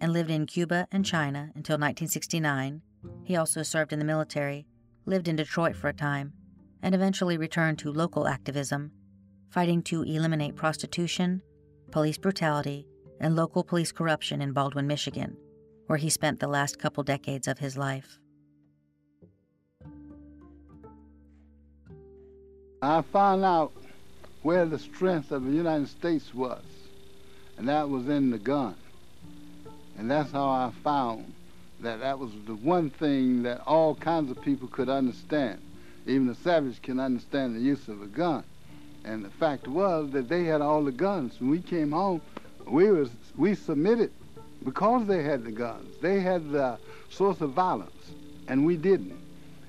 and 0.00 0.12
lived 0.12 0.30
in 0.30 0.46
Cuba 0.46 0.86
and 0.92 1.04
China 1.04 1.50
until 1.56 1.74
1969. 1.74 2.82
He 3.24 3.34
also 3.34 3.64
served 3.64 3.92
in 3.92 3.98
the 3.98 4.04
military, 4.04 4.64
lived 5.06 5.26
in 5.26 5.34
Detroit 5.34 5.74
for 5.74 5.88
a 5.88 5.92
time, 5.92 6.34
and 6.82 6.94
eventually 6.94 7.38
returned 7.38 7.78
to 7.78 7.92
local 7.92 8.26
activism, 8.26 8.90
fighting 9.50 9.82
to 9.82 10.02
eliminate 10.02 10.56
prostitution, 10.56 11.40
police 11.90 12.18
brutality, 12.18 12.86
and 13.20 13.36
local 13.36 13.62
police 13.62 13.92
corruption 13.92 14.42
in 14.42 14.52
Baldwin, 14.52 14.86
Michigan, 14.86 15.36
where 15.86 15.98
he 15.98 16.10
spent 16.10 16.40
the 16.40 16.48
last 16.48 16.78
couple 16.78 17.04
decades 17.04 17.46
of 17.46 17.58
his 17.58 17.76
life. 17.76 18.18
I 22.82 23.02
found 23.02 23.44
out 23.44 23.72
where 24.42 24.66
the 24.66 24.78
strength 24.78 25.30
of 25.30 25.44
the 25.44 25.52
United 25.52 25.88
States 25.88 26.34
was, 26.34 26.64
and 27.56 27.68
that 27.68 27.88
was 27.88 28.08
in 28.08 28.30
the 28.30 28.38
gun. 28.38 28.74
And 29.96 30.10
that's 30.10 30.32
how 30.32 30.48
I 30.48 30.72
found 30.82 31.32
that 31.80 32.00
that 32.00 32.18
was 32.18 32.32
the 32.46 32.56
one 32.56 32.90
thing 32.90 33.44
that 33.44 33.60
all 33.66 33.94
kinds 33.94 34.30
of 34.32 34.42
people 34.42 34.66
could 34.66 34.88
understand. 34.88 35.60
Even 36.06 36.26
the 36.26 36.34
savage 36.34 36.82
can 36.82 36.98
understand 36.98 37.54
the 37.54 37.60
use 37.60 37.88
of 37.88 38.02
a 38.02 38.06
gun. 38.06 38.44
And 39.04 39.24
the 39.24 39.30
fact 39.30 39.66
was 39.66 40.10
that 40.12 40.28
they 40.28 40.44
had 40.44 40.60
all 40.60 40.84
the 40.84 40.92
guns. 40.92 41.40
When 41.40 41.50
we 41.50 41.60
came 41.60 41.92
home, 41.92 42.20
we 42.66 42.90
was 42.90 43.10
we 43.36 43.54
submitted 43.54 44.12
because 44.64 45.06
they 45.06 45.22
had 45.22 45.44
the 45.44 45.50
guns. 45.52 45.88
They 46.00 46.20
had 46.20 46.50
the 46.50 46.78
source 47.10 47.40
of 47.40 47.50
violence, 47.50 48.12
and 48.48 48.64
we 48.64 48.76
didn't. 48.76 49.18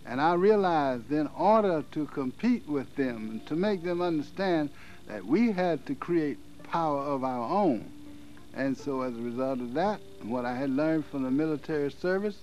And 0.06 0.20
I 0.20 0.34
realized 0.34 1.12
in 1.12 1.28
order 1.38 1.84
to 1.92 2.06
compete 2.08 2.68
with 2.68 2.94
them 2.96 3.30
and 3.32 3.48
to 3.48 3.56
make 3.56 3.84
them 3.84 4.02
understand 4.02 4.70
that 5.08 5.26
we 5.26 5.52
had 5.52 5.86
to 5.88 5.96
create 5.96 6.38
power 6.64 7.02
of 7.02 7.24
our 7.24 7.50
own. 7.50 7.90
And 8.56 8.78
so 8.78 9.02
as 9.02 9.14
a 9.18 9.22
result 9.22 9.60
of 9.60 9.74
that, 9.74 10.00
what 10.22 10.46
I 10.46 10.56
had 10.56 10.70
learned 10.70 11.06
from 11.06 11.24
the 11.24 11.32
military 11.32 11.92
service, 11.92 12.38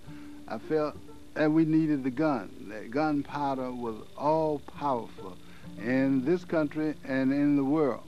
I 0.48 0.58
felt 0.58 0.96
that 1.34 1.50
we 1.50 1.64
needed 1.64 2.04
the 2.04 2.10
gun. 2.10 2.50
That 2.68 2.90
gunpowder 2.90 3.72
was 3.72 3.96
all 4.16 4.60
powerful 4.78 5.36
in 5.78 6.24
this 6.24 6.44
country 6.44 6.94
and 7.04 7.32
in 7.32 7.56
the 7.56 7.64
world. 7.64 8.02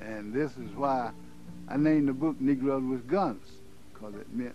And 0.00 0.32
this 0.32 0.52
is 0.56 0.70
why 0.74 1.10
I 1.68 1.76
named 1.76 2.08
the 2.08 2.12
book 2.12 2.40
Negroes 2.40 2.82
with 2.84 3.08
Guns, 3.08 3.46
because 3.92 4.14
it 4.14 4.32
meant 4.32 4.54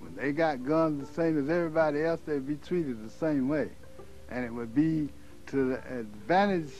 when 0.00 0.14
they 0.14 0.32
got 0.32 0.64
guns 0.64 1.08
the 1.08 1.14
same 1.14 1.38
as 1.42 1.48
everybody 1.48 2.04
else, 2.04 2.20
they'd 2.26 2.46
be 2.46 2.56
treated 2.56 3.04
the 3.04 3.10
same 3.10 3.48
way. 3.48 3.70
And 4.30 4.44
it 4.44 4.52
would 4.52 4.74
be 4.74 5.08
to 5.46 5.70
the 5.70 5.78
advantage 5.98 6.72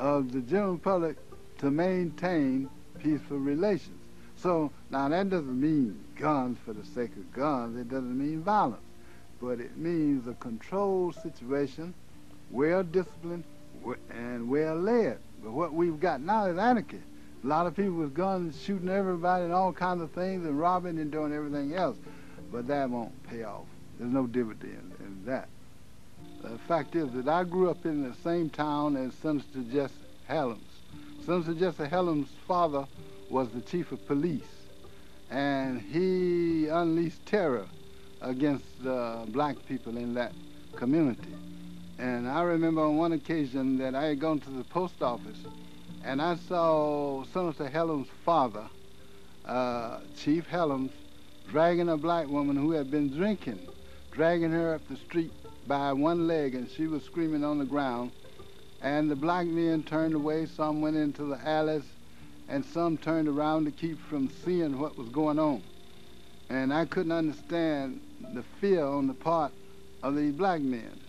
of 0.00 0.32
the 0.32 0.40
general 0.40 0.78
public 0.78 1.16
to 1.58 1.70
maintain 1.70 2.68
peaceful 2.98 3.38
relations. 3.38 3.98
So 4.36 4.70
now 4.90 5.08
that 5.08 5.30
doesn't 5.30 5.60
mean 5.60 5.98
guns 6.16 6.58
for 6.64 6.72
the 6.72 6.84
sake 6.84 7.10
of 7.16 7.32
guns. 7.32 7.78
It 7.78 7.88
doesn't 7.88 8.18
mean 8.18 8.42
violence. 8.42 8.82
But 9.40 9.60
it 9.60 9.76
means 9.76 10.26
a 10.26 10.34
controlled 10.34 11.14
situation, 11.16 11.94
well 12.50 12.82
disciplined 12.82 13.44
and 14.10 14.48
well 14.48 14.76
led. 14.76 15.18
But 15.42 15.52
what 15.52 15.72
we've 15.72 16.00
got 16.00 16.20
now 16.20 16.46
is 16.46 16.58
anarchy. 16.58 17.00
A 17.44 17.46
lot 17.46 17.66
of 17.66 17.76
people 17.76 17.94
with 17.94 18.14
guns 18.14 18.60
shooting 18.60 18.88
everybody 18.88 19.44
and 19.44 19.52
all 19.52 19.72
kinds 19.72 20.02
of 20.02 20.10
things 20.10 20.44
and 20.44 20.58
robbing 20.58 20.98
and 20.98 21.10
doing 21.10 21.32
everything 21.32 21.74
else 21.74 21.96
but 22.50 22.66
that 22.68 22.88
won't 22.88 23.22
pay 23.28 23.42
off. 23.42 23.66
There's 23.98 24.12
no 24.12 24.26
dividend 24.26 24.92
in 25.00 25.24
that. 25.26 25.48
The 26.42 26.58
fact 26.58 26.94
is 26.94 27.10
that 27.12 27.28
I 27.28 27.44
grew 27.44 27.70
up 27.70 27.84
in 27.84 28.02
the 28.02 28.14
same 28.22 28.48
town 28.48 28.96
as 28.96 29.14
Senator 29.14 29.62
Jesse 29.70 29.94
Helms. 30.26 30.62
Senator 31.24 31.54
Jesse 31.54 31.86
Helms' 31.86 32.28
father 32.46 32.86
was 33.28 33.48
the 33.50 33.60
chief 33.60 33.92
of 33.92 34.06
police, 34.06 34.68
and 35.30 35.80
he 35.80 36.68
unleashed 36.68 37.26
terror 37.26 37.66
against 38.20 38.64
the 38.82 39.24
black 39.28 39.56
people 39.66 39.96
in 39.96 40.14
that 40.14 40.32
community. 40.76 41.34
And 41.98 42.28
I 42.28 42.42
remember 42.42 42.82
on 42.82 42.96
one 42.96 43.12
occasion 43.12 43.78
that 43.78 43.94
I 43.94 44.04
had 44.04 44.20
gone 44.20 44.40
to 44.40 44.50
the 44.50 44.64
post 44.64 45.02
office, 45.02 45.38
and 46.04 46.22
I 46.22 46.36
saw 46.36 47.24
Senator 47.32 47.68
Helms' 47.68 48.08
father, 48.24 48.68
uh, 49.44 50.00
Chief 50.16 50.46
Helms, 50.46 50.92
dragging 51.48 51.88
a 51.88 51.96
black 51.96 52.28
woman 52.28 52.56
who 52.56 52.72
had 52.72 52.90
been 52.90 53.08
drinking, 53.10 53.58
dragging 54.12 54.52
her 54.52 54.74
up 54.74 54.86
the 54.88 54.96
street 54.96 55.32
by 55.66 55.92
one 55.92 56.26
leg, 56.26 56.54
and 56.54 56.70
she 56.70 56.86
was 56.86 57.02
screaming 57.02 57.44
on 57.44 57.58
the 57.58 57.64
ground. 57.64 58.12
And 58.80 59.10
the 59.10 59.16
black 59.16 59.46
men 59.46 59.82
turned 59.82 60.14
away, 60.14 60.46
some 60.46 60.80
went 60.80 60.96
into 60.96 61.24
the 61.24 61.38
alleys, 61.48 61.82
and 62.48 62.64
some 62.64 62.96
turned 62.96 63.26
around 63.26 63.64
to 63.64 63.72
keep 63.72 63.98
from 63.98 64.30
seeing 64.44 64.78
what 64.78 64.96
was 64.96 65.08
going 65.08 65.38
on. 65.38 65.62
And 66.48 66.72
I 66.72 66.84
couldn't 66.84 67.12
understand 67.12 68.00
the 68.34 68.42
fear 68.60 68.84
on 68.84 69.06
the 69.06 69.14
part 69.14 69.52
of 70.02 70.16
these 70.16 70.32
black 70.32 70.60
men. 70.60 71.00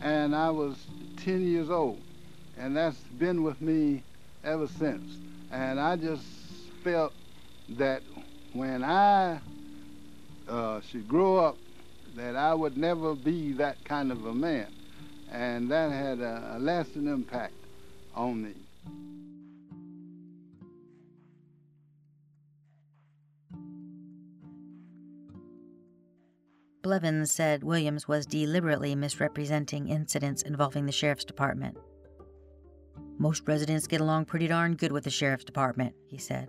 And 0.00 0.34
I 0.34 0.50
was 0.50 0.76
10 1.18 1.46
years 1.46 1.70
old, 1.70 2.00
and 2.56 2.76
that's 2.76 2.98
been 3.18 3.42
with 3.42 3.60
me 3.60 4.02
ever 4.44 4.66
since. 4.66 5.18
And 5.50 5.80
I 5.80 5.96
just 5.96 6.24
felt 6.84 7.12
that 7.70 8.02
when 8.52 8.84
I 8.84 9.40
uh, 10.48 10.80
should 10.80 11.08
grow 11.08 11.36
up 11.38 11.56
that 12.14 12.36
I 12.36 12.54
would 12.54 12.76
never 12.76 13.14
be 13.14 13.52
that 13.54 13.84
kind 13.84 14.10
of 14.10 14.26
a 14.26 14.34
man. 14.34 14.72
And 15.30 15.70
that 15.70 15.92
had 15.92 16.20
a, 16.20 16.56
a 16.56 16.58
lasting 16.58 17.06
impact 17.06 17.54
on 18.14 18.42
me. 18.42 18.54
Blevins 26.82 27.32
said 27.32 27.64
Williams 27.64 28.06
was 28.06 28.24
deliberately 28.24 28.94
misrepresenting 28.94 29.88
incidents 29.88 30.42
involving 30.42 30.86
the 30.86 30.92
sheriff's 30.92 31.24
department. 31.24 31.76
Most 33.18 33.48
residents 33.48 33.88
get 33.88 34.00
along 34.00 34.26
pretty 34.26 34.46
darn 34.46 34.76
good 34.76 34.92
with 34.92 35.04
the 35.04 35.10
sheriff's 35.10 35.44
department, 35.44 35.94
he 36.06 36.18
said. 36.18 36.48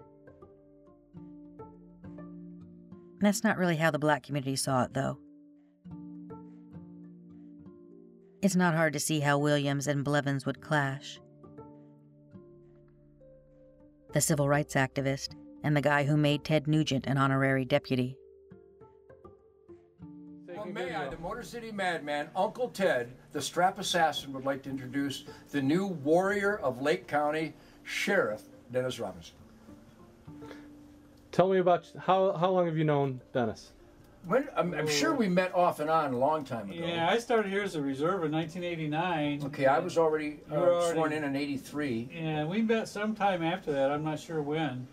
That's 3.19 3.43
not 3.43 3.57
really 3.57 3.75
how 3.75 3.91
the 3.91 3.99
black 3.99 4.23
community 4.23 4.55
saw 4.55 4.83
it, 4.83 4.93
though. 4.93 5.17
It's 8.41 8.55
not 8.55 8.75
hard 8.75 8.93
to 8.93 8.99
see 8.99 9.19
how 9.19 9.37
Williams 9.39 9.87
and 9.87 10.05
Blevins 10.05 10.45
would 10.45 10.61
clash. 10.61 11.19
The 14.13 14.21
civil 14.21 14.47
rights 14.47 14.75
activist 14.75 15.35
and 15.63 15.75
the 15.75 15.81
guy 15.81 16.03
who 16.03 16.15
made 16.15 16.45
Ted 16.45 16.67
Nugent 16.67 17.05
an 17.07 17.17
honorary 17.17 17.65
deputy. 17.65 18.15
Well, 20.60 20.74
may 20.74 20.93
I, 20.93 21.08
the 21.08 21.17
Motor 21.17 21.43
City 21.43 21.72
Madman, 21.72 22.30
Uncle 22.36 22.69
Ted, 22.69 23.12
the 23.32 23.41
strap 23.41 23.80
assassin, 23.80 24.34
would 24.34 24.43
like 24.43 24.62
to 24.63 24.69
introduce 24.69 25.24
the 25.52 25.62
new 25.62 25.88
warrior 25.88 26.58
of 26.58 26.82
Lake 26.82 27.08
County, 27.08 27.54
Sheriff 27.84 28.41
Dennis 28.72 29.00
Robinson. 29.00 29.36
Tell 31.32 31.48
me 31.48 31.60
about 31.60 31.89
how 31.98 32.34
how 32.34 32.50
long 32.50 32.65
have 32.65 32.78
you 32.78 32.84
known 32.84 33.22
Dennis? 33.34 33.72
When, 34.26 34.50
I'm, 34.58 34.74
I'm 34.74 34.88
sure 34.88 35.13
we 35.13 35.30
met 35.30 35.56
off 35.56 35.80
and 35.80 35.89
on 35.89 36.13
a 36.13 36.17
long 36.17 36.43
time 36.43 36.69
ago. 36.69 36.86
Yeah, 36.86 37.10
I 37.10 37.19
started 37.19 37.50
here 37.50 37.62
as 37.63 37.76
a 37.76 37.82
reserve 37.82 38.26
in 38.26 38.34
1989. 38.34 39.43
Okay, 39.45 39.65
I 39.65 39.80
was 39.80 39.98
already, 39.98 40.39
uh, 40.52 40.56
already- 40.56 40.93
sworn 40.93 41.13
in 41.13 41.24
in 41.24 41.38
'83. 41.38 42.10
And 42.13 42.50
we 42.50 42.62
met 42.62 42.89
sometime 42.89 43.41
after 43.41 43.72
that. 43.72 43.91
I'm 43.91 44.04
not 44.04 44.19
sure 44.19 44.41
when, 44.41 44.88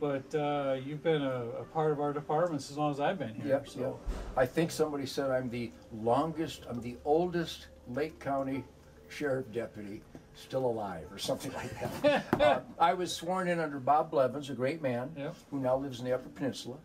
but 0.00 0.34
uh, 0.34 0.76
you've 0.84 1.02
been 1.02 1.22
a, 1.22 1.44
a 1.60 1.64
part 1.64 1.92
of 1.92 2.00
our 2.00 2.12
departments 2.12 2.70
as 2.70 2.76
long 2.78 2.90
as 2.90 3.00
I've 3.00 3.18
been 3.18 3.34
here. 3.34 3.46
Yep, 3.48 3.68
so. 3.68 3.80
yep. 3.80 4.16
I 4.36 4.46
think 4.46 4.70
somebody 4.70 5.06
said 5.06 5.30
I'm 5.30 5.50
the 5.50 5.72
longest, 5.92 6.64
I'm 6.68 6.80
the 6.80 6.96
oldest 7.04 7.66
Lake 7.88 8.18
County 8.20 8.64
Sheriff 9.08 9.50
Deputy 9.52 10.02
still 10.34 10.66
alive, 10.66 11.06
or 11.10 11.18
something 11.18 11.52
like 11.54 12.02
that. 12.02 12.24
uh, 12.40 12.60
I 12.78 12.94
was 12.94 13.12
sworn 13.12 13.48
in 13.48 13.58
under 13.58 13.80
Bob 13.80 14.10
Blevins, 14.10 14.50
a 14.50 14.54
great 14.54 14.80
man 14.82 15.10
Yep. 15.16 15.34
who 15.50 15.58
now 15.60 15.76
lives 15.76 15.98
in 15.98 16.04
the 16.04 16.14
Upper 16.14 16.28
Peninsula. 16.28 16.76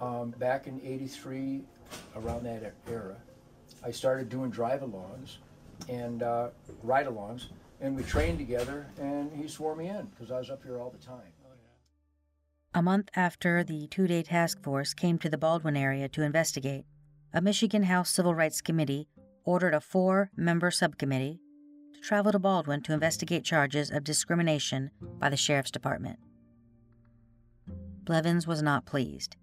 um, 0.00 0.30
back 0.30 0.66
in 0.66 0.80
83, 0.84 1.62
around 2.16 2.44
that 2.44 2.74
era, 2.90 3.16
I 3.84 3.90
started 3.92 4.28
doing 4.28 4.50
drive 4.50 4.80
alongs 4.80 5.36
and 5.88 6.22
uh, 6.22 6.48
ride 6.82 7.06
alongs, 7.06 7.46
and 7.80 7.94
we 7.96 8.02
trained 8.02 8.38
together, 8.38 8.86
and 8.98 9.30
he 9.32 9.46
swore 9.46 9.76
me 9.76 9.88
in 9.88 10.06
because 10.06 10.30
I 10.32 10.38
was 10.38 10.50
up 10.50 10.62
here 10.64 10.78
all 10.80 10.90
the 10.90 11.04
time. 11.04 11.20
A 12.72 12.82
month 12.82 13.08
after 13.16 13.64
the 13.64 13.88
two 13.88 14.06
day 14.06 14.22
task 14.22 14.62
force 14.62 14.94
came 14.94 15.18
to 15.18 15.28
the 15.28 15.36
Baldwin 15.36 15.76
area 15.76 16.08
to 16.10 16.22
investigate, 16.22 16.84
a 17.32 17.40
Michigan 17.40 17.82
House 17.82 18.10
Civil 18.10 18.32
Rights 18.32 18.60
Committee 18.60 19.08
ordered 19.44 19.74
a 19.74 19.80
four 19.80 20.30
member 20.36 20.70
subcommittee 20.70 21.40
to 21.94 22.00
travel 22.00 22.30
to 22.30 22.38
Baldwin 22.38 22.80
to 22.82 22.92
investigate 22.92 23.42
charges 23.42 23.90
of 23.90 24.04
discrimination 24.04 24.92
by 25.18 25.28
the 25.28 25.36
Sheriff's 25.36 25.72
Department. 25.72 26.20
Blevins 28.04 28.46
was 28.46 28.62
not 28.62 28.86
pleased. 28.86 29.36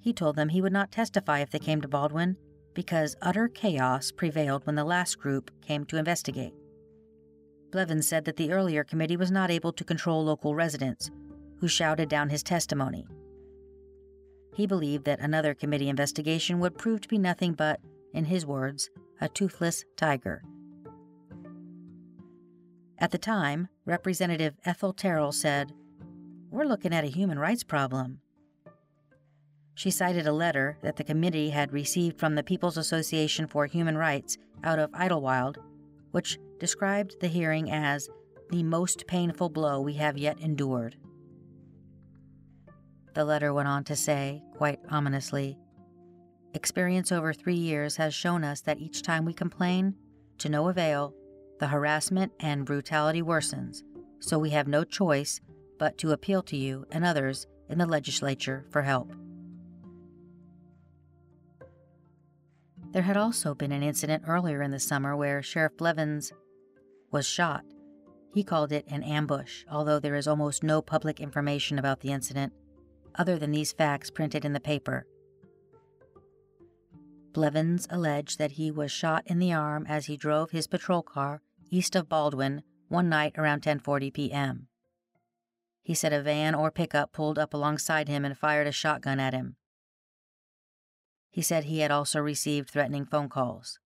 He 0.00 0.14
told 0.14 0.36
them 0.36 0.48
he 0.48 0.62
would 0.62 0.72
not 0.72 0.92
testify 0.92 1.40
if 1.40 1.50
they 1.50 1.58
came 1.58 1.82
to 1.82 1.88
Baldwin 1.88 2.38
because 2.72 3.16
utter 3.20 3.48
chaos 3.48 4.10
prevailed 4.10 4.64
when 4.64 4.76
the 4.76 4.84
last 4.84 5.18
group 5.18 5.50
came 5.60 5.84
to 5.84 5.98
investigate. 5.98 6.54
Blevins 7.70 8.08
said 8.08 8.24
that 8.24 8.38
the 8.38 8.50
earlier 8.50 8.82
committee 8.82 9.18
was 9.18 9.30
not 9.30 9.50
able 9.50 9.74
to 9.74 9.84
control 9.84 10.24
local 10.24 10.54
residents 10.54 11.10
who 11.62 11.68
shouted 11.68 12.08
down 12.08 12.28
his 12.28 12.42
testimony. 12.42 13.06
He 14.56 14.66
believed 14.66 15.04
that 15.04 15.20
another 15.20 15.54
committee 15.54 15.88
investigation 15.88 16.58
would 16.58 16.76
prove 16.76 17.00
to 17.02 17.08
be 17.08 17.18
nothing 17.18 17.52
but, 17.52 17.78
in 18.12 18.24
his 18.24 18.44
words, 18.44 18.90
a 19.20 19.28
toothless 19.28 19.84
tiger. 19.96 20.42
At 22.98 23.12
the 23.12 23.18
time, 23.18 23.68
Representative 23.86 24.54
Ethel 24.64 24.92
Terrell 24.92 25.30
said, 25.30 25.70
We're 26.50 26.64
looking 26.64 26.92
at 26.92 27.04
a 27.04 27.06
human 27.06 27.38
rights 27.38 27.62
problem. 27.62 28.18
She 29.76 29.92
cited 29.92 30.26
a 30.26 30.32
letter 30.32 30.78
that 30.82 30.96
the 30.96 31.04
committee 31.04 31.50
had 31.50 31.72
received 31.72 32.18
from 32.18 32.34
the 32.34 32.42
People's 32.42 32.76
Association 32.76 33.46
for 33.46 33.66
Human 33.66 33.96
Rights 33.96 34.36
out 34.64 34.80
of 34.80 34.90
Idlewild, 34.94 35.58
which 36.10 36.40
described 36.58 37.20
the 37.20 37.28
hearing 37.28 37.70
as 37.70 38.08
the 38.50 38.64
most 38.64 39.06
painful 39.06 39.48
blow 39.48 39.80
we 39.80 39.94
have 39.94 40.18
yet 40.18 40.40
endured. 40.40 40.96
The 43.14 43.24
letter 43.24 43.52
went 43.52 43.68
on 43.68 43.84
to 43.84 43.96
say, 43.96 44.42
quite 44.56 44.80
ominously, 44.90 45.58
Experience 46.54 47.10
over 47.10 47.32
three 47.32 47.54
years 47.54 47.96
has 47.96 48.14
shown 48.14 48.44
us 48.44 48.60
that 48.60 48.78
each 48.78 49.02
time 49.02 49.24
we 49.24 49.32
complain, 49.32 49.94
to 50.38 50.50
no 50.50 50.68
avail, 50.68 51.14
the 51.58 51.68
harassment 51.68 52.32
and 52.40 52.66
brutality 52.66 53.22
worsens, 53.22 53.82
so 54.20 54.38
we 54.38 54.50
have 54.50 54.68
no 54.68 54.84
choice 54.84 55.40
but 55.78 55.96
to 55.98 56.12
appeal 56.12 56.42
to 56.42 56.56
you 56.56 56.86
and 56.90 57.04
others 57.04 57.46
in 57.70 57.78
the 57.78 57.86
legislature 57.86 58.66
for 58.70 58.82
help. 58.82 59.14
There 62.90 63.02
had 63.02 63.16
also 63.16 63.54
been 63.54 63.72
an 63.72 63.82
incident 63.82 64.24
earlier 64.26 64.60
in 64.60 64.70
the 64.70 64.78
summer 64.78 65.16
where 65.16 65.42
Sheriff 65.42 65.78
Blevins 65.78 66.32
was 67.10 67.26
shot. 67.26 67.64
He 68.34 68.44
called 68.44 68.72
it 68.72 68.84
an 68.88 69.02
ambush, 69.02 69.64
although 69.70 69.98
there 69.98 70.16
is 70.16 70.28
almost 70.28 70.62
no 70.62 70.82
public 70.82 71.18
information 71.18 71.78
about 71.78 72.00
the 72.00 72.12
incident 72.12 72.52
other 73.14 73.38
than 73.38 73.50
these 73.50 73.72
facts 73.72 74.10
printed 74.10 74.44
in 74.44 74.52
the 74.52 74.60
paper. 74.60 75.06
Blevins 77.32 77.86
alleged 77.90 78.38
that 78.38 78.52
he 78.52 78.70
was 78.70 78.92
shot 78.92 79.22
in 79.26 79.38
the 79.38 79.52
arm 79.52 79.86
as 79.88 80.06
he 80.06 80.16
drove 80.16 80.50
his 80.50 80.66
patrol 80.66 81.02
car 81.02 81.40
east 81.70 81.96
of 81.96 82.08
Baldwin 82.08 82.62
one 82.88 83.08
night 83.08 83.32
around 83.38 83.62
10:40 83.62 84.12
p.m. 84.12 84.68
He 85.82 85.94
said 85.94 86.12
a 86.12 86.22
van 86.22 86.54
or 86.54 86.70
pickup 86.70 87.12
pulled 87.12 87.38
up 87.38 87.54
alongside 87.54 88.08
him 88.08 88.24
and 88.24 88.36
fired 88.36 88.66
a 88.66 88.72
shotgun 88.72 89.18
at 89.18 89.32
him. 89.32 89.56
He 91.30 91.40
said 91.40 91.64
he 91.64 91.80
had 91.80 91.90
also 91.90 92.20
received 92.20 92.70
threatening 92.70 93.06
phone 93.06 93.30
calls. 93.30 93.78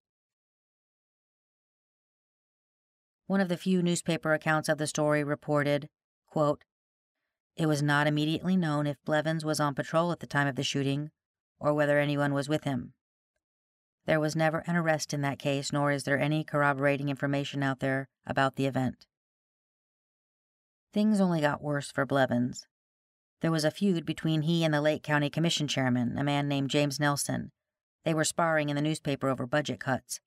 One 3.29 3.41
of 3.41 3.49
the 3.49 3.57
few 3.57 3.83
newspaper 3.83 4.35
accounts 4.35 4.69
of 4.69 4.79
the 4.79 4.87
story 4.87 5.23
reported, 5.25 5.89
quote, 6.27 6.65
It 7.57 7.67
was 7.67 7.83
not 7.83 8.07
immediately 8.07 8.57
known 8.57 8.87
if 8.87 9.03
Blevins 9.05 9.45
was 9.45 9.61
on 9.61 9.75
patrol 9.75 10.13
at 10.13 10.21
the 10.21 10.27
time 10.27 10.47
of 10.47 10.57
the 10.57 10.63
shooting 10.63 11.11
or 11.59 11.73
whether 11.73 11.99
anyone 11.99 12.35
was 12.35 12.49
with 12.49 12.65
him. 12.65 12.93
There 14.05 14.21
was 14.21 14.37
never 14.37 14.59
an 14.67 14.77
arrest 14.77 15.15
in 15.15 15.23
that 15.23 15.39
case, 15.39 15.73
nor 15.73 15.91
is 15.91 16.05
there 16.05 16.19
any 16.19 16.45
corroborating 16.45 17.09
information 17.09 17.63
out 17.63 17.81
there 17.81 18.09
about 18.27 18.57
the 18.57 18.67
event. 18.67 19.07
Things 20.93 21.21
only 21.21 21.41
got 21.41 21.63
worse 21.63 21.91
for 21.91 22.07
Blevins. 22.07 22.67
There 23.41 23.51
was 23.51 23.65
a 23.65 23.71
feud 23.71 24.07
between 24.07 24.43
he 24.43 24.63
and 24.65 24.73
the 24.73 24.81
Lake 24.81 25.03
County 25.03 25.29
Commission 25.29 25.67
chairman, 25.67 26.17
a 26.17 26.25
man 26.25 26.49
named 26.49 26.71
James 26.71 27.01
Nelson. 27.01 27.53
They 28.05 28.15
were 28.15 28.25
sparring 28.25 28.69
in 28.69 28.77
the 28.77 28.83
newspaper 28.83 29.29
over 29.29 29.47
budget 29.47 29.81
cuts. 29.81 30.21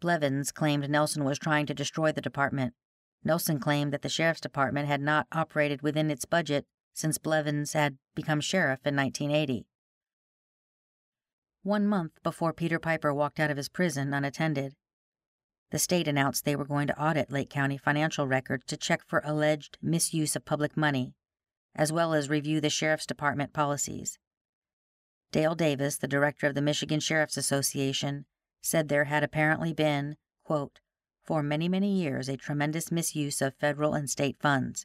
Blevins 0.00 0.50
claimed 0.50 0.88
Nelson 0.88 1.24
was 1.24 1.38
trying 1.38 1.66
to 1.66 1.74
destroy 1.74 2.10
the 2.10 2.20
department. 2.20 2.74
Nelson 3.22 3.60
claimed 3.60 3.92
that 3.92 4.02
the 4.02 4.08
sheriff's 4.08 4.40
department 4.40 4.88
had 4.88 5.00
not 5.00 5.26
operated 5.32 5.82
within 5.82 6.10
its 6.10 6.24
budget 6.24 6.66
since 6.94 7.18
Blevins 7.18 7.74
had 7.74 7.98
become 8.14 8.40
sheriff 8.40 8.80
in 8.84 8.96
1980. 8.96 9.66
One 11.62 11.86
month 11.86 12.12
before 12.22 12.52
Peter 12.52 12.78
Piper 12.78 13.12
walked 13.12 13.38
out 13.38 13.50
of 13.50 13.56
his 13.56 13.68
prison 13.68 14.14
unattended, 14.14 14.74
the 15.70 15.78
state 15.78 16.08
announced 16.08 16.44
they 16.44 16.56
were 16.56 16.64
going 16.64 16.88
to 16.88 17.00
audit 17.00 17.30
Lake 17.30 17.50
County 17.50 17.76
financial 17.76 18.26
records 18.26 18.64
to 18.66 18.76
check 18.76 19.02
for 19.06 19.22
alleged 19.24 19.78
misuse 19.80 20.34
of 20.34 20.44
public 20.44 20.76
money, 20.76 21.14
as 21.76 21.92
well 21.92 22.12
as 22.12 22.28
review 22.28 22.60
the 22.60 22.70
sheriff's 22.70 23.06
department 23.06 23.52
policies. 23.52 24.18
Dale 25.30 25.54
Davis, 25.54 25.96
the 25.96 26.08
director 26.08 26.48
of 26.48 26.56
the 26.56 26.62
Michigan 26.62 26.98
Sheriff's 26.98 27.36
Association, 27.36 28.24
said 28.60 28.88
there 28.88 29.04
had 29.04 29.22
apparently 29.22 29.72
been, 29.72 30.16
quote, 30.42 30.80
for 31.30 31.44
many, 31.44 31.68
many 31.68 31.92
years 31.92 32.28
a 32.28 32.36
tremendous 32.36 32.90
misuse 32.90 33.40
of 33.40 33.54
federal 33.54 33.94
and 33.94 34.10
state 34.10 34.36
funds. 34.40 34.84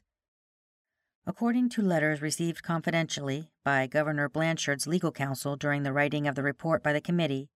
According 1.26 1.70
to 1.70 1.82
letters 1.82 2.22
received 2.22 2.62
confidentially 2.62 3.50
by 3.64 3.88
Governor 3.88 4.28
Blanchard's 4.28 4.86
legal 4.86 5.10
counsel 5.10 5.56
during 5.56 5.82
the 5.82 5.92
writing 5.92 6.28
of 6.28 6.36
the 6.36 6.44
report 6.44 6.84
by 6.84 6.92
the 6.92 7.00
committee, 7.00 7.48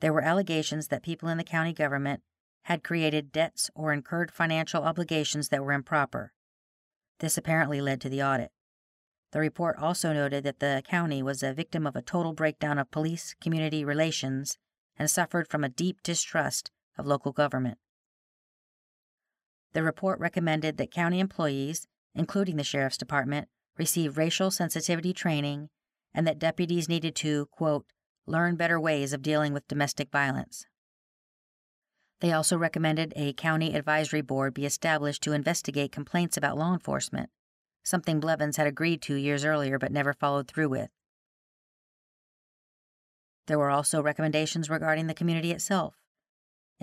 there 0.00 0.10
were 0.10 0.22
allegations 0.22 0.88
that 0.88 1.02
people 1.02 1.28
in 1.28 1.36
the 1.36 1.44
county 1.44 1.74
government 1.74 2.22
had 2.62 2.82
created 2.82 3.30
debts 3.30 3.70
or 3.74 3.92
incurred 3.92 4.32
financial 4.32 4.84
obligations 4.84 5.50
that 5.50 5.62
were 5.62 5.74
improper. 5.74 6.32
This 7.20 7.36
apparently 7.36 7.82
led 7.82 8.00
to 8.00 8.08
the 8.08 8.22
audit. 8.22 8.52
The 9.32 9.40
report 9.40 9.76
also 9.76 10.14
noted 10.14 10.44
that 10.44 10.60
the 10.60 10.82
county 10.88 11.22
was 11.22 11.42
a 11.42 11.52
victim 11.52 11.86
of 11.86 11.94
a 11.94 12.00
total 12.00 12.32
breakdown 12.32 12.78
of 12.78 12.90
police 12.90 13.34
community 13.38 13.84
relations 13.84 14.56
and 14.96 15.10
suffered 15.10 15.46
from 15.46 15.62
a 15.62 15.68
deep 15.68 16.02
distrust 16.02 16.70
of 16.96 17.04
local 17.04 17.32
government. 17.32 17.76
The 19.74 19.82
report 19.82 20.18
recommended 20.18 20.76
that 20.78 20.90
county 20.90 21.20
employees 21.20 21.86
including 22.14 22.56
the 22.56 22.64
Sheriff's 22.64 22.96
Department, 22.96 23.48
receive 23.76 24.16
racial 24.16 24.50
sensitivity 24.50 25.12
training 25.12 25.68
and 26.14 26.26
that 26.26 26.38
deputies 26.38 26.88
needed 26.88 27.16
to, 27.16 27.46
quote, 27.46 27.86
learn 28.26 28.56
better 28.56 28.78
ways 28.78 29.12
of 29.12 29.22
dealing 29.22 29.52
with 29.52 29.66
domestic 29.68 30.10
violence. 30.10 30.66
They 32.20 32.32
also 32.32 32.56
recommended 32.56 33.12
a 33.16 33.32
county 33.32 33.74
advisory 33.74 34.22
board 34.22 34.54
be 34.54 34.64
established 34.64 35.22
to 35.24 35.32
investigate 35.32 35.92
complaints 35.92 36.36
about 36.36 36.56
law 36.56 36.72
enforcement, 36.72 37.30
something 37.82 38.20
Blevins 38.20 38.56
had 38.56 38.66
agreed 38.66 39.02
to 39.02 39.16
years 39.16 39.44
earlier 39.44 39.78
but 39.78 39.92
never 39.92 40.12
followed 40.12 40.46
through 40.46 40.68
with. 40.68 40.90
There 43.46 43.58
were 43.58 43.70
also 43.70 44.00
recommendations 44.00 44.70
regarding 44.70 45.08
the 45.08 45.14
community 45.14 45.50
itself, 45.50 45.96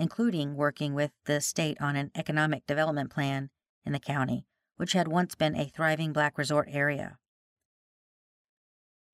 including 0.02 0.56
working 0.56 0.92
with 0.92 1.12
the 1.26 1.40
state 1.40 1.80
on 1.80 1.96
an 1.96 2.10
economic 2.14 2.66
development 2.66 3.10
plan 3.10 3.48
in 3.86 3.92
the 3.92 4.00
county 4.00 4.44
which 4.82 4.94
had 4.94 5.06
once 5.06 5.36
been 5.36 5.54
a 5.54 5.68
thriving 5.68 6.12
black 6.12 6.36
resort 6.36 6.68
area. 6.68 7.16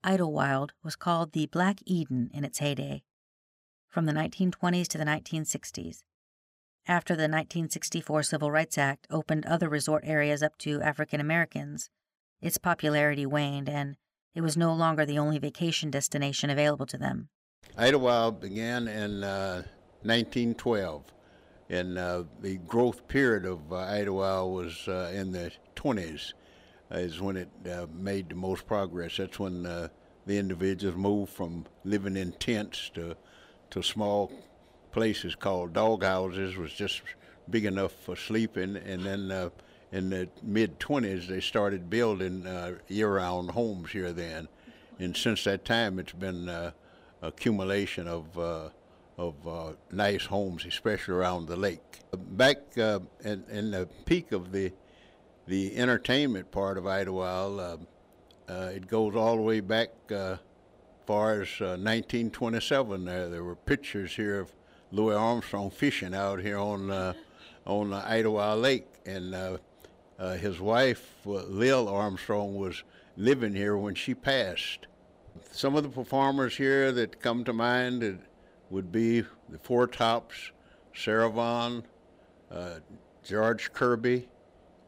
Idlewild 0.02 0.72
was 0.82 0.96
called 0.96 1.32
the 1.32 1.44
Black 1.44 1.80
Eden 1.84 2.30
in 2.32 2.42
its 2.42 2.60
heyday, 2.60 3.02
from 3.86 4.06
the 4.06 4.14
1920s 4.14 4.86
to 4.88 4.96
the 4.96 5.04
1960s. 5.04 6.04
After 6.86 7.14
the 7.14 7.24
1964 7.24 8.22
Civil 8.22 8.50
Rights 8.50 8.78
Act 8.78 9.06
opened 9.10 9.44
other 9.44 9.68
resort 9.68 10.04
areas 10.06 10.42
up 10.42 10.56
to 10.60 10.80
African 10.80 11.20
Americans, 11.20 11.90
its 12.40 12.56
popularity 12.56 13.26
waned 13.26 13.68
and 13.68 13.96
it 14.34 14.40
was 14.40 14.56
no 14.56 14.72
longer 14.72 15.04
the 15.04 15.18
only 15.18 15.38
vacation 15.38 15.90
destination 15.90 16.48
available 16.48 16.86
to 16.86 16.96
them. 16.96 17.28
Idlewild 17.76 18.40
began 18.40 18.88
in 18.88 19.22
uh, 19.22 19.64
1912 20.02 21.02
and 21.70 21.98
uh, 21.98 22.24
the 22.40 22.56
growth 22.58 23.06
period 23.08 23.44
of 23.44 23.72
uh, 23.72 24.04
was 24.46 24.88
uh, 24.88 25.10
in 25.14 25.32
the 25.32 25.50
20s 25.76 26.32
is 26.90 27.20
when 27.20 27.36
it 27.36 27.48
uh, 27.70 27.86
made 27.92 28.30
the 28.30 28.34
most 28.34 28.66
progress. 28.66 29.18
That's 29.18 29.38
when 29.38 29.66
uh, 29.66 29.88
the 30.26 30.38
individuals 30.38 30.96
moved 30.96 31.32
from 31.32 31.66
living 31.84 32.16
in 32.16 32.32
tents 32.32 32.90
to 32.94 33.16
to 33.70 33.82
small 33.82 34.32
places 34.92 35.34
called 35.34 35.74
dog 35.74 36.02
houses 36.02 36.56
was 36.56 36.72
just 36.72 37.02
big 37.50 37.66
enough 37.66 37.92
for 37.92 38.16
sleeping. 38.16 38.76
And 38.76 39.04
then 39.04 39.30
uh, 39.30 39.50
in 39.92 40.08
the 40.08 40.30
mid 40.42 40.80
20s 40.80 41.26
they 41.26 41.40
started 41.40 41.90
building 41.90 42.46
year-round 42.88 43.50
homes 43.50 43.90
here 43.90 44.12
then. 44.12 44.48
And 44.98 45.14
since 45.14 45.44
that 45.44 45.66
time, 45.66 45.98
it's 45.98 46.12
been 46.12 46.72
accumulation 47.20 48.08
of 48.08 48.72
of 49.18 49.34
uh, 49.46 49.72
nice 49.90 50.24
homes, 50.24 50.64
especially 50.64 51.14
around 51.14 51.46
the 51.46 51.56
lake. 51.56 52.00
Back 52.16 52.78
uh, 52.78 53.00
in, 53.24 53.44
in, 53.50 53.72
the 53.72 53.88
peak 54.06 54.32
of 54.32 54.52
the 54.52 54.72
the 55.46 55.76
entertainment 55.76 56.50
part 56.50 56.76
of 56.78 56.86
Idlewild, 56.86 57.58
uh, 57.58 57.76
uh, 58.52 58.70
it 58.74 58.86
goes 58.86 59.16
all 59.16 59.36
the 59.36 59.42
way 59.42 59.60
back 59.60 59.88
uh, 60.14 60.36
far 61.06 61.40
as 61.40 61.48
1927. 61.60 63.04
There, 63.04 63.28
there 63.28 63.44
were 63.44 63.56
pictures 63.56 64.14
here 64.14 64.40
of 64.40 64.54
Louis 64.92 65.16
Armstrong 65.16 65.70
fishing 65.70 66.14
out 66.14 66.40
here 66.40 66.58
on 66.58 67.14
on 67.66 67.92
Idlewild 67.92 68.60
Lake, 68.60 68.86
and 69.04 69.58
his 70.38 70.60
wife 70.60 71.10
Lil 71.24 71.88
Armstrong 71.88 72.54
was 72.56 72.84
living 73.16 73.54
here 73.54 73.76
when 73.76 73.94
she 73.94 74.14
passed. 74.14 74.86
Some 75.50 75.76
of 75.76 75.82
the 75.82 75.88
performers 75.88 76.56
here 76.56 76.92
that 76.92 77.20
come 77.20 77.44
to 77.44 77.52
mind 77.52 78.20
would 78.70 78.92
be 78.92 79.20
the 79.48 79.58
Four 79.58 79.86
Tops, 79.86 80.52
Sarah 80.94 81.30
Vaughan, 81.30 81.84
uh, 82.50 82.76
George 83.24 83.72
Kirby, 83.72 84.28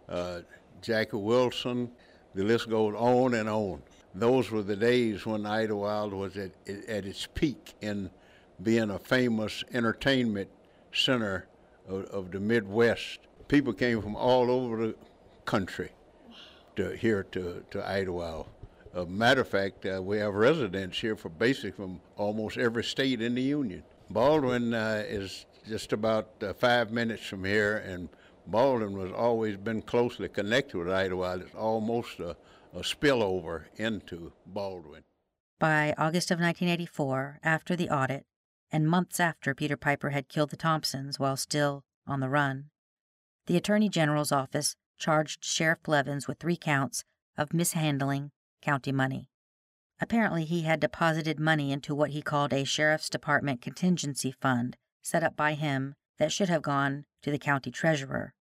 uh, 0.09 0.41
Jackie 0.83 1.17
Wilson. 1.17 1.91
The 2.35 2.45
list 2.45 2.69
goes 2.69 2.95
on 2.97 3.35
and 3.35 3.49
on. 3.49 3.83
Those 4.15 4.51
were 4.51 4.63
the 4.63 4.77
days 4.77 5.25
when 5.25 5.47
Idlewild 5.47 6.13
was 6.13 6.37
at, 6.37 6.53
at 6.67 7.05
its 7.05 7.27
peak 7.35 7.75
in 7.81 8.11
being 8.63 8.91
a 8.91 8.99
famous 8.99 9.65
entertainment 9.73 10.51
center 10.93 11.47
of, 11.89 12.05
of 12.07 12.31
the 12.31 12.41
Midwest. 12.41 13.21
People 13.49 13.73
came 13.73 14.03
from 14.03 14.17
all 14.17 14.51
over 14.51 14.89
the 14.89 14.95
country 15.45 15.91
to 16.77 16.97
here 16.97 17.25
to, 17.33 17.65
to 17.71 17.89
Idlewild. 17.89 18.47
A 18.93 19.07
matter 19.07 19.43
of 19.43 19.49
fact, 19.49 19.87
uh, 19.87 20.03
we 20.03 20.19
have 20.19 20.35
residents 20.35 20.99
here 20.99 21.15
for 21.15 21.29
basically 21.29 21.71
from 21.71 22.01
almost 22.17 22.59
every 22.59 22.83
state 22.83 23.23
in 23.23 23.37
the 23.37 23.43
Union. 23.43 23.85
Baldwin 24.11 24.75
uh, 24.75 25.05
is 25.07 25.47
just 25.69 25.93
about 25.93 26.31
uh, 26.43 26.53
five 26.53 26.91
minutes 26.91 27.25
from 27.25 27.45
here, 27.45 27.77
and 27.77 28.09
Baldwin 28.49 28.99
was 28.99 29.13
always 29.13 29.57
been 29.57 29.83
closely 29.83 30.29
connected 30.29 30.77
with 30.77 30.91
Idlewild. 30.91 31.43
It's 31.43 31.55
almost 31.55 32.19
a, 32.19 32.37
a 32.75 32.81
spillover 32.81 33.65
into 33.77 34.33
Baldwin. 34.45 35.05
By 35.61 35.95
August 35.97 36.33
of 36.33 36.41
1984, 36.41 37.39
after 37.45 37.77
the 37.77 37.91
audit, 37.91 38.27
and 38.73 38.89
months 38.89 39.21
after 39.21 39.55
Peter 39.55 39.77
Piper 39.77 40.11
had 40.11 40.29
killed 40.29 40.51
the 40.51 40.57
Thompsons 40.57 41.21
while 41.21 41.37
still 41.37 41.85
on 42.09 42.19
the 42.19 42.29
run, 42.29 42.71
the 43.47 43.57
Attorney 43.57 43.89
General's 43.89 44.33
office 44.33 44.75
charged 44.99 45.45
Sheriff 45.45 45.83
Blevins 45.85 46.27
with 46.27 46.39
three 46.39 46.57
counts 46.57 47.05
of 47.37 47.55
mishandling 47.55 48.33
county 48.61 48.93
money. 48.93 49.29
Apparently, 50.01 50.45
he 50.45 50.63
had 50.63 50.81
deposited 50.81 51.39
money 51.39 51.73
into 51.73 51.95
what 51.95 52.11
he 52.11 52.23
called 52.23 52.53
a 52.53 52.65
Sheriff's 52.65 53.11
Department 53.11 53.61
contingency 53.61 54.31
fund 54.31 54.77
set 55.03 55.23
up 55.23 55.37
by 55.37 55.55
him 55.55 55.95
that 56.19 56.33
should 56.33 56.49
have 56.49 56.63
gone 56.63 57.05
to 57.23 57.31
the 57.31 57.39
county 57.39 57.71
treasurer. 57.71 58.35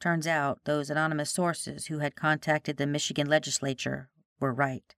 Turns 0.00 0.26
out 0.26 0.60
those 0.64 0.90
anonymous 0.90 1.30
sources 1.30 1.86
who 1.86 1.98
had 1.98 2.14
contacted 2.14 2.76
the 2.76 2.86
Michigan 2.86 3.26
legislature 3.26 4.10
were 4.38 4.52
right. 4.52 4.94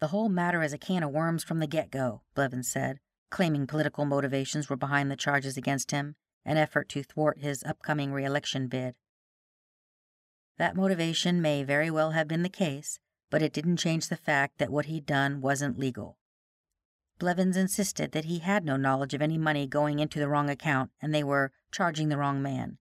The 0.00 0.08
whole 0.08 0.28
matter 0.28 0.62
is 0.62 0.72
a 0.72 0.78
can 0.78 1.02
of 1.02 1.10
worms 1.10 1.44
from 1.44 1.58
the 1.58 1.66
get 1.66 1.90
go, 1.90 2.22
Blevins 2.34 2.68
said, 2.68 2.98
claiming 3.30 3.66
political 3.66 4.04
motivations 4.04 4.68
were 4.68 4.76
behind 4.76 5.10
the 5.10 5.16
charges 5.16 5.56
against 5.56 5.90
him, 5.90 6.16
an 6.44 6.58
effort 6.58 6.88
to 6.90 7.02
thwart 7.02 7.38
his 7.38 7.62
upcoming 7.64 8.12
reelection 8.12 8.66
bid. 8.66 8.94
That 10.58 10.76
motivation 10.76 11.40
may 11.40 11.64
very 11.64 11.90
well 11.90 12.10
have 12.12 12.28
been 12.28 12.42
the 12.42 12.48
case, 12.48 12.98
but 13.30 13.42
it 13.42 13.52
didn't 13.52 13.78
change 13.78 14.08
the 14.08 14.16
fact 14.16 14.58
that 14.58 14.70
what 14.70 14.86
he'd 14.86 15.06
done 15.06 15.40
wasn't 15.40 15.78
legal. 15.78 16.18
Blevins 17.18 17.56
insisted 17.56 18.12
that 18.12 18.24
he 18.26 18.40
had 18.40 18.64
no 18.64 18.76
knowledge 18.76 19.14
of 19.14 19.22
any 19.22 19.38
money 19.38 19.66
going 19.66 19.98
into 19.98 20.18
the 20.18 20.28
wrong 20.28 20.50
account 20.50 20.90
and 21.00 21.14
they 21.14 21.24
were 21.24 21.52
charging 21.70 22.08
the 22.08 22.18
wrong 22.18 22.42
man. 22.42 22.78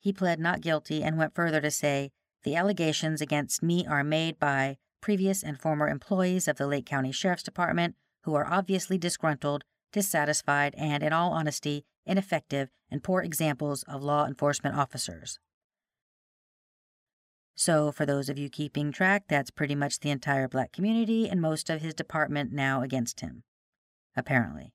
He 0.00 0.12
pled 0.12 0.40
not 0.40 0.60
guilty 0.60 1.02
and 1.02 1.18
went 1.18 1.34
further 1.34 1.60
to 1.60 1.70
say, 1.70 2.10
The 2.44 2.56
allegations 2.56 3.20
against 3.20 3.62
me 3.62 3.86
are 3.86 4.04
made 4.04 4.38
by 4.38 4.78
previous 5.00 5.42
and 5.42 5.60
former 5.60 5.88
employees 5.88 6.48
of 6.48 6.56
the 6.56 6.66
Lake 6.66 6.86
County 6.86 7.12
Sheriff's 7.12 7.42
Department 7.42 7.96
who 8.22 8.34
are 8.34 8.52
obviously 8.52 8.98
disgruntled, 8.98 9.64
dissatisfied, 9.92 10.74
and, 10.76 11.02
in 11.02 11.12
all 11.12 11.32
honesty, 11.32 11.84
ineffective 12.04 12.68
and 12.90 13.02
poor 13.02 13.22
examples 13.22 13.82
of 13.84 14.02
law 14.02 14.26
enforcement 14.26 14.76
officers. 14.76 15.38
So, 17.60 17.90
for 17.90 18.06
those 18.06 18.28
of 18.28 18.38
you 18.38 18.48
keeping 18.48 18.92
track, 18.92 19.24
that's 19.26 19.50
pretty 19.50 19.74
much 19.74 19.98
the 19.98 20.12
entire 20.12 20.46
black 20.46 20.70
community 20.70 21.28
and 21.28 21.40
most 21.40 21.68
of 21.68 21.80
his 21.80 21.92
department 21.92 22.52
now 22.52 22.82
against 22.82 23.18
him. 23.18 23.42
Apparently. 24.14 24.74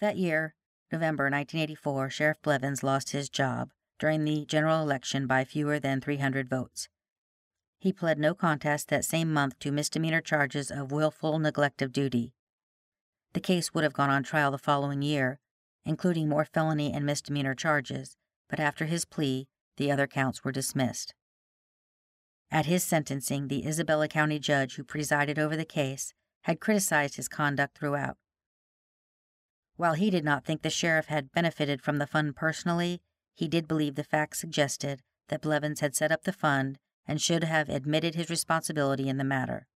That 0.00 0.16
year, 0.16 0.56
November 0.90 1.26
1984, 1.26 2.10
Sheriff 2.10 2.42
Blevins 2.42 2.82
lost 2.82 3.10
his 3.10 3.28
job 3.28 3.70
during 4.00 4.24
the 4.24 4.44
general 4.46 4.82
election 4.82 5.28
by 5.28 5.44
fewer 5.44 5.78
than 5.78 6.00
300 6.00 6.48
votes. 6.48 6.88
He 7.78 7.92
pled 7.92 8.18
no 8.18 8.34
contest 8.34 8.88
that 8.88 9.04
same 9.04 9.32
month 9.32 9.56
to 9.60 9.70
misdemeanor 9.70 10.20
charges 10.20 10.72
of 10.72 10.90
willful 10.90 11.38
neglect 11.38 11.82
of 11.82 11.92
duty. 11.92 12.32
The 13.32 13.38
case 13.38 13.72
would 13.72 13.84
have 13.84 13.92
gone 13.92 14.10
on 14.10 14.24
trial 14.24 14.50
the 14.50 14.58
following 14.58 15.02
year, 15.02 15.38
including 15.84 16.28
more 16.28 16.46
felony 16.46 16.92
and 16.92 17.06
misdemeanor 17.06 17.54
charges, 17.54 18.16
but 18.50 18.58
after 18.58 18.86
his 18.86 19.04
plea, 19.04 19.46
the 19.76 19.92
other 19.92 20.08
counts 20.08 20.42
were 20.42 20.50
dismissed. 20.50 21.14
At 22.50 22.66
his 22.66 22.84
sentencing, 22.84 23.48
the 23.48 23.66
Isabella 23.66 24.08
County 24.08 24.38
judge 24.38 24.76
who 24.76 24.84
presided 24.84 25.38
over 25.38 25.56
the 25.56 25.64
case 25.64 26.14
had 26.42 26.60
criticized 26.60 27.16
his 27.16 27.28
conduct 27.28 27.76
throughout. 27.76 28.16
While 29.76 29.94
he 29.94 30.10
did 30.10 30.24
not 30.24 30.44
think 30.44 30.62
the 30.62 30.70
sheriff 30.70 31.06
had 31.06 31.32
benefited 31.32 31.82
from 31.82 31.98
the 31.98 32.06
fund 32.06 32.34
personally, 32.36 33.02
he 33.34 33.48
did 33.48 33.68
believe 33.68 33.94
the 33.94 34.04
facts 34.04 34.38
suggested 34.38 35.02
that 35.28 35.42
Blevins 35.42 35.80
had 35.80 35.94
set 35.94 36.12
up 36.12 36.22
the 36.22 36.32
fund 36.32 36.78
and 37.06 37.20
should 37.20 37.44
have 37.44 37.68
admitted 37.68 38.14
his 38.14 38.30
responsibility 38.30 39.08
in 39.08 39.18
the 39.18 39.24
matter. 39.24 39.66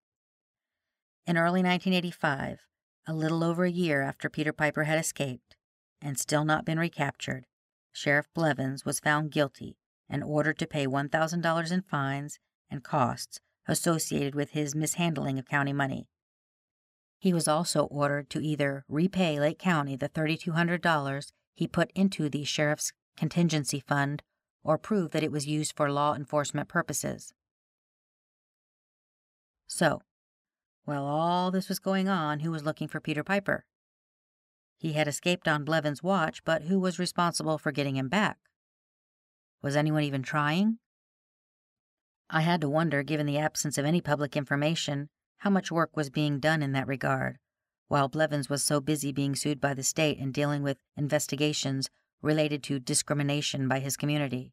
In 1.27 1.37
early 1.37 1.63
1985, 1.63 2.67
a 3.07 3.13
little 3.13 3.45
over 3.45 3.65
a 3.65 3.71
year 3.71 4.01
after 4.01 4.31
Peter 4.31 4.53
Piper 4.53 4.85
had 4.85 4.99
escaped 4.99 5.57
and 6.01 6.19
still 6.19 6.45
not 6.45 6.65
been 6.65 6.79
recaptured, 6.79 7.47
Sheriff 7.93 8.29
Blevins 8.35 8.85
was 8.85 9.01
found 9.01 9.33
guilty 9.33 9.77
and 10.09 10.25
ordered 10.25 10.59
to 10.59 10.67
pay 10.67 10.87
$1,000 10.87 11.73
in 11.73 11.83
fines 11.83 12.39
and 12.71 12.85
costs 12.85 13.41
associated 13.67 14.35
with 14.35 14.51
his 14.51 14.75
mishandling 14.75 15.39
of 15.39 15.49
county 15.49 15.73
money. 15.73 16.09
He 17.19 17.33
was 17.33 17.47
also 17.47 17.85
ordered 17.85 18.31
to 18.31 18.41
either 18.41 18.85
repay 18.89 19.39
Lake 19.39 19.59
County 19.59 19.97
the 19.97 20.09
$3,200 20.09 21.33
he 21.55 21.67
put 21.67 21.91
into 21.95 22.29
the 22.29 22.45
sheriff's 22.45 22.93
contingency 23.17 23.81
fund 23.81 24.23
or 24.63 24.79
prove 24.79 25.11
that 25.11 25.23
it 25.23 25.33
was 25.33 25.47
used 25.47 25.77
for 25.77 25.91
law 25.91 26.15
enforcement 26.15 26.69
purposes. 26.69 27.33
So, 29.67 30.03
while 30.85 31.05
all 31.05 31.51
this 31.51 31.69
was 31.69 31.79
going 31.79 32.09
on, 32.09 32.41
who 32.41 32.51
was 32.51 32.65
looking 32.65 32.89
for 32.89 33.01
Peter 33.01 33.23
Piper? 33.23 33.65
He 34.79 34.95
had 34.95 35.07
escaped 35.07 35.47
on 35.47 35.65
Blevins' 35.65 36.03
watch, 36.03 36.43
but 36.45 36.63
who 36.63 36.81
was 36.81 36.99
responsible 36.99 37.59
for 37.59 37.71
getting 37.71 37.97
him 37.97 38.09
back? 38.09 38.39
Was 39.63 39.77
anyone 39.77 40.03
even 40.03 40.23
trying? 40.23 40.79
I 42.33 42.43
had 42.43 42.61
to 42.61 42.69
wonder, 42.69 43.03
given 43.03 43.27
the 43.27 43.39
absence 43.39 43.77
of 43.77 43.85
any 43.85 44.01
public 44.01 44.37
information, 44.37 45.09
how 45.39 45.51
much 45.51 45.73
work 45.73 45.97
was 45.97 46.11
being 46.11 46.39
done 46.39 46.63
in 46.63 46.71
that 46.73 46.87
regard, 46.87 47.39
while 47.89 48.09
Blevins 48.09 48.49
was 48.49 48.65
so 48.65 48.81
busy 48.81 49.11
being 49.11 49.35
sued 49.35 49.61
by 49.61 49.75
the 49.75 49.83
state 49.83 50.19
and 50.19 50.33
dealing 50.33 50.63
with 50.63 50.79
investigations 50.97 51.91
related 52.23 52.63
to 52.63 52.79
discrimination 52.79 53.67
by 53.67 53.81
his 53.81 53.97
community. 53.97 54.53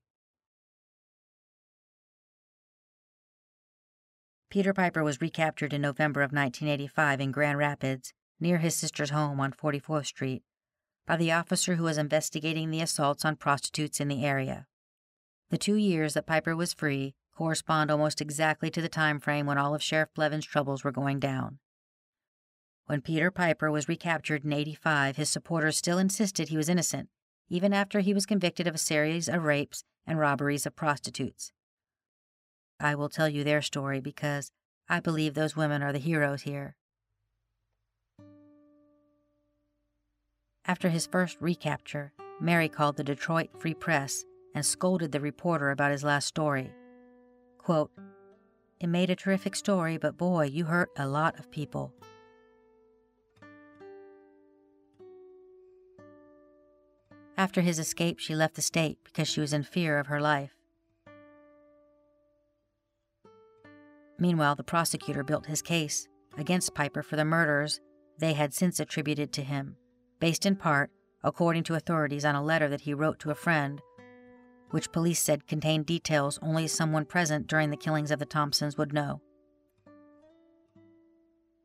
Peter 4.49 4.73
Piper 4.73 5.03
was 5.03 5.21
recaptured 5.21 5.73
in 5.73 5.81
November 5.81 6.21
of 6.21 6.31
1985 6.31 7.21
in 7.21 7.31
Grand 7.31 7.59
Rapids, 7.59 8.11
near 8.39 8.57
his 8.57 8.75
sister's 8.75 9.11
home 9.11 9.39
on 9.39 9.51
44th 9.51 10.07
Street, 10.07 10.41
by 11.05 11.15
the 11.15 11.31
officer 11.31 11.75
who 11.75 11.83
was 11.83 11.99
investigating 11.99 12.71
the 12.71 12.81
assaults 12.81 13.23
on 13.23 13.35
prostitutes 13.35 13.99
in 13.99 14.07
the 14.07 14.25
area. 14.25 14.65
The 15.51 15.59
two 15.59 15.75
years 15.75 16.15
that 16.15 16.25
Piper 16.25 16.55
was 16.55 16.73
free 16.73 17.13
correspond 17.37 17.91
almost 17.91 18.19
exactly 18.19 18.71
to 18.71 18.81
the 18.81 18.89
time 18.89 19.19
frame 19.19 19.45
when 19.45 19.59
all 19.59 19.75
of 19.75 19.83
Sheriff 19.83 20.09
Blevins' 20.15 20.45
troubles 20.45 20.83
were 20.83 20.91
going 20.91 21.19
down. 21.19 21.59
When 22.87 23.01
Peter 23.01 23.29
Piper 23.29 23.69
was 23.69 23.87
recaptured 23.87 24.43
in 24.43 24.53
85, 24.53 25.17
his 25.17 25.29
supporters 25.29 25.77
still 25.77 25.99
insisted 25.99 26.49
he 26.49 26.57
was 26.57 26.69
innocent, 26.69 27.09
even 27.47 27.73
after 27.73 27.99
he 27.99 28.13
was 28.13 28.25
convicted 28.25 28.65
of 28.65 28.73
a 28.73 28.79
series 28.79 29.29
of 29.29 29.43
rapes 29.43 29.83
and 30.07 30.17
robberies 30.17 30.65
of 30.65 30.75
prostitutes. 30.75 31.51
I 32.79 32.95
will 32.95 33.09
tell 33.09 33.29
you 33.29 33.43
their 33.43 33.61
story 33.61 33.99
because 33.99 34.51
I 34.89 34.99
believe 34.99 35.35
those 35.35 35.55
women 35.55 35.83
are 35.83 35.93
the 35.93 35.99
heroes 35.99 36.41
here. 36.41 36.75
After 40.65 40.89
his 40.89 41.05
first 41.05 41.37
recapture, 41.39 42.13
Mary 42.41 42.67
called 42.67 42.97
the 42.97 43.03
Detroit 43.03 43.49
Free 43.59 43.75
Press 43.75 44.25
and 44.55 44.65
scolded 44.65 45.11
the 45.11 45.19
reporter 45.19 45.69
about 45.69 45.91
his 45.91 46.03
last 46.03 46.25
story. 46.25 46.71
Quote, 47.67 47.91
It 48.79 48.87
made 48.87 49.09
a 49.09 49.15
terrific 49.17 49.53
story, 49.53 49.97
but 49.97 50.15
boy, 50.15 50.45
you 50.45 50.63
hurt 50.63 50.89
a 50.95 51.05
lot 51.05 51.37
of 51.37 51.51
people. 51.51 51.91
After 57.35 57.59
his 57.59 57.77
escape, 57.77 58.19
she 58.19 58.35
left 58.35 58.55
the 58.55 58.61
state 58.61 58.99
because 59.03 59.27
she 59.27 59.41
was 59.41 59.51
in 59.51 59.63
fear 59.63 59.99
of 59.99 60.07
her 60.07 60.21
life. 60.21 60.53
Meanwhile, 64.17 64.55
the 64.55 64.63
prosecutor 64.63 65.25
built 65.25 65.47
his 65.47 65.61
case 65.61 66.07
against 66.37 66.73
Piper 66.73 67.03
for 67.03 67.17
the 67.17 67.25
murders 67.25 67.81
they 68.17 68.31
had 68.31 68.53
since 68.53 68.79
attributed 68.79 69.33
to 69.33 69.43
him, 69.43 69.75
based 70.21 70.45
in 70.45 70.55
part, 70.55 70.89
according 71.21 71.63
to 71.63 71.75
authorities, 71.75 72.23
on 72.23 72.33
a 72.33 72.41
letter 72.41 72.69
that 72.69 72.87
he 72.87 72.93
wrote 72.93 73.19
to 73.19 73.31
a 73.31 73.35
friend, 73.35 73.81
which 74.71 74.91
police 74.91 75.21
said 75.21 75.47
contained 75.47 75.85
details 75.85 76.39
only 76.41 76.67
someone 76.67 77.05
present 77.05 77.47
during 77.47 77.69
the 77.69 77.77
killings 77.77 78.11
of 78.11 78.19
the 78.19 78.25
Thompsons 78.25 78.77
would 78.77 78.93
know. 78.93 79.21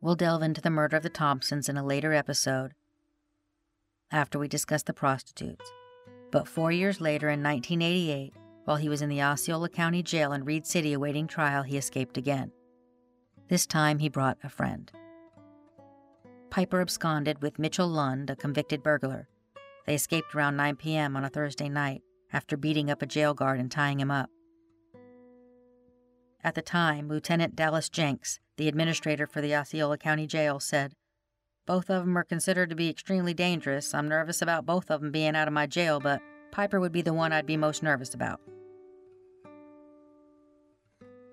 We'll 0.00 0.14
delve 0.14 0.42
into 0.42 0.60
the 0.60 0.70
murder 0.70 0.96
of 0.96 1.02
the 1.02 1.08
Thompsons 1.08 1.68
in 1.68 1.76
a 1.76 1.84
later 1.84 2.12
episode 2.12 2.72
after 4.10 4.38
we 4.38 4.48
discuss 4.48 4.82
the 4.82 4.92
prostitutes. 4.92 5.72
But 6.30 6.48
four 6.48 6.72
years 6.72 7.00
later, 7.00 7.28
in 7.28 7.42
1988, 7.42 8.34
while 8.64 8.76
he 8.76 8.88
was 8.88 9.02
in 9.02 9.08
the 9.08 9.22
Osceola 9.22 9.68
County 9.68 10.02
Jail 10.02 10.32
in 10.32 10.44
Reed 10.44 10.66
City 10.66 10.92
awaiting 10.92 11.26
trial, 11.26 11.62
he 11.62 11.76
escaped 11.76 12.16
again. 12.16 12.52
This 13.48 13.66
time 13.66 13.98
he 13.98 14.08
brought 14.08 14.38
a 14.42 14.48
friend. 14.48 14.90
Piper 16.50 16.80
absconded 16.80 17.42
with 17.42 17.58
Mitchell 17.58 17.88
Lund, 17.88 18.30
a 18.30 18.36
convicted 18.36 18.82
burglar. 18.82 19.28
They 19.86 19.94
escaped 19.94 20.34
around 20.34 20.56
9 20.56 20.76
p.m. 20.76 21.16
on 21.16 21.24
a 21.24 21.30
Thursday 21.30 21.68
night 21.68 22.02
after 22.32 22.56
beating 22.56 22.90
up 22.90 23.02
a 23.02 23.06
jail 23.06 23.34
guard 23.34 23.60
and 23.60 23.70
tying 23.70 24.00
him 24.00 24.10
up. 24.10 24.30
At 26.44 26.54
the 26.54 26.62
time, 26.62 27.08
Lieutenant 27.08 27.54
Dallas 27.54 27.88
Jenks, 27.88 28.40
the 28.56 28.68
administrator 28.68 29.26
for 29.26 29.40
the 29.40 29.54
Osceola 29.54 29.96
County 29.96 30.26
Jail, 30.26 30.58
said, 30.58 30.94
Both 31.66 31.88
of 31.88 32.04
them 32.04 32.18
are 32.18 32.24
considered 32.24 32.70
to 32.70 32.76
be 32.76 32.88
extremely 32.88 33.32
dangerous. 33.32 33.94
I'm 33.94 34.08
nervous 34.08 34.42
about 34.42 34.66
both 34.66 34.90
of 34.90 35.00
them 35.00 35.12
being 35.12 35.36
out 35.36 35.46
of 35.46 35.54
my 35.54 35.66
jail, 35.66 36.00
but 36.00 36.20
Piper 36.50 36.80
would 36.80 36.92
be 36.92 37.02
the 37.02 37.14
one 37.14 37.32
I'd 37.32 37.46
be 37.46 37.56
most 37.56 37.82
nervous 37.82 38.12
about. 38.12 38.40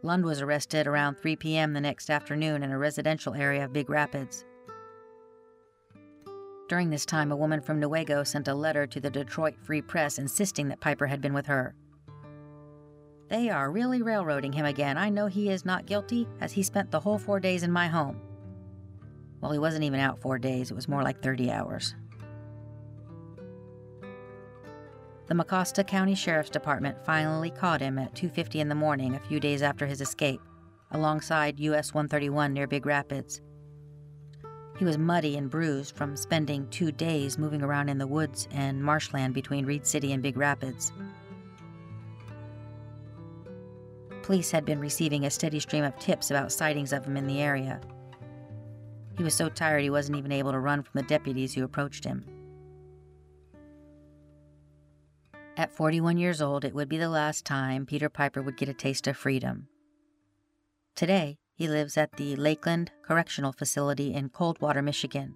Lund 0.01 0.23
was 0.23 0.41
arrested 0.41 0.87
around 0.87 1.15
3 1.15 1.35
p.m. 1.35 1.73
the 1.73 1.81
next 1.81 2.09
afternoon 2.09 2.63
in 2.63 2.71
a 2.71 2.77
residential 2.77 3.33
area 3.33 3.65
of 3.65 3.73
Big 3.73 3.89
Rapids. 3.89 4.45
During 6.69 6.91
this 6.91 7.05
time, 7.05 7.31
a 7.31 7.35
woman 7.35 7.61
from 7.61 7.81
Newaygo 7.81 8.25
sent 8.25 8.47
a 8.47 8.53
letter 8.53 8.85
to 8.85 8.99
the 8.99 9.09
Detroit 9.09 9.55
Free 9.63 9.81
Press 9.81 10.19
insisting 10.19 10.67
that 10.67 10.79
Piper 10.79 11.07
had 11.07 11.19
been 11.19 11.33
with 11.33 11.47
her. 11.47 11.73
They 13.27 13.49
are 13.49 13.71
really 13.71 14.03
railroading 14.03 14.53
him 14.53 14.67
again. 14.67 14.95
I 14.95 15.09
know 15.09 15.25
he 15.25 15.49
is 15.49 15.65
not 15.65 15.87
guilty, 15.87 16.27
as 16.39 16.51
he 16.51 16.61
spent 16.61 16.91
the 16.91 16.99
whole 16.99 17.17
four 17.17 17.39
days 17.39 17.63
in 17.63 17.71
my 17.71 17.87
home. 17.87 18.21
Well, 19.41 19.51
he 19.51 19.57
wasn't 19.57 19.83
even 19.83 19.99
out 19.99 20.21
four 20.21 20.37
days, 20.37 20.69
it 20.69 20.75
was 20.75 20.87
more 20.87 21.01
like 21.01 21.23
30 21.23 21.49
hours. 21.49 21.95
The 25.25 25.35
Mecosta 25.35 25.85
County 25.85 26.13
Sheriff's 26.13 26.51
Department 26.51 27.03
finally 27.03 27.49
caught 27.49 27.81
him 27.81 27.97
at 27.97 28.13
2:50 28.13 28.59
in 28.59 28.69
the 28.69 28.75
morning 28.75 29.15
a 29.15 29.19
few 29.19 29.39
days 29.39 29.63
after 29.63 29.87
his 29.87 30.01
escape, 30.01 30.41
alongside 30.91 31.59
US 31.59 31.95
131 31.95 32.53
near 32.53 32.67
Big 32.67 32.85
Rapids. 32.85 33.41
He 34.79 34.85
was 34.85 34.97
muddy 34.97 35.35
and 35.35 35.49
bruised 35.49 35.93
from 35.97 36.15
spending 36.15 36.65
2 36.69 36.93
days 36.93 37.37
moving 37.37 37.61
around 37.61 37.89
in 37.89 37.97
the 37.97 38.07
woods 38.07 38.47
and 38.51 38.81
marshland 38.81 39.33
between 39.33 39.65
Reed 39.65 39.85
City 39.85 40.13
and 40.13 40.23
Big 40.23 40.37
Rapids. 40.37 40.93
Police 44.23 44.51
had 44.51 44.63
been 44.63 44.79
receiving 44.79 45.25
a 45.25 45.29
steady 45.29 45.59
stream 45.59 45.83
of 45.83 45.99
tips 45.99 46.31
about 46.31 46.53
sightings 46.53 46.93
of 46.93 47.03
him 47.03 47.17
in 47.17 47.27
the 47.27 47.41
area. 47.41 47.81
He 49.17 49.23
was 49.23 49.33
so 49.33 49.49
tired 49.49 49.81
he 49.81 49.89
wasn't 49.89 50.17
even 50.17 50.31
able 50.31 50.53
to 50.53 50.59
run 50.59 50.81
from 50.81 50.93
the 50.93 51.07
deputies 51.07 51.53
who 51.53 51.65
approached 51.65 52.05
him. 52.05 52.23
At 55.57 55.73
41 55.73 56.17
years 56.17 56.41
old, 56.41 56.63
it 56.63 56.73
would 56.73 56.87
be 56.87 56.97
the 56.97 57.09
last 57.09 57.43
time 57.43 57.85
Peter 57.85 58.07
Piper 58.07 58.41
would 58.41 58.55
get 58.55 58.69
a 58.69 58.73
taste 58.73 59.07
of 59.07 59.17
freedom. 59.17 59.67
Today, 60.95 61.37
he 61.59 61.67
lives 61.67 61.97
at 61.97 62.13
the 62.13 62.37
Lakeland 62.37 62.89
Correctional 63.03 63.51
Facility 63.51 64.13
in 64.13 64.29
Coldwater, 64.29 64.81
Michigan. 64.81 65.35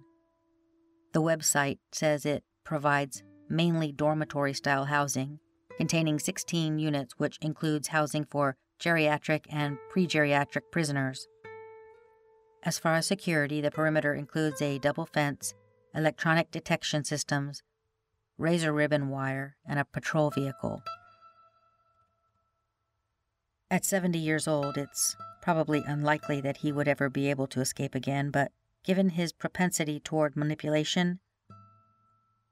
The 1.12 1.20
website 1.20 1.78
says 1.92 2.24
it 2.24 2.42
provides 2.64 3.22
mainly 3.50 3.92
dormitory 3.92 4.54
style 4.54 4.86
housing, 4.86 5.38
containing 5.76 6.18
16 6.18 6.78
units, 6.78 7.12
which 7.18 7.36
includes 7.42 7.88
housing 7.88 8.24
for 8.24 8.56
geriatric 8.80 9.44
and 9.50 9.76
pre 9.90 10.06
geriatric 10.06 10.62
prisoners. 10.72 11.28
As 12.62 12.78
far 12.78 12.94
as 12.94 13.06
security, 13.06 13.60
the 13.60 13.70
perimeter 13.70 14.14
includes 14.14 14.62
a 14.62 14.78
double 14.78 15.04
fence, 15.04 15.52
electronic 15.94 16.50
detection 16.50 17.04
systems, 17.04 17.62
razor 18.38 18.72
ribbon 18.72 19.10
wire, 19.10 19.56
and 19.68 19.78
a 19.78 19.84
patrol 19.84 20.30
vehicle. 20.30 20.82
At 23.70 23.84
70 23.84 24.18
years 24.18 24.48
old, 24.48 24.78
it's 24.78 25.14
probably 25.44 25.84
unlikely 25.86 26.40
that 26.40 26.56
he 26.56 26.72
would 26.72 26.88
ever 26.88 27.10
be 27.10 27.28
able 27.28 27.46
to 27.46 27.60
escape 27.60 27.94
again, 27.94 28.30
but 28.30 28.50
given 28.82 29.10
his 29.10 29.30
propensity 29.30 30.00
toward 30.00 30.34
manipulation, 30.34 31.18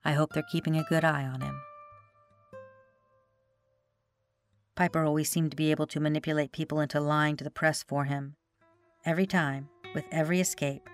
I 0.05 0.13
hope 0.13 0.35
they're 0.35 0.43
keeping 0.53 0.77
a 0.77 0.85
good 0.85 1.03
eye 1.03 1.25
on 1.25 1.41
him. 1.41 1.59
Piper 4.75 5.05
always 5.05 5.31
seemed 5.31 5.53
to 5.53 5.57
be 5.57 5.71
able 5.71 5.87
to 5.87 6.01
manipulate 6.01 6.53
people 6.53 6.81
into 6.81 7.01
lying 7.01 7.35
to 7.39 7.45
the 7.45 7.51
press 7.51 7.83
for 7.83 8.05
him. 8.05 8.37
Every 9.07 9.27
time, 9.27 9.71
with 9.95 10.05
every 10.13 10.39
escape, 10.39 10.87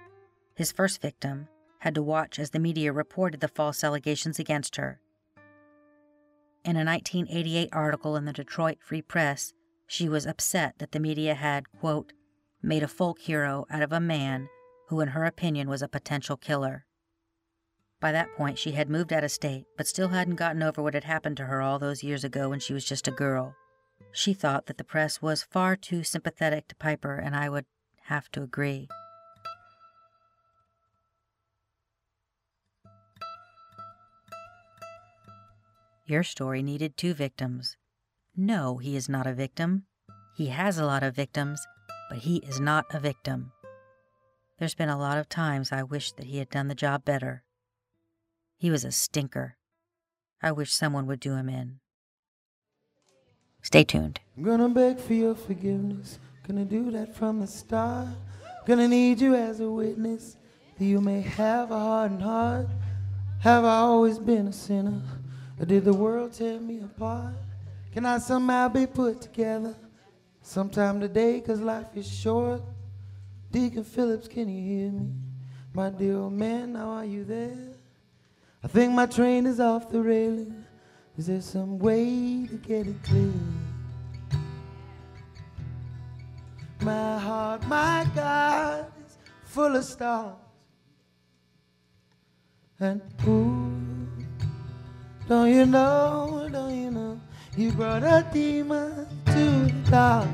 his 0.55 0.71
first 0.71 1.03
victim, 1.03 1.49
had 1.81 1.97
to 1.97 2.03
watch 2.03 2.39
as 2.39 2.51
the 2.51 2.61
media 2.61 2.93
reported 2.93 3.41
the 3.41 3.49
false 3.49 3.83
allegations 3.83 4.39
against 4.39 4.77
her. 4.77 5.01
In 6.65 6.77
a 6.77 6.85
1988 6.85 7.71
article 7.73 8.15
in 8.15 8.25
the 8.25 8.33
Detroit 8.33 8.79
Free 8.81 9.03
Press, 9.03 9.53
she 9.89 10.09
was 10.09 10.27
upset 10.27 10.75
that 10.79 10.93
the 10.93 11.01
media 11.01 11.35
had, 11.35 11.73
quote, 11.81 12.13
made 12.63 12.83
a 12.83 12.89
folk 12.89 13.19
hero 13.21 13.65
out 13.71 13.83
of 13.83 13.93
a 13.93 13.99
man 13.99 14.49
who, 14.89 15.01
in 15.01 15.09
her 15.09 15.25
opinion, 15.25 15.69
was 15.69 15.81
a 15.81 15.89
potential 15.89 16.37
killer. 16.37 16.85
By 17.99 18.13
that 18.13 18.37
point, 18.37 18.59
she 18.59 18.73
had 18.73 18.91
moved 18.91 19.13
out 19.13 19.25
of 19.25 19.31
state, 19.31 19.65
but 19.77 19.87
still 19.89 20.09
hadn't 20.09 20.37
gotten 20.37 20.63
over 20.63 20.83
what 20.83 20.95
had 20.95 21.05
happened 21.05 21.39
to 21.39 21.47
her 21.47 21.63
all 21.63 21.79
those 21.79 22.05
years 22.05 22.23
ago 22.23 22.51
when 22.51 22.61
she 22.61 22.75
was 22.75 22.85
just 22.85 23.09
a 23.09 23.11
girl. 23.11 23.55
She 24.13 24.35
thought 24.35 24.67
that 24.67 24.77
the 24.77 24.85
press 24.85 25.23
was 25.23 25.43
far 25.43 25.75
too 25.75 26.05
sympathetic 26.05 26.69
to 26.69 26.77
Piper, 26.77 27.17
and 27.17 27.35
I 27.35 27.49
would 27.49 27.65
have 28.05 28.31
to 28.33 28.43
agree. 28.43 28.89
Your 36.05 36.23
story 36.23 36.63
needed 36.63 36.97
two 36.97 37.15
victims. 37.15 37.77
No, 38.41 38.77
he 38.77 38.95
is 38.95 39.09
not 39.09 39.27
a 39.27 39.35
victim. 39.35 39.83
He 40.37 40.47
has 40.47 40.79
a 40.79 40.87
lot 40.87 41.03
of 41.03 41.17
victims, 41.17 41.61
but 42.09 42.19
he 42.19 42.37
is 42.37 42.61
not 42.61 42.85
a 42.95 43.01
victim. 43.01 43.51
There's 44.61 44.77
been 44.77 44.89
a 44.89 44.97
lot 44.97 45.19
of 45.19 45.29
times 45.29 45.73
I 45.73 45.83
wish 45.83 46.13
that 46.13 46.27
he 46.27 46.39
had 46.39 46.49
done 46.49 46.69
the 46.69 46.77
job 46.77 47.05
better. 47.05 47.43
He 48.57 48.71
was 48.71 48.85
a 48.85 48.93
stinker. 48.93 49.57
I 50.41 50.53
wish 50.53 50.73
someone 50.73 51.09
would 51.09 51.19
do 51.19 51.35
him 51.35 51.49
in. 51.49 51.81
Stay 53.61 53.83
tuned. 53.83 54.21
I'm 54.37 54.45
gonna 54.45 54.69
beg 54.69 55.01
for 55.01 55.15
your 55.15 55.35
forgiveness. 55.35 56.21
Gonna 56.47 56.65
do 56.65 56.93
that 56.93 57.17
from 57.17 57.41
the 57.41 57.47
start. 57.49 58.07
Gonna 58.67 58.87
need 58.87 59.21
you 59.21 59.35
as 59.35 59.59
a 59.59 59.69
witness 59.69 60.37
that 60.79 60.85
you 60.85 61.01
may 61.01 61.23
have 61.23 61.73
a 61.73 61.79
hardened 61.79 62.23
heart. 62.23 62.69
Have 63.41 63.65
I 63.65 63.79
always 63.79 64.21
been 64.21 64.47
a 64.47 64.53
sinner? 64.53 65.03
Or 65.59 65.67
did 65.67 65.85
the 65.85 65.93
world 65.93 66.35
tear 66.35 66.61
me 66.61 66.79
apart? 66.79 67.35
Can 67.99 68.07
I 68.07 68.19
somehow 68.19 68.69
be 68.69 68.87
put 68.87 69.21
together 69.21 69.75
sometime 70.41 71.01
today? 71.01 71.41
Cause 71.41 71.61
life 71.61 71.89
is 71.97 72.07
short. 72.09 72.63
Deacon 73.51 73.83
Phillips, 73.83 74.29
can 74.29 74.49
you 74.49 74.63
hear 74.63 74.93
me? 74.93 75.11
My 75.75 75.91
dear 75.91 76.19
old 76.19 76.35
man, 76.35 76.75
now 76.75 76.91
are 76.91 77.05
you 77.05 77.25
there? 77.25 77.59
I 78.63 78.69
think 78.69 78.93
my 78.93 79.07
train 79.07 79.47
is 79.47 79.59
off 79.59 79.91
the 79.91 80.01
railing. 80.01 80.65
Is 81.17 81.27
there 81.27 81.41
some 81.41 81.81
way 81.81 82.47
to 82.47 82.55
get 82.59 82.87
it 82.87 83.03
clear? 83.03 83.33
My 86.83 87.19
heart, 87.19 87.67
my 87.67 88.07
God, 88.15 88.93
is 89.05 89.19
full 89.43 89.75
of 89.75 89.85
stars. 89.85 90.37
And 92.79 93.03
ooh, 93.27 93.77
don't 95.29 95.53
you 95.53 95.67
know, 95.67 96.49
don't 96.53 96.81
you 96.81 96.93
know, 96.93 97.21
you 97.59 97.73
brought 97.73 98.05
a 98.05 98.25
demon 98.33 99.05
to 99.27 99.33
the 99.33 99.91
dark. 99.91 100.29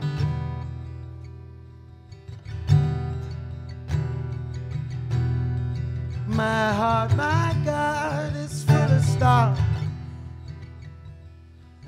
My 6.26 6.72
heart, 6.74 7.16
my 7.16 7.56
God, 7.64 8.36
is 8.36 8.64
full 8.64 8.76
of 8.76 9.02
stars. 9.02 9.58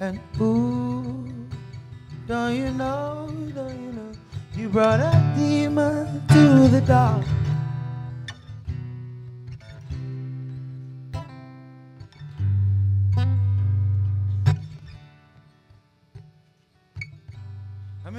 And 0.01 0.19
ooh, 0.41 1.29
don't 2.27 2.57
you 2.57 2.71
know, 2.71 3.29
don't 3.55 3.79
you 3.79 3.93
know, 3.93 4.13
You 4.57 4.71
brought 4.71 5.01
a 5.01 5.35
demon 5.37 6.27
to 6.29 6.69
the 6.69 6.81
dark. 6.81 7.27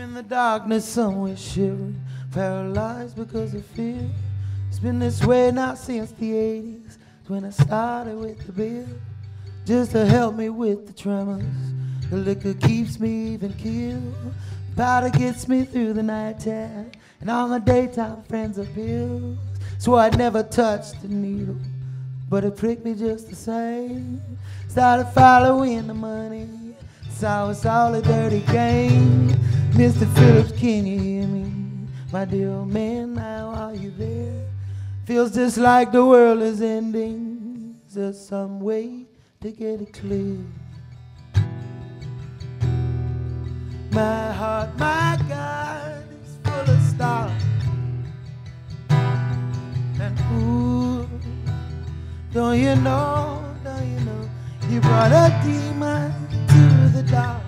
In 0.07 0.13
the 0.13 0.23
darkness 0.23 0.85
somewhere 0.85 1.35
shivering, 1.35 1.99
paralyzed 2.31 3.17
because 3.17 3.53
of 3.53 3.65
fear. 3.65 4.09
It's 4.69 4.79
been 4.79 4.99
this 4.99 5.23
way 5.25 5.51
now 5.51 5.75
since 5.75 6.11
the 6.11 6.31
80s, 6.31 6.97
when 7.27 7.43
I 7.43 7.49
started 7.49 8.15
with 8.15 8.45
the 8.45 8.53
beer, 8.53 8.87
just 9.65 9.91
to 9.91 10.05
help 10.05 10.35
me 10.35 10.47
with 10.47 10.87
the 10.87 10.93
tremors. 10.93 11.43
The 12.09 12.15
liquor 12.15 12.53
keeps 12.53 13.01
me 13.01 13.33
even 13.33 13.51
keel. 13.53 14.01
Powder 14.77 15.09
gets 15.09 15.49
me 15.49 15.65
through 15.65 15.91
the 15.93 16.03
night 16.03 16.39
time, 16.39 16.91
and 17.19 17.29
all 17.29 17.49
my 17.49 17.59
daytime 17.59 18.23
friends 18.23 18.57
are 18.57 18.65
pills. 18.65 19.37
So 19.77 19.95
I'd 19.95 20.17
never 20.17 20.41
touch 20.41 20.91
the 21.01 21.09
needle, 21.09 21.57
but 22.29 22.45
it 22.45 22.55
pricked 22.55 22.85
me 22.85 22.93
just 22.93 23.29
the 23.29 23.35
same. 23.35 24.21
Started 24.69 25.07
following 25.07 25.87
the 25.87 25.93
money, 25.93 26.47
saw 27.09 27.49
it's 27.49 27.65
all 27.65 27.93
a 27.93 28.01
dirty 28.01 28.41
game. 28.51 29.37
Mr. 29.73 30.11
Phillips, 30.15 30.51
can 30.59 30.85
you 30.85 30.99
hear 30.99 31.27
me? 31.27 31.51
My 32.11 32.25
dear 32.25 32.49
old 32.49 32.69
man, 32.69 33.13
now 33.15 33.49
are 33.49 33.75
you 33.75 33.91
there? 33.91 34.45
Feels 35.05 35.35
just 35.35 35.57
like 35.57 35.91
the 35.91 36.03
world 36.03 36.41
is 36.41 36.61
ending. 36.61 37.79
Is 37.87 37.93
there 37.93 38.13
some 38.13 38.59
way 38.59 39.05
to 39.41 39.51
get 39.51 39.81
it 39.81 39.93
clear? 39.93 40.37
My 43.91 44.31
heart, 44.31 44.77
my 44.77 45.17
God, 45.27 46.03
is 46.23 46.37
full 46.43 46.75
of 46.75 46.81
stars. 46.81 47.43
And 48.89 50.19
ooh, 50.33 51.09
don't 52.33 52.59
you 52.59 52.75
know, 52.75 53.43
don't 53.63 53.87
you 53.87 53.99
know, 54.01 54.29
you 54.69 54.81
brought 54.81 55.11
a 55.11 55.39
demon 55.43 56.13
to 56.47 56.89
the 56.97 57.03
dark. 57.03 57.43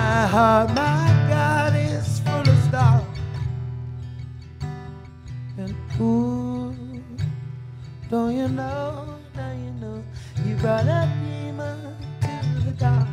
My 0.00 0.26
heart, 0.26 0.68
my 0.70 1.06
God, 1.28 1.76
is 1.76 2.20
full 2.20 2.48
of 2.52 2.58
stars. 2.64 3.18
And 5.58 5.74
ooh, 6.00 6.74
don't 8.08 8.34
you 8.34 8.48
know, 8.48 9.18
now 9.36 9.52
you 9.52 9.72
know, 9.72 10.02
you 10.46 10.54
brought 10.56 10.86
a 10.86 11.02
demon 11.22 11.94
to 12.22 12.60
the 12.64 12.72
dark. 12.78 13.09